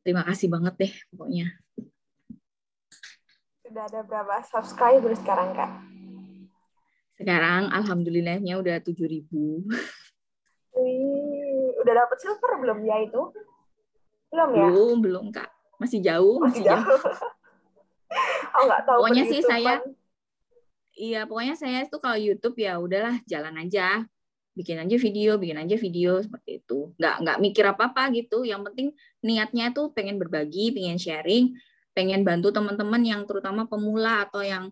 terima 0.00 0.24
kasih 0.26 0.48
banget 0.50 0.74
deh 0.80 0.92
pokoknya. 1.12 1.46
Sudah 3.62 3.86
ada 3.86 4.00
berapa 4.02 4.42
subscriber 4.42 5.14
sekarang, 5.14 5.54
Kak? 5.54 5.70
Sekarang 7.14 7.70
alhamdulillahnya 7.70 8.58
udah 8.58 8.82
tujuh 8.82 9.06
ribu. 9.06 9.62
Udah 11.90 12.06
dapet 12.06 12.18
silver 12.22 12.52
belum 12.62 12.78
ya 12.86 12.96
itu? 13.02 13.22
Belum 14.30 14.50
ya? 14.54 14.66
Belum, 14.70 14.96
belum 15.02 15.26
Kak. 15.34 15.50
Masih 15.82 15.98
jauh, 15.98 16.38
masih, 16.38 16.62
masih 16.62 16.70
jauh. 16.70 16.86
jauh. 16.86 17.02
oh, 18.54 18.62
nggak 18.70 18.82
tahu 18.86 18.98
pokoknya 19.02 19.24
sih 19.26 19.42
saya 19.42 19.82
Iya, 21.00 21.24
pokoknya 21.24 21.56
saya 21.56 21.78
itu 21.88 21.96
kalau 21.96 22.18
YouTube 22.18 22.60
ya 22.60 22.78
udahlah 22.78 23.18
jalan 23.26 23.56
aja. 23.58 24.06
bikin 24.50 24.76
aja 24.76 24.96
video, 24.98 25.38
bikin 25.40 25.56
aja 25.56 25.78
video 25.78 26.20
seperti 26.20 26.60
itu. 26.60 26.92
Nggak 27.00 27.14
nggak 27.22 27.38
mikir 27.40 27.64
apa-apa 27.64 28.12
gitu. 28.12 28.44
Yang 28.44 28.60
penting 28.68 28.88
niatnya 29.24 29.72
tuh 29.72 29.94
pengen 29.94 30.20
berbagi, 30.20 30.74
pengen 30.74 31.00
sharing, 31.00 31.54
pengen 31.96 32.26
bantu 32.26 32.52
teman-teman 32.52 33.00
yang 33.00 33.22
terutama 33.24 33.64
pemula 33.64 34.26
atau 34.28 34.42
yang 34.44 34.68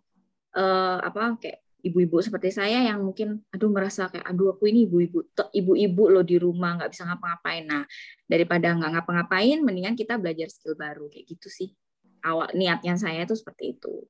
uh, 0.52 0.98
apa 1.00 1.40
kayak 1.40 1.62
ibu-ibu 1.88 2.20
seperti 2.20 2.52
saya 2.52 2.84
yang 2.84 3.00
mungkin 3.00 3.42
aduh 3.50 3.72
merasa 3.72 4.06
kayak 4.12 4.28
aduh 4.28 4.54
aku 4.54 4.68
ini 4.68 4.84
ibu-ibu 4.84 5.24
ibu-ibu 5.56 6.04
loh 6.12 6.22
di 6.22 6.36
rumah 6.36 6.78
nggak 6.78 6.92
bisa 6.92 7.08
ngapa-ngapain. 7.08 7.64
Nah 7.66 7.82
daripada 8.28 8.70
nggak 8.76 8.90
ngapa-ngapain 8.94 9.58
mendingan 9.64 9.96
kita 9.98 10.20
belajar 10.20 10.52
skill 10.52 10.78
baru 10.78 11.10
kayak 11.10 11.26
gitu 11.26 11.48
sih. 11.50 11.74
Awal 12.22 12.54
niatnya 12.54 12.94
saya 12.94 13.26
tuh 13.26 13.34
seperti 13.34 13.74
itu. 13.74 14.06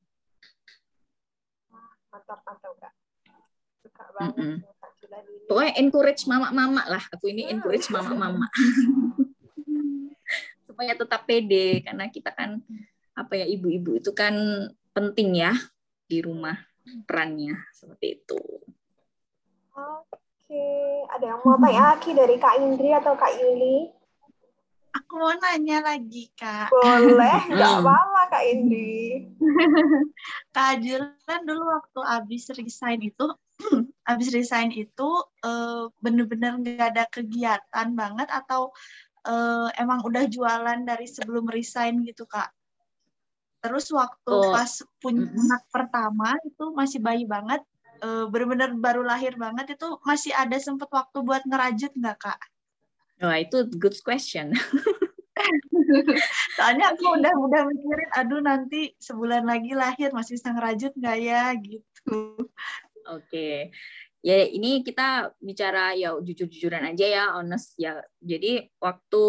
Mantap 2.12 2.44
mantap 2.44 2.72
kak. 2.76 2.92
Suka 3.80 4.04
banget 4.18 4.34
mm 4.36 4.44
-hmm. 4.44 4.58
pokoknya 5.48 5.72
encourage 5.80 6.22
mama-mama 6.28 6.82
lah. 6.84 7.02
Aku 7.16 7.30
ini 7.32 7.48
encourage 7.48 7.88
mama-mama. 7.88 8.50
Supaya 10.68 10.92
tetap 10.92 11.24
pede 11.24 11.80
karena 11.80 12.12
kita 12.12 12.34
kan 12.36 12.60
apa 13.16 13.34
ya 13.34 13.46
ibu-ibu 13.50 13.98
itu 13.98 14.14
kan 14.14 14.36
penting 14.94 15.42
ya 15.42 15.50
di 16.06 16.22
rumah 16.22 16.67
perannya 17.04 17.56
seperti 17.74 18.22
itu. 18.22 18.40
Oke, 19.78 20.68
ada 21.12 21.24
yang 21.36 21.40
mau 21.44 21.54
tanya 21.60 21.94
lagi 21.94 22.10
dari 22.16 22.36
Kak 22.40 22.56
Indri 22.58 22.90
atau 22.90 23.14
Kak 23.14 23.32
Yuli? 23.38 23.98
Aku 24.96 25.20
mau 25.20 25.30
nanya 25.36 25.84
lagi, 25.84 26.32
Kak. 26.34 26.74
Boleh, 26.74 27.38
nggak 27.52 27.72
apa-apa, 27.84 28.22
Kak 28.32 28.44
Indri. 28.50 29.28
Kak 30.56 30.82
Julan 30.82 31.40
dulu 31.46 31.62
waktu 31.70 32.00
abis 32.02 32.50
resign 32.56 33.04
itu, 33.06 33.30
abis 34.10 34.28
resign 34.34 34.74
itu 34.74 35.08
uh, 35.46 35.86
bener-bener 36.02 36.58
nggak 36.58 36.88
ada 36.96 37.04
kegiatan 37.12 37.88
banget 37.94 38.26
atau 38.32 38.74
uh, 39.28 39.68
emang 39.78 40.02
udah 40.02 40.26
jualan 40.26 40.80
dari 40.82 41.06
sebelum 41.06 41.46
resign 41.46 42.02
gitu, 42.02 42.26
Kak? 42.26 42.50
Terus 43.58 43.90
waktu 43.90 44.34
oh. 44.34 44.54
pas 44.54 44.70
punya 45.02 45.26
anak 45.26 45.62
pertama 45.74 46.38
itu 46.46 46.64
masih 46.74 47.02
bayi 47.02 47.26
banget, 47.26 47.62
uh, 48.02 48.30
benar-benar 48.30 48.70
baru 48.78 49.02
lahir 49.02 49.34
banget 49.34 49.74
itu 49.74 49.98
masih 50.06 50.30
ada 50.34 50.54
sempat 50.62 50.86
waktu 50.90 51.18
buat 51.26 51.42
ngerajut 51.42 51.90
nggak 51.98 52.18
kak? 52.22 52.40
Wah 53.18 53.34
oh, 53.34 53.36
itu 53.38 53.66
good 53.78 53.98
question. 54.06 54.54
Soalnya 56.58 56.94
aku 56.94 57.18
udah 57.18 57.34
udah 57.34 57.62
mikirin, 57.66 58.10
aduh 58.14 58.42
nanti 58.42 58.94
sebulan 58.98 59.46
lagi 59.46 59.74
lahir 59.74 60.14
masih 60.14 60.38
bisa 60.38 60.54
ngerajut 60.54 60.92
nggak 60.94 61.18
ya 61.18 61.42
gitu. 61.58 62.18
Oke, 63.08 63.24
okay. 63.24 63.56
ya 64.20 64.44
ini 64.46 64.84
kita 64.84 65.32
bicara 65.40 65.96
ya 65.96 66.14
jujur-jujuran 66.20 66.92
aja 66.92 67.06
ya, 67.08 67.24
honest 67.34 67.74
ya. 67.80 68.04
Jadi 68.20 68.68
waktu 68.78 69.24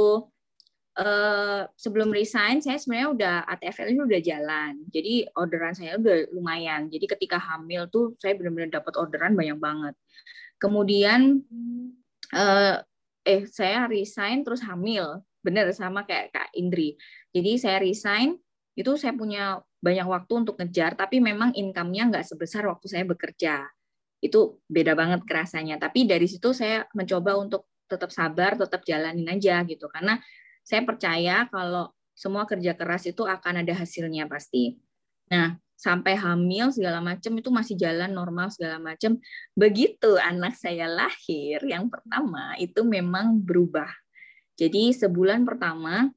uh, 0.99 1.61
sebelum 1.79 2.11
resign 2.11 2.59
saya 2.59 2.75
sebenarnya 2.75 3.09
udah 3.15 3.35
ATFL 3.55 3.91
ini 3.95 4.01
udah 4.03 4.21
jalan. 4.21 4.71
Jadi 4.91 5.13
orderan 5.39 5.73
saya 5.73 5.95
udah 5.95 6.35
lumayan. 6.35 6.91
Jadi 6.91 7.05
ketika 7.07 7.39
hamil 7.39 7.87
tuh 7.87 8.13
saya 8.19 8.35
benar-benar 8.35 8.83
dapat 8.83 8.93
orderan 8.99 9.33
banyak 9.33 9.57
banget. 9.57 9.95
Kemudian 10.59 11.39
uh, 12.35 12.75
eh 13.23 13.43
saya 13.47 13.87
resign 13.87 14.43
terus 14.43 14.59
hamil. 14.67 15.23
Bener 15.39 15.71
sama 15.71 16.03
kayak 16.03 16.35
Kak 16.35 16.49
Indri. 16.59 16.99
Jadi 17.31 17.51
saya 17.55 17.79
resign 17.79 18.35
itu 18.75 18.91
saya 18.99 19.15
punya 19.15 19.59
banyak 19.79 20.07
waktu 20.07 20.33
untuk 20.43 20.59
ngejar 20.59 20.99
tapi 20.99 21.23
memang 21.23 21.55
income-nya 21.55 22.11
nggak 22.11 22.25
sebesar 22.27 22.67
waktu 22.67 22.91
saya 22.91 23.07
bekerja. 23.07 23.63
Itu 24.19 24.59
beda 24.67 24.99
banget 24.99 25.23
kerasanya. 25.23 25.79
Tapi 25.79 26.03
dari 26.03 26.27
situ 26.27 26.51
saya 26.51 26.83
mencoba 26.91 27.39
untuk 27.39 27.71
tetap 27.87 28.11
sabar, 28.11 28.59
tetap 28.59 28.83
jalanin 28.83 29.25
aja 29.31 29.63
gitu. 29.63 29.87
Karena 29.87 30.19
saya 30.63 30.81
percaya 30.85 31.45
kalau 31.49 31.91
semua 32.13 32.43
kerja 32.43 32.75
keras 32.75 33.07
itu 33.07 33.23
akan 33.23 33.63
ada 33.63 33.73
hasilnya 33.73 34.27
pasti. 34.27 34.75
Nah, 35.31 35.55
sampai 35.79 36.19
hamil 36.19 36.75
segala 36.75 36.99
macam 36.99 37.31
itu 37.39 37.47
masih 37.47 37.79
jalan 37.79 38.11
normal 38.11 38.51
segala 38.51 38.83
macam. 38.83 39.15
Begitu 39.55 40.19
anak 40.19 40.59
saya 40.59 40.91
lahir 40.91 41.63
yang 41.63 41.87
pertama 41.87 42.59
itu 42.59 42.83
memang 42.83 43.39
berubah. 43.39 43.87
Jadi 44.59 44.91
sebulan 44.91 45.47
pertama 45.47 46.11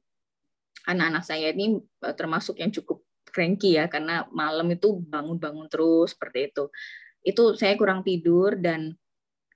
anak-anak 0.83 1.23
saya 1.23 1.55
ini 1.55 1.79
e, 1.79 2.07
termasuk 2.11 2.59
yang 2.59 2.75
cukup 2.75 3.07
cranky 3.23 3.79
ya 3.79 3.87
karena 3.87 4.27
malam 4.35 4.67
itu 4.75 4.99
bangun-bangun 4.99 5.71
terus 5.71 6.11
seperti 6.11 6.51
itu. 6.51 6.63
Itu 7.23 7.55
saya 7.55 7.79
kurang 7.79 8.03
tidur 8.03 8.59
dan 8.59 8.91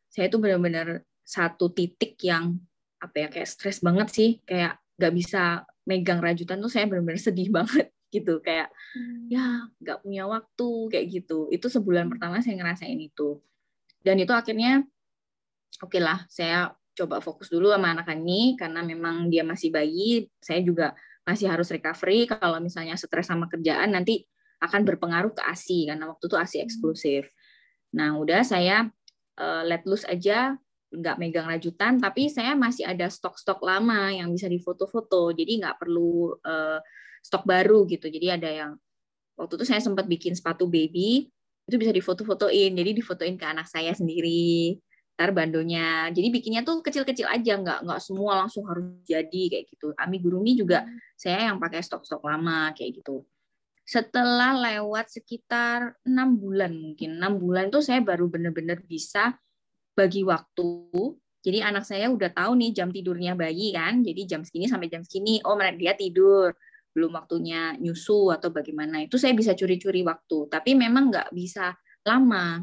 saya 0.07 0.31
itu 0.31 0.39
benar-benar 0.39 1.03
satu 1.27 1.67
titik 1.75 2.15
yang 2.23 2.55
apa 2.97 3.15
ya 3.25 3.27
kayak 3.29 3.49
stres 3.49 3.79
banget 3.83 4.07
sih. 4.13 4.29
Kayak 4.43 4.81
nggak 4.97 5.13
bisa 5.13 5.63
megang 5.87 6.19
rajutan 6.19 6.59
tuh 6.59 6.71
saya 6.71 6.89
benar-benar 6.89 7.21
sedih 7.21 7.49
banget 7.57 7.93
gitu. 8.09 8.39
Kayak 8.41 8.73
hmm. 8.95 9.31
ya 9.31 9.67
nggak 9.81 9.97
punya 10.03 10.23
waktu 10.27 10.69
kayak 10.91 11.05
gitu. 11.11 11.47
Itu 11.53 11.67
sebulan 11.67 12.09
pertama 12.11 12.41
saya 12.41 12.57
ngerasain 12.59 12.99
itu. 12.99 13.41
Dan 14.01 14.21
itu 14.21 14.31
akhirnya 14.31 14.85
oke 15.83 15.93
okay 15.93 16.01
lah 16.01 16.25
saya 16.31 16.71
coba 16.97 17.21
fokus 17.21 17.53
dulu 17.53 17.69
sama 17.69 17.93
anak 17.93 18.09
ini 18.17 18.57
karena 18.57 18.81
memang 18.81 19.29
dia 19.29 19.45
masih 19.45 19.69
bayi. 19.69 20.25
Saya 20.41 20.65
juga 20.65 20.97
masih 21.27 21.51
harus 21.51 21.69
recovery. 21.69 22.25
Kalau 22.25 22.57
misalnya 22.57 22.97
stres 22.97 23.29
sama 23.29 23.45
kerjaan 23.45 23.93
nanti 23.93 24.25
akan 24.57 24.81
berpengaruh 24.89 25.37
ke 25.37 25.41
ASI 25.45 25.85
karena 25.85 26.09
waktu 26.09 26.25
itu 26.25 26.35
ASI 26.37 26.57
hmm. 26.57 26.65
eksklusif. 26.65 27.23
Nah 27.93 28.17
udah 28.17 28.41
saya 28.41 28.89
uh, 29.37 29.63
let 29.63 29.85
loose 29.85 30.05
aja 30.09 30.57
nggak 30.87 31.15
megang 31.19 31.47
rajutan, 31.47 31.99
tapi 31.99 32.31
saya 32.31 32.55
masih 32.55 32.87
ada 32.87 33.11
stok-stok 33.11 33.59
lama 33.59 34.11
yang 34.11 34.31
bisa 34.31 34.47
difoto-foto, 34.47 35.35
jadi 35.35 35.59
nggak 35.59 35.75
perlu 35.83 36.31
uh, 36.39 36.79
stok 37.19 37.43
baru 37.43 37.83
gitu. 37.91 38.07
Jadi 38.07 38.27
ada 38.31 38.49
yang 38.49 38.71
waktu 39.35 39.53
itu 39.59 39.65
saya 39.67 39.83
sempat 39.83 40.07
bikin 40.07 40.31
sepatu 40.31 40.65
baby, 40.71 41.27
itu 41.67 41.75
bisa 41.75 41.91
difoto-fotoin, 41.91 42.71
jadi 42.71 42.91
difotoin 42.95 43.35
ke 43.35 43.43
anak 43.43 43.67
saya 43.67 43.91
sendiri, 43.91 44.79
ntar 45.19 45.35
bandonya. 45.35 46.07
Jadi 46.15 46.27
bikinnya 46.31 46.63
tuh 46.63 46.79
kecil-kecil 46.79 47.27
aja, 47.27 47.59
nggak 47.59 47.83
nggak 47.83 47.99
semua 47.99 48.47
langsung 48.47 48.63
harus 48.63 48.87
jadi 49.03 49.43
kayak 49.51 49.65
gitu. 49.75 49.91
Amigurumi 49.99 50.55
juga 50.55 50.87
saya 51.19 51.51
yang 51.51 51.59
pakai 51.59 51.83
stok-stok 51.83 52.23
lama 52.23 52.71
kayak 52.71 53.03
gitu. 53.03 53.27
Setelah 53.87 54.55
lewat 54.55 55.11
sekitar 55.11 55.95
enam 56.03 56.35
bulan 56.35 56.75
mungkin 56.75 57.19
enam 57.19 57.39
bulan 57.39 57.71
itu 57.71 57.79
saya 57.79 58.03
baru 58.03 58.27
benar-benar 58.27 58.83
bisa 58.83 59.35
bagi 59.97 60.21
waktu. 60.21 60.93
Jadi 61.41 61.59
anak 61.65 61.89
saya 61.89 62.13
udah 62.13 62.29
tahu 62.29 62.53
nih 62.53 62.71
jam 62.77 62.93
tidurnya 62.93 63.33
bayi 63.33 63.73
kan. 63.73 64.05
Jadi 64.05 64.29
jam 64.29 64.45
segini 64.45 64.69
sampai 64.69 64.93
jam 64.93 65.01
segini, 65.01 65.41
oh 65.41 65.57
dia 65.73 65.97
tidur. 65.97 66.53
Belum 66.93 67.17
waktunya 67.17 67.73
nyusu 67.81 68.29
atau 68.29 68.53
bagaimana. 68.53 69.01
Itu 69.01 69.17
saya 69.17 69.33
bisa 69.33 69.57
curi-curi 69.57 70.05
waktu. 70.05 70.53
Tapi 70.53 70.77
memang 70.77 71.09
nggak 71.09 71.33
bisa 71.33 71.73
lama. 72.05 72.61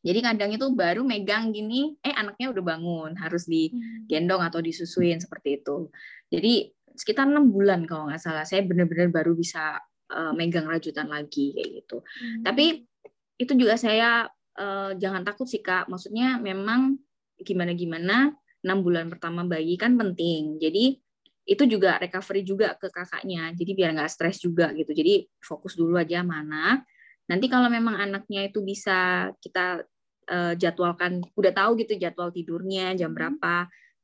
Jadi 0.00 0.18
kadang 0.24 0.48
itu 0.56 0.64
baru 0.72 1.04
megang 1.04 1.52
gini, 1.52 1.92
eh 2.00 2.16
anaknya 2.16 2.48
udah 2.48 2.64
bangun, 2.64 3.12
harus 3.20 3.44
digendong 3.44 4.40
atau 4.40 4.64
disusuin 4.64 5.20
seperti 5.20 5.60
itu. 5.60 5.92
Jadi 6.32 6.72
sekitar 6.96 7.28
enam 7.28 7.52
bulan 7.52 7.84
kalau 7.84 8.08
nggak 8.08 8.16
salah, 8.16 8.48
saya 8.48 8.64
benar-benar 8.64 9.12
baru 9.12 9.36
bisa 9.36 9.76
uh, 10.08 10.32
megang 10.32 10.64
rajutan 10.64 11.04
lagi 11.04 11.52
kayak 11.52 11.84
gitu. 11.84 12.00
Hmm. 12.00 12.42
Tapi 12.48 12.88
itu 13.36 13.52
juga 13.56 13.76
saya 13.76 14.24
uh, 14.60 14.92
jangan 15.00 15.24
takut 15.24 15.48
sih 15.48 15.64
kak. 15.64 15.88
Maksudnya 15.88 16.36
memang 16.36 17.00
gimana 17.40 17.72
gimana 17.72 18.16
enam 18.60 18.78
bulan 18.84 19.08
pertama 19.08 19.48
bayi 19.48 19.80
kan 19.80 19.96
penting. 19.96 20.60
Jadi 20.60 21.00
itu 21.48 21.64
juga 21.66 21.96
recovery 21.96 22.44
juga 22.44 22.76
ke 22.76 22.92
kakaknya. 22.92 23.50
Jadi 23.56 23.72
biar 23.72 23.96
nggak 23.96 24.12
stres 24.12 24.38
juga 24.44 24.70
gitu. 24.76 24.92
Jadi 24.92 25.24
fokus 25.40 25.74
dulu 25.74 25.96
aja 25.96 26.20
mana. 26.20 26.84
Nanti 27.26 27.46
kalau 27.48 27.70
memang 27.72 27.96
anaknya 27.96 28.46
itu 28.50 28.60
bisa 28.60 29.30
kita 29.40 29.82
uh, 30.30 30.54
jadwalkan, 30.58 31.22
udah 31.34 31.52
tahu 31.54 31.78
gitu 31.80 31.94
jadwal 31.96 32.34
tidurnya 32.34 32.94
jam 32.98 33.10
hmm. 33.10 33.18
berapa, 33.18 33.54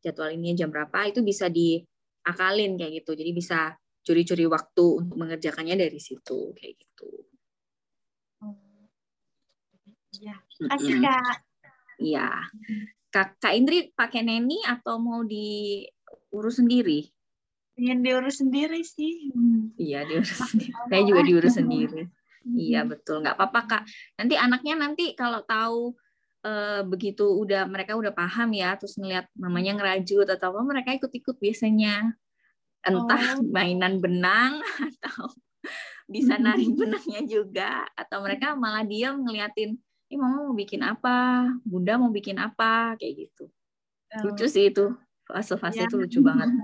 jadwal 0.02 0.30
ini 0.30 0.54
jam 0.54 0.70
berapa, 0.70 1.10
itu 1.10 1.20
bisa 1.26 1.50
diakalin 1.50 2.78
kayak 2.78 3.02
gitu. 3.02 3.18
Jadi 3.18 3.30
bisa 3.34 3.74
curi-curi 4.06 4.46
waktu 4.46 4.86
untuk 5.02 5.16
mengerjakannya 5.18 5.74
dari 5.74 5.98
situ 5.98 6.54
kayak 6.54 6.74
gitu. 6.78 7.25
Asik, 10.64 10.96
Kak. 11.04 11.36
Iya. 12.00 12.28
Kak, 13.12 13.40
Kak 13.40 13.54
Indri 13.56 13.92
pakai 13.92 14.24
neni 14.24 14.60
atau 14.64 15.00
mau 15.00 15.24
diurus 15.24 16.60
sendiri? 16.60 17.08
Ingin 17.76 18.00
diurus 18.00 18.40
sendiri 18.40 18.80
sih. 18.80 19.32
Iya, 19.76 20.08
diurus 20.08 20.32
sendiri. 20.32 20.72
Saya 20.72 21.02
juga 21.04 21.22
diurus 21.24 21.54
sendiri. 21.56 22.02
Iya, 22.56 22.88
betul. 22.88 23.20
Nggak 23.20 23.36
apa-apa, 23.36 23.60
Kak. 23.68 23.82
Nanti 24.16 24.34
anaknya 24.36 24.74
nanti 24.80 25.12
kalau 25.12 25.44
tahu 25.44 25.92
eh, 26.46 26.80
begitu 26.88 27.26
udah 27.26 27.68
mereka 27.68 27.96
udah 27.96 28.16
paham 28.16 28.52
ya, 28.56 28.76
terus 28.80 28.96
ngeliat 28.96 29.28
mamanya 29.36 29.76
ngerajut 29.76 30.28
atau 30.30 30.56
apa, 30.56 30.60
mereka 30.64 30.96
ikut-ikut 30.96 31.36
biasanya. 31.36 32.16
Entah 32.86 33.42
oh. 33.42 33.44
mainan 33.44 33.98
benang 33.98 34.62
atau 34.62 35.32
bisa 36.12 36.38
narik 36.38 36.70
benangnya 36.72 37.20
juga 37.26 37.82
atau 37.98 38.22
mereka 38.22 38.54
malah 38.54 38.86
diam 38.86 39.26
ngeliatin 39.26 39.74
ini 40.06 40.22
mama 40.22 40.46
mau 40.46 40.54
bikin 40.54 40.86
apa? 40.86 41.50
Bunda 41.66 41.98
mau 41.98 42.14
bikin 42.14 42.38
apa? 42.38 42.94
Kayak 42.94 43.26
gitu. 43.26 43.50
Oh. 44.14 44.30
lucu 44.30 44.46
sih 44.46 44.70
itu. 44.70 44.94
Fase-fase 45.26 45.82
ya. 45.82 45.90
itu 45.90 45.98
lucu 45.98 46.22
banget. 46.22 46.54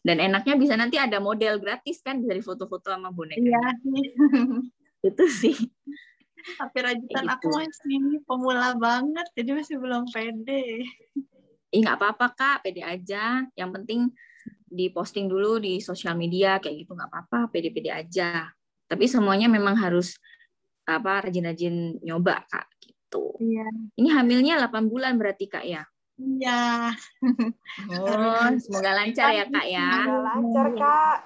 Dan 0.00 0.16
enaknya 0.16 0.56
bisa 0.56 0.80
nanti 0.80 0.96
ada 0.96 1.20
model 1.20 1.60
gratis 1.60 2.00
kan 2.00 2.24
dari 2.24 2.40
foto-foto 2.40 2.88
sama 2.88 3.12
boneka 3.12 3.36
iya 3.36 3.60
itu 5.12 5.24
sih. 5.28 5.56
Tapi 6.56 6.76
rajutan 6.80 7.28
gitu. 7.28 7.34
aku 7.36 7.46
masih 7.52 8.24
pemula 8.24 8.72
banget 8.80 9.28
jadi 9.36 9.60
masih 9.60 9.76
belum 9.76 10.08
pede. 10.08 10.88
Ih 11.68 11.80
nggak 11.84 12.00
apa-apa 12.00 12.32
kak. 12.32 12.64
Pede 12.64 12.80
aja. 12.80 13.44
Yang 13.52 13.70
penting 13.76 14.00
diposting 14.72 15.28
dulu 15.28 15.60
di 15.60 15.84
sosial 15.84 16.16
media 16.16 16.56
kayak 16.56 16.88
gitu 16.88 16.96
nggak 16.96 17.12
apa-apa. 17.12 17.52
Pede-pede 17.52 17.92
aja. 17.92 18.48
Tapi 18.88 19.04
semuanya 19.04 19.52
memang 19.52 19.76
harus 19.76 20.16
apa 20.90 21.30
rajin-rajin 21.30 22.02
nyoba 22.02 22.42
kak 22.50 22.66
gitu. 22.82 23.36
Iya. 23.38 23.66
Ini 23.94 24.08
hamilnya 24.10 24.58
8 24.66 24.90
bulan 24.90 25.14
berarti 25.14 25.46
kak 25.46 25.64
ya? 25.66 25.82
Iya. 26.20 26.92
Oh, 27.96 28.48
semoga 28.60 28.90
lancar 28.92 29.30
ya 29.32 29.44
kak 29.48 29.66
ya. 29.70 29.88
Semoga 29.88 30.18
lancar 30.26 30.68
kak. 30.76 31.18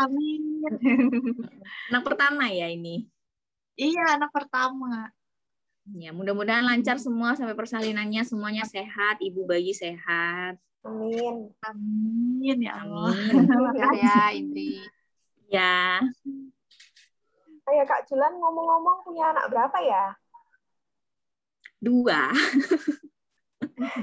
Amin. 0.00 0.42
Anak 1.90 2.02
pertama 2.04 2.52
ya 2.52 2.68
ini? 2.68 3.08
Iya, 3.80 4.20
anak 4.20 4.30
pertama. 4.30 5.08
Ya, 5.96 6.12
mudah-mudahan 6.12 6.62
lancar 6.62 7.00
semua 7.00 7.34
sampai 7.34 7.56
persalinannya 7.56 8.22
semuanya 8.22 8.62
sehat, 8.68 9.18
ibu 9.24 9.48
bayi 9.48 9.74
sehat. 9.74 10.60
Amin. 10.84 11.50
Amin 11.64 12.58
ya 12.60 12.84
Allah. 12.84 13.16
Amin. 13.16 13.98
ya 14.04 14.18
Indri. 14.36 14.84
Ya. 15.50 16.04
Ya 17.80 17.88
Kak 17.88 18.12
Julan 18.12 18.36
ngomong-ngomong 18.36 19.00
punya 19.08 19.32
anak 19.32 19.48
berapa 19.48 19.80
ya? 19.80 20.12
Dua. 21.80 22.28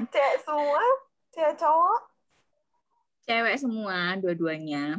Cewek 0.09 0.37
semua? 0.41 0.81
Cewek 1.29 1.53
cowok? 1.61 2.01
Cewek 3.29 3.55
semua, 3.61 4.17
dua-duanya. 4.17 4.97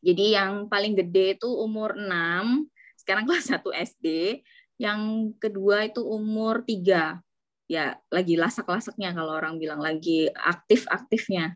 Jadi 0.00 0.32
yang 0.32 0.64
paling 0.72 0.96
gede 0.96 1.36
itu 1.36 1.44
umur 1.44 1.92
6, 1.92 2.64
sekarang 3.04 3.28
kelas 3.28 3.52
1 3.52 3.60
SD. 3.84 4.40
Yang 4.80 5.00
kedua 5.36 5.92
itu 5.92 6.00
umur 6.00 6.64
3. 6.64 7.20
Ya, 7.68 8.00
lagi 8.08 8.40
lasak-lasaknya 8.40 9.12
kalau 9.12 9.36
orang 9.36 9.60
bilang 9.60 9.84
lagi 9.84 10.32
aktif-aktifnya 10.32 11.52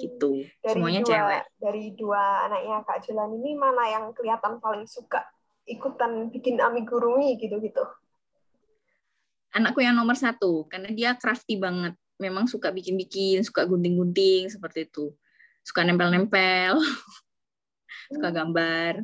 gitu. 0.00 0.44
Dari 0.62 0.72
semuanya 0.74 1.00
dua, 1.04 1.10
cewek. 1.12 1.42
dari 1.60 1.84
dua 1.94 2.22
anaknya 2.48 2.76
kak 2.88 2.98
Julan 3.04 3.30
ini 3.36 3.52
mana 3.56 3.84
yang 3.88 4.04
kelihatan 4.16 4.58
paling 4.58 4.88
suka 4.88 5.24
ikutan 5.68 6.32
bikin 6.32 6.58
amigurumi 6.58 7.36
gitu 7.38 7.60
gitu 7.62 7.84
anakku 9.54 9.82
yang 9.82 9.98
nomor 9.98 10.14
satu 10.14 10.66
karena 10.70 10.90
dia 10.94 11.10
crafty 11.18 11.58
banget. 11.58 11.94
Memang 12.20 12.44
suka 12.44 12.68
bikin-bikin 12.68 13.40
suka 13.40 13.64
gunting-gunting 13.64 14.52
seperti 14.52 14.86
itu. 14.86 15.10
Suka 15.64 15.84
nempel-nempel 15.84 16.76
suka 18.14 18.28
hmm. 18.28 18.36
gambar. 18.36 18.94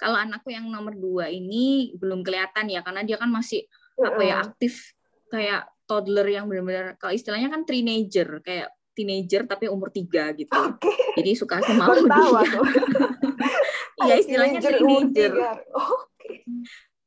Kalau 0.00 0.16
anakku 0.16 0.48
yang 0.48 0.64
nomor 0.72 0.96
dua 0.96 1.28
ini 1.28 1.92
belum 2.00 2.24
kelihatan 2.24 2.72
ya 2.72 2.80
karena 2.80 3.04
dia 3.04 3.20
kan 3.20 3.28
masih 3.28 3.68
apa 4.00 4.22
ya 4.24 4.40
aktif 4.40 4.96
kayak 5.28 5.68
toddler 5.84 6.24
yang 6.24 6.48
benar-benar 6.48 6.96
kalau 6.96 7.12
istilahnya 7.12 7.52
kan 7.52 7.68
teenager 7.68 8.40
kayak 8.40 8.72
teenager 9.00 9.48
tapi 9.48 9.72
umur 9.72 9.88
tiga 9.88 10.28
gitu. 10.36 10.52
Okay. 10.52 11.16
Jadi 11.16 11.30
suka 11.32 11.64
semau 11.64 11.96
dia. 11.96 12.52
Iya 14.00 14.16
istilahnya 14.16 14.60
teenager. 14.64 15.32
Okay. 15.68 16.44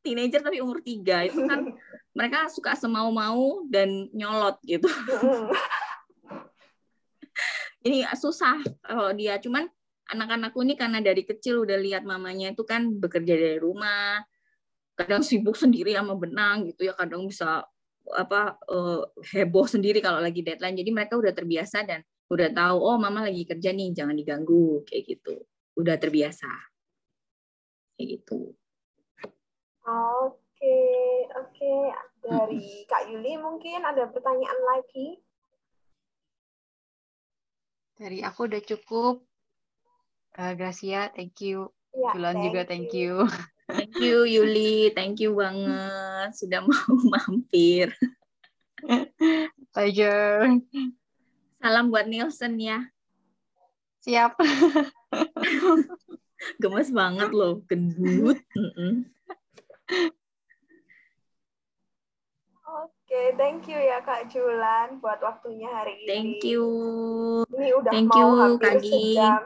Teenager 0.02 0.42
tapi 0.42 0.58
umur 0.62 0.82
tiga 0.82 1.26
itu 1.26 1.42
kan 1.46 1.70
mereka 2.18 2.50
suka 2.50 2.74
semau-mau 2.74 3.66
dan 3.70 4.10
nyolot 4.14 4.58
gitu. 4.66 4.90
Ini 7.86 8.06
susah 8.14 8.62
kalau 8.82 9.10
dia 9.14 9.42
cuman 9.42 9.66
anak-anakku 10.14 10.62
ini 10.62 10.78
karena 10.78 11.02
dari 11.02 11.26
kecil 11.26 11.66
udah 11.66 11.78
lihat 11.82 12.06
mamanya 12.06 12.54
itu 12.54 12.62
kan 12.62 12.94
bekerja 12.94 13.34
dari 13.34 13.58
rumah, 13.58 14.22
kadang 14.94 15.26
sibuk 15.26 15.58
sendiri 15.58 15.98
sama 15.98 16.14
benang 16.14 16.70
gitu 16.70 16.86
ya, 16.86 16.94
kadang 16.94 17.26
bisa 17.26 17.66
apa 18.14 18.58
uh, 18.70 19.04
heboh 19.34 19.66
sendiri 19.68 20.00
kalau 20.00 20.22
lagi 20.22 20.46
deadline. 20.46 20.78
Jadi 20.78 20.90
mereka 20.94 21.18
udah 21.20 21.34
terbiasa 21.34 21.84
dan 21.84 22.00
udah 22.30 22.50
tahu 22.54 22.78
oh 22.80 22.98
mama 22.98 23.26
lagi 23.28 23.44
kerja 23.44 23.74
nih, 23.74 23.92
jangan 23.94 24.16
diganggu 24.16 24.82
kayak 24.88 25.04
gitu. 25.18 25.36
Udah 25.78 25.98
terbiasa. 25.98 26.50
Kayak 27.98 28.08
gitu. 28.22 28.54
Oke, 29.84 30.80
oke. 31.36 31.74
Dari 32.24 32.88
Kak 32.88 33.12
Yuli 33.12 33.36
mungkin 33.36 33.84
ada 33.84 34.08
pertanyaan 34.08 34.60
lagi? 34.64 35.20
Dari 38.00 38.24
aku 38.24 38.48
udah 38.48 38.62
cukup. 38.64 39.16
Uh, 40.34 40.58
Gracia, 40.58 41.14
thank 41.14 41.38
you. 41.44 41.70
Ya, 41.94 42.10
Julan 42.18 42.42
juga 42.42 42.66
thank 42.66 42.90
you. 42.96 43.30
Thank 43.70 43.96
you 44.04 44.28
Yuli, 44.28 44.92
thank 44.92 45.24
you 45.24 45.40
banget 45.40 46.03
sudah 46.32 46.64
mau 46.68 46.96
mampir. 47.10 47.92
Pleasure. 49.74 50.62
Salam 51.60 51.92
buat 51.92 52.08
Nielsen 52.08 52.60
ya. 52.60 52.80
Siap. 54.04 54.36
Gemes 56.62 56.92
banget 56.92 57.32
loh, 57.32 57.64
gendut. 57.68 58.40
Oke, 62.64 63.22
thank 63.40 63.64
you 63.72 63.80
ya 63.80 64.04
Kak 64.04 64.28
Julan 64.28 65.00
buat 65.00 65.24
waktunya 65.24 65.72
hari 65.72 66.04
ini. 66.04 66.08
Thank 66.08 66.44
you. 66.44 66.68
Ini 67.48 67.70
udah 67.80 67.92
thank 67.96 68.12
mau 68.12 68.20
you, 68.20 68.28
hampir 68.36 68.76
sejam. 68.84 69.40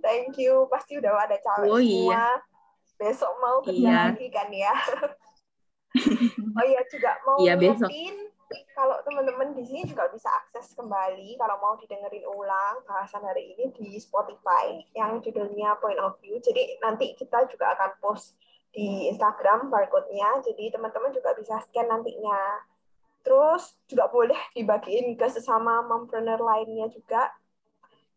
Thank 0.00 0.40
you, 0.40 0.64
pasti 0.72 0.96
udah 0.96 1.12
ada 1.28 1.36
calon 1.44 1.68
oh, 1.68 1.80
semua. 1.80 1.84
Iya 1.84 2.28
besok 2.98 3.32
mau 3.42 3.58
kerja 3.62 3.90
iya. 3.90 4.02
lagi 4.10 4.28
kan 4.30 4.48
ya. 4.50 4.74
oh 6.58 6.64
iya 6.66 6.82
juga 6.90 7.10
mau 7.22 7.38
iya, 7.38 7.54
besok. 7.54 7.90
kalau 8.74 8.98
teman-teman 9.06 9.54
di 9.54 9.62
sini 9.66 9.82
juga 9.86 10.10
bisa 10.10 10.30
akses 10.30 10.74
kembali 10.74 11.38
kalau 11.38 11.56
mau 11.58 11.74
didengerin 11.78 12.26
ulang 12.26 12.82
bahasan 12.86 13.22
hari 13.22 13.54
ini 13.54 13.70
di 13.74 13.98
Spotify 13.98 14.78
yang 14.94 15.18
judulnya 15.22 15.78
Point 15.78 15.98
of 15.98 16.18
View. 16.22 16.38
Jadi 16.38 16.78
nanti 16.82 17.14
kita 17.18 17.46
juga 17.50 17.74
akan 17.74 17.90
post 17.98 18.38
di 18.74 19.10
Instagram 19.10 19.70
barcode-nya. 19.70 20.42
Jadi 20.42 20.70
teman-teman 20.74 21.14
juga 21.14 21.34
bisa 21.38 21.62
scan 21.66 21.86
nantinya. 21.86 22.62
Terus 23.24 23.74
juga 23.88 24.10
boleh 24.10 24.38
dibagiin 24.52 25.14
ke 25.14 25.26
sesama 25.30 25.82
mompreneur 25.86 26.38
lainnya 26.42 26.90
juga. 26.90 27.30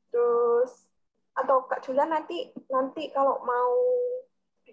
Terus 0.10 0.86
atau 1.38 1.70
Kak 1.70 1.86
Julia 1.86 2.10
nanti 2.10 2.50
nanti 2.74 3.14
kalau 3.14 3.38
mau 3.46 3.74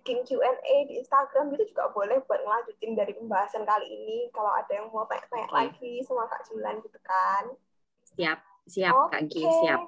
bikin 0.04 0.20
Q&A 0.28 0.76
di 0.84 1.00
Instagram 1.00 1.56
itu 1.56 1.72
juga 1.72 1.88
boleh 1.96 2.20
buat 2.28 2.36
ngelanjutin 2.44 2.92
dari 2.92 3.16
pembahasan 3.16 3.64
kali 3.64 3.88
ini 3.88 4.28
kalau 4.36 4.52
ada 4.52 4.68
yang 4.68 4.92
mau 4.92 5.08
tanya-tanya 5.08 5.48
okay. 5.48 5.56
lagi 5.56 5.92
sama 6.04 6.28
Kak 6.28 6.44
Julan 6.52 6.76
gitu 6.84 7.00
kan. 7.00 7.44
Siap, 8.12 8.38
siap 8.68 8.92
okay. 8.92 9.08
Kak 9.16 9.22
Gi, 9.32 9.42
siap. 9.64 9.80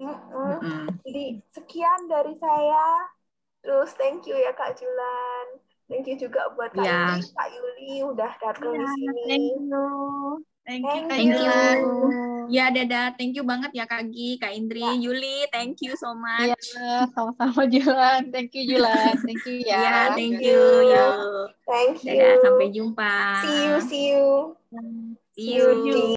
Mm 0.00 0.08
-mm. 0.08 0.32
Mm 0.32 0.58
-mm. 0.64 0.84
Jadi 1.04 1.24
sekian 1.52 2.00
dari 2.08 2.32
saya. 2.40 3.12
Terus 3.60 3.92
thank 4.00 4.24
you 4.24 4.40
ya 4.40 4.56
Kak 4.56 4.80
Julan. 4.80 5.60
Thank 5.84 6.08
you 6.08 6.16
juga 6.16 6.48
buat 6.56 6.72
Kak, 6.72 6.88
yeah. 6.88 7.20
Yuli, 7.20 7.28
Kak 7.36 7.48
Yuli 7.52 7.92
udah 8.08 8.32
datang 8.40 8.72
yeah, 8.72 8.80
di 8.80 8.86
sini. 8.96 9.24
Thank 9.28 9.44
you. 9.68 9.84
Thank 10.64 10.82
you. 10.88 11.00
Thank 11.12 11.32
you. 11.44 12.37
Ya, 12.48 12.72
dadah. 12.72 13.14
Thank 13.14 13.36
you 13.36 13.44
banget 13.44 13.70
ya 13.76 13.84
Kak 13.84 14.08
Gi, 14.08 14.40
Kak 14.40 14.52
Indri, 14.56 14.80
ya. 14.80 14.96
Yuli. 14.96 15.44
Thank 15.52 15.84
you 15.84 15.92
so 15.94 16.16
much. 16.16 16.56
Ya, 16.74 17.04
sama-sama 17.12 17.68
Julan. 17.68 18.32
Thank 18.32 18.56
you 18.56 18.64
Julan. 18.76 19.14
Thank 19.20 19.44
you 19.44 19.56
ya. 19.62 19.78
Ya, 19.78 19.96
thank 20.16 20.40
you. 20.40 20.62
Ya. 20.88 21.06
Thank 21.68 22.02
you. 22.02 22.16
Dadah, 22.16 22.32
sampai 22.40 22.66
jumpa. 22.72 23.14
See 23.44 23.58
you, 23.68 23.76
see 23.84 24.04
you. 24.16 24.26
See 25.36 25.54
you. 25.54 25.66
See 25.70 25.86
you. 25.86 25.98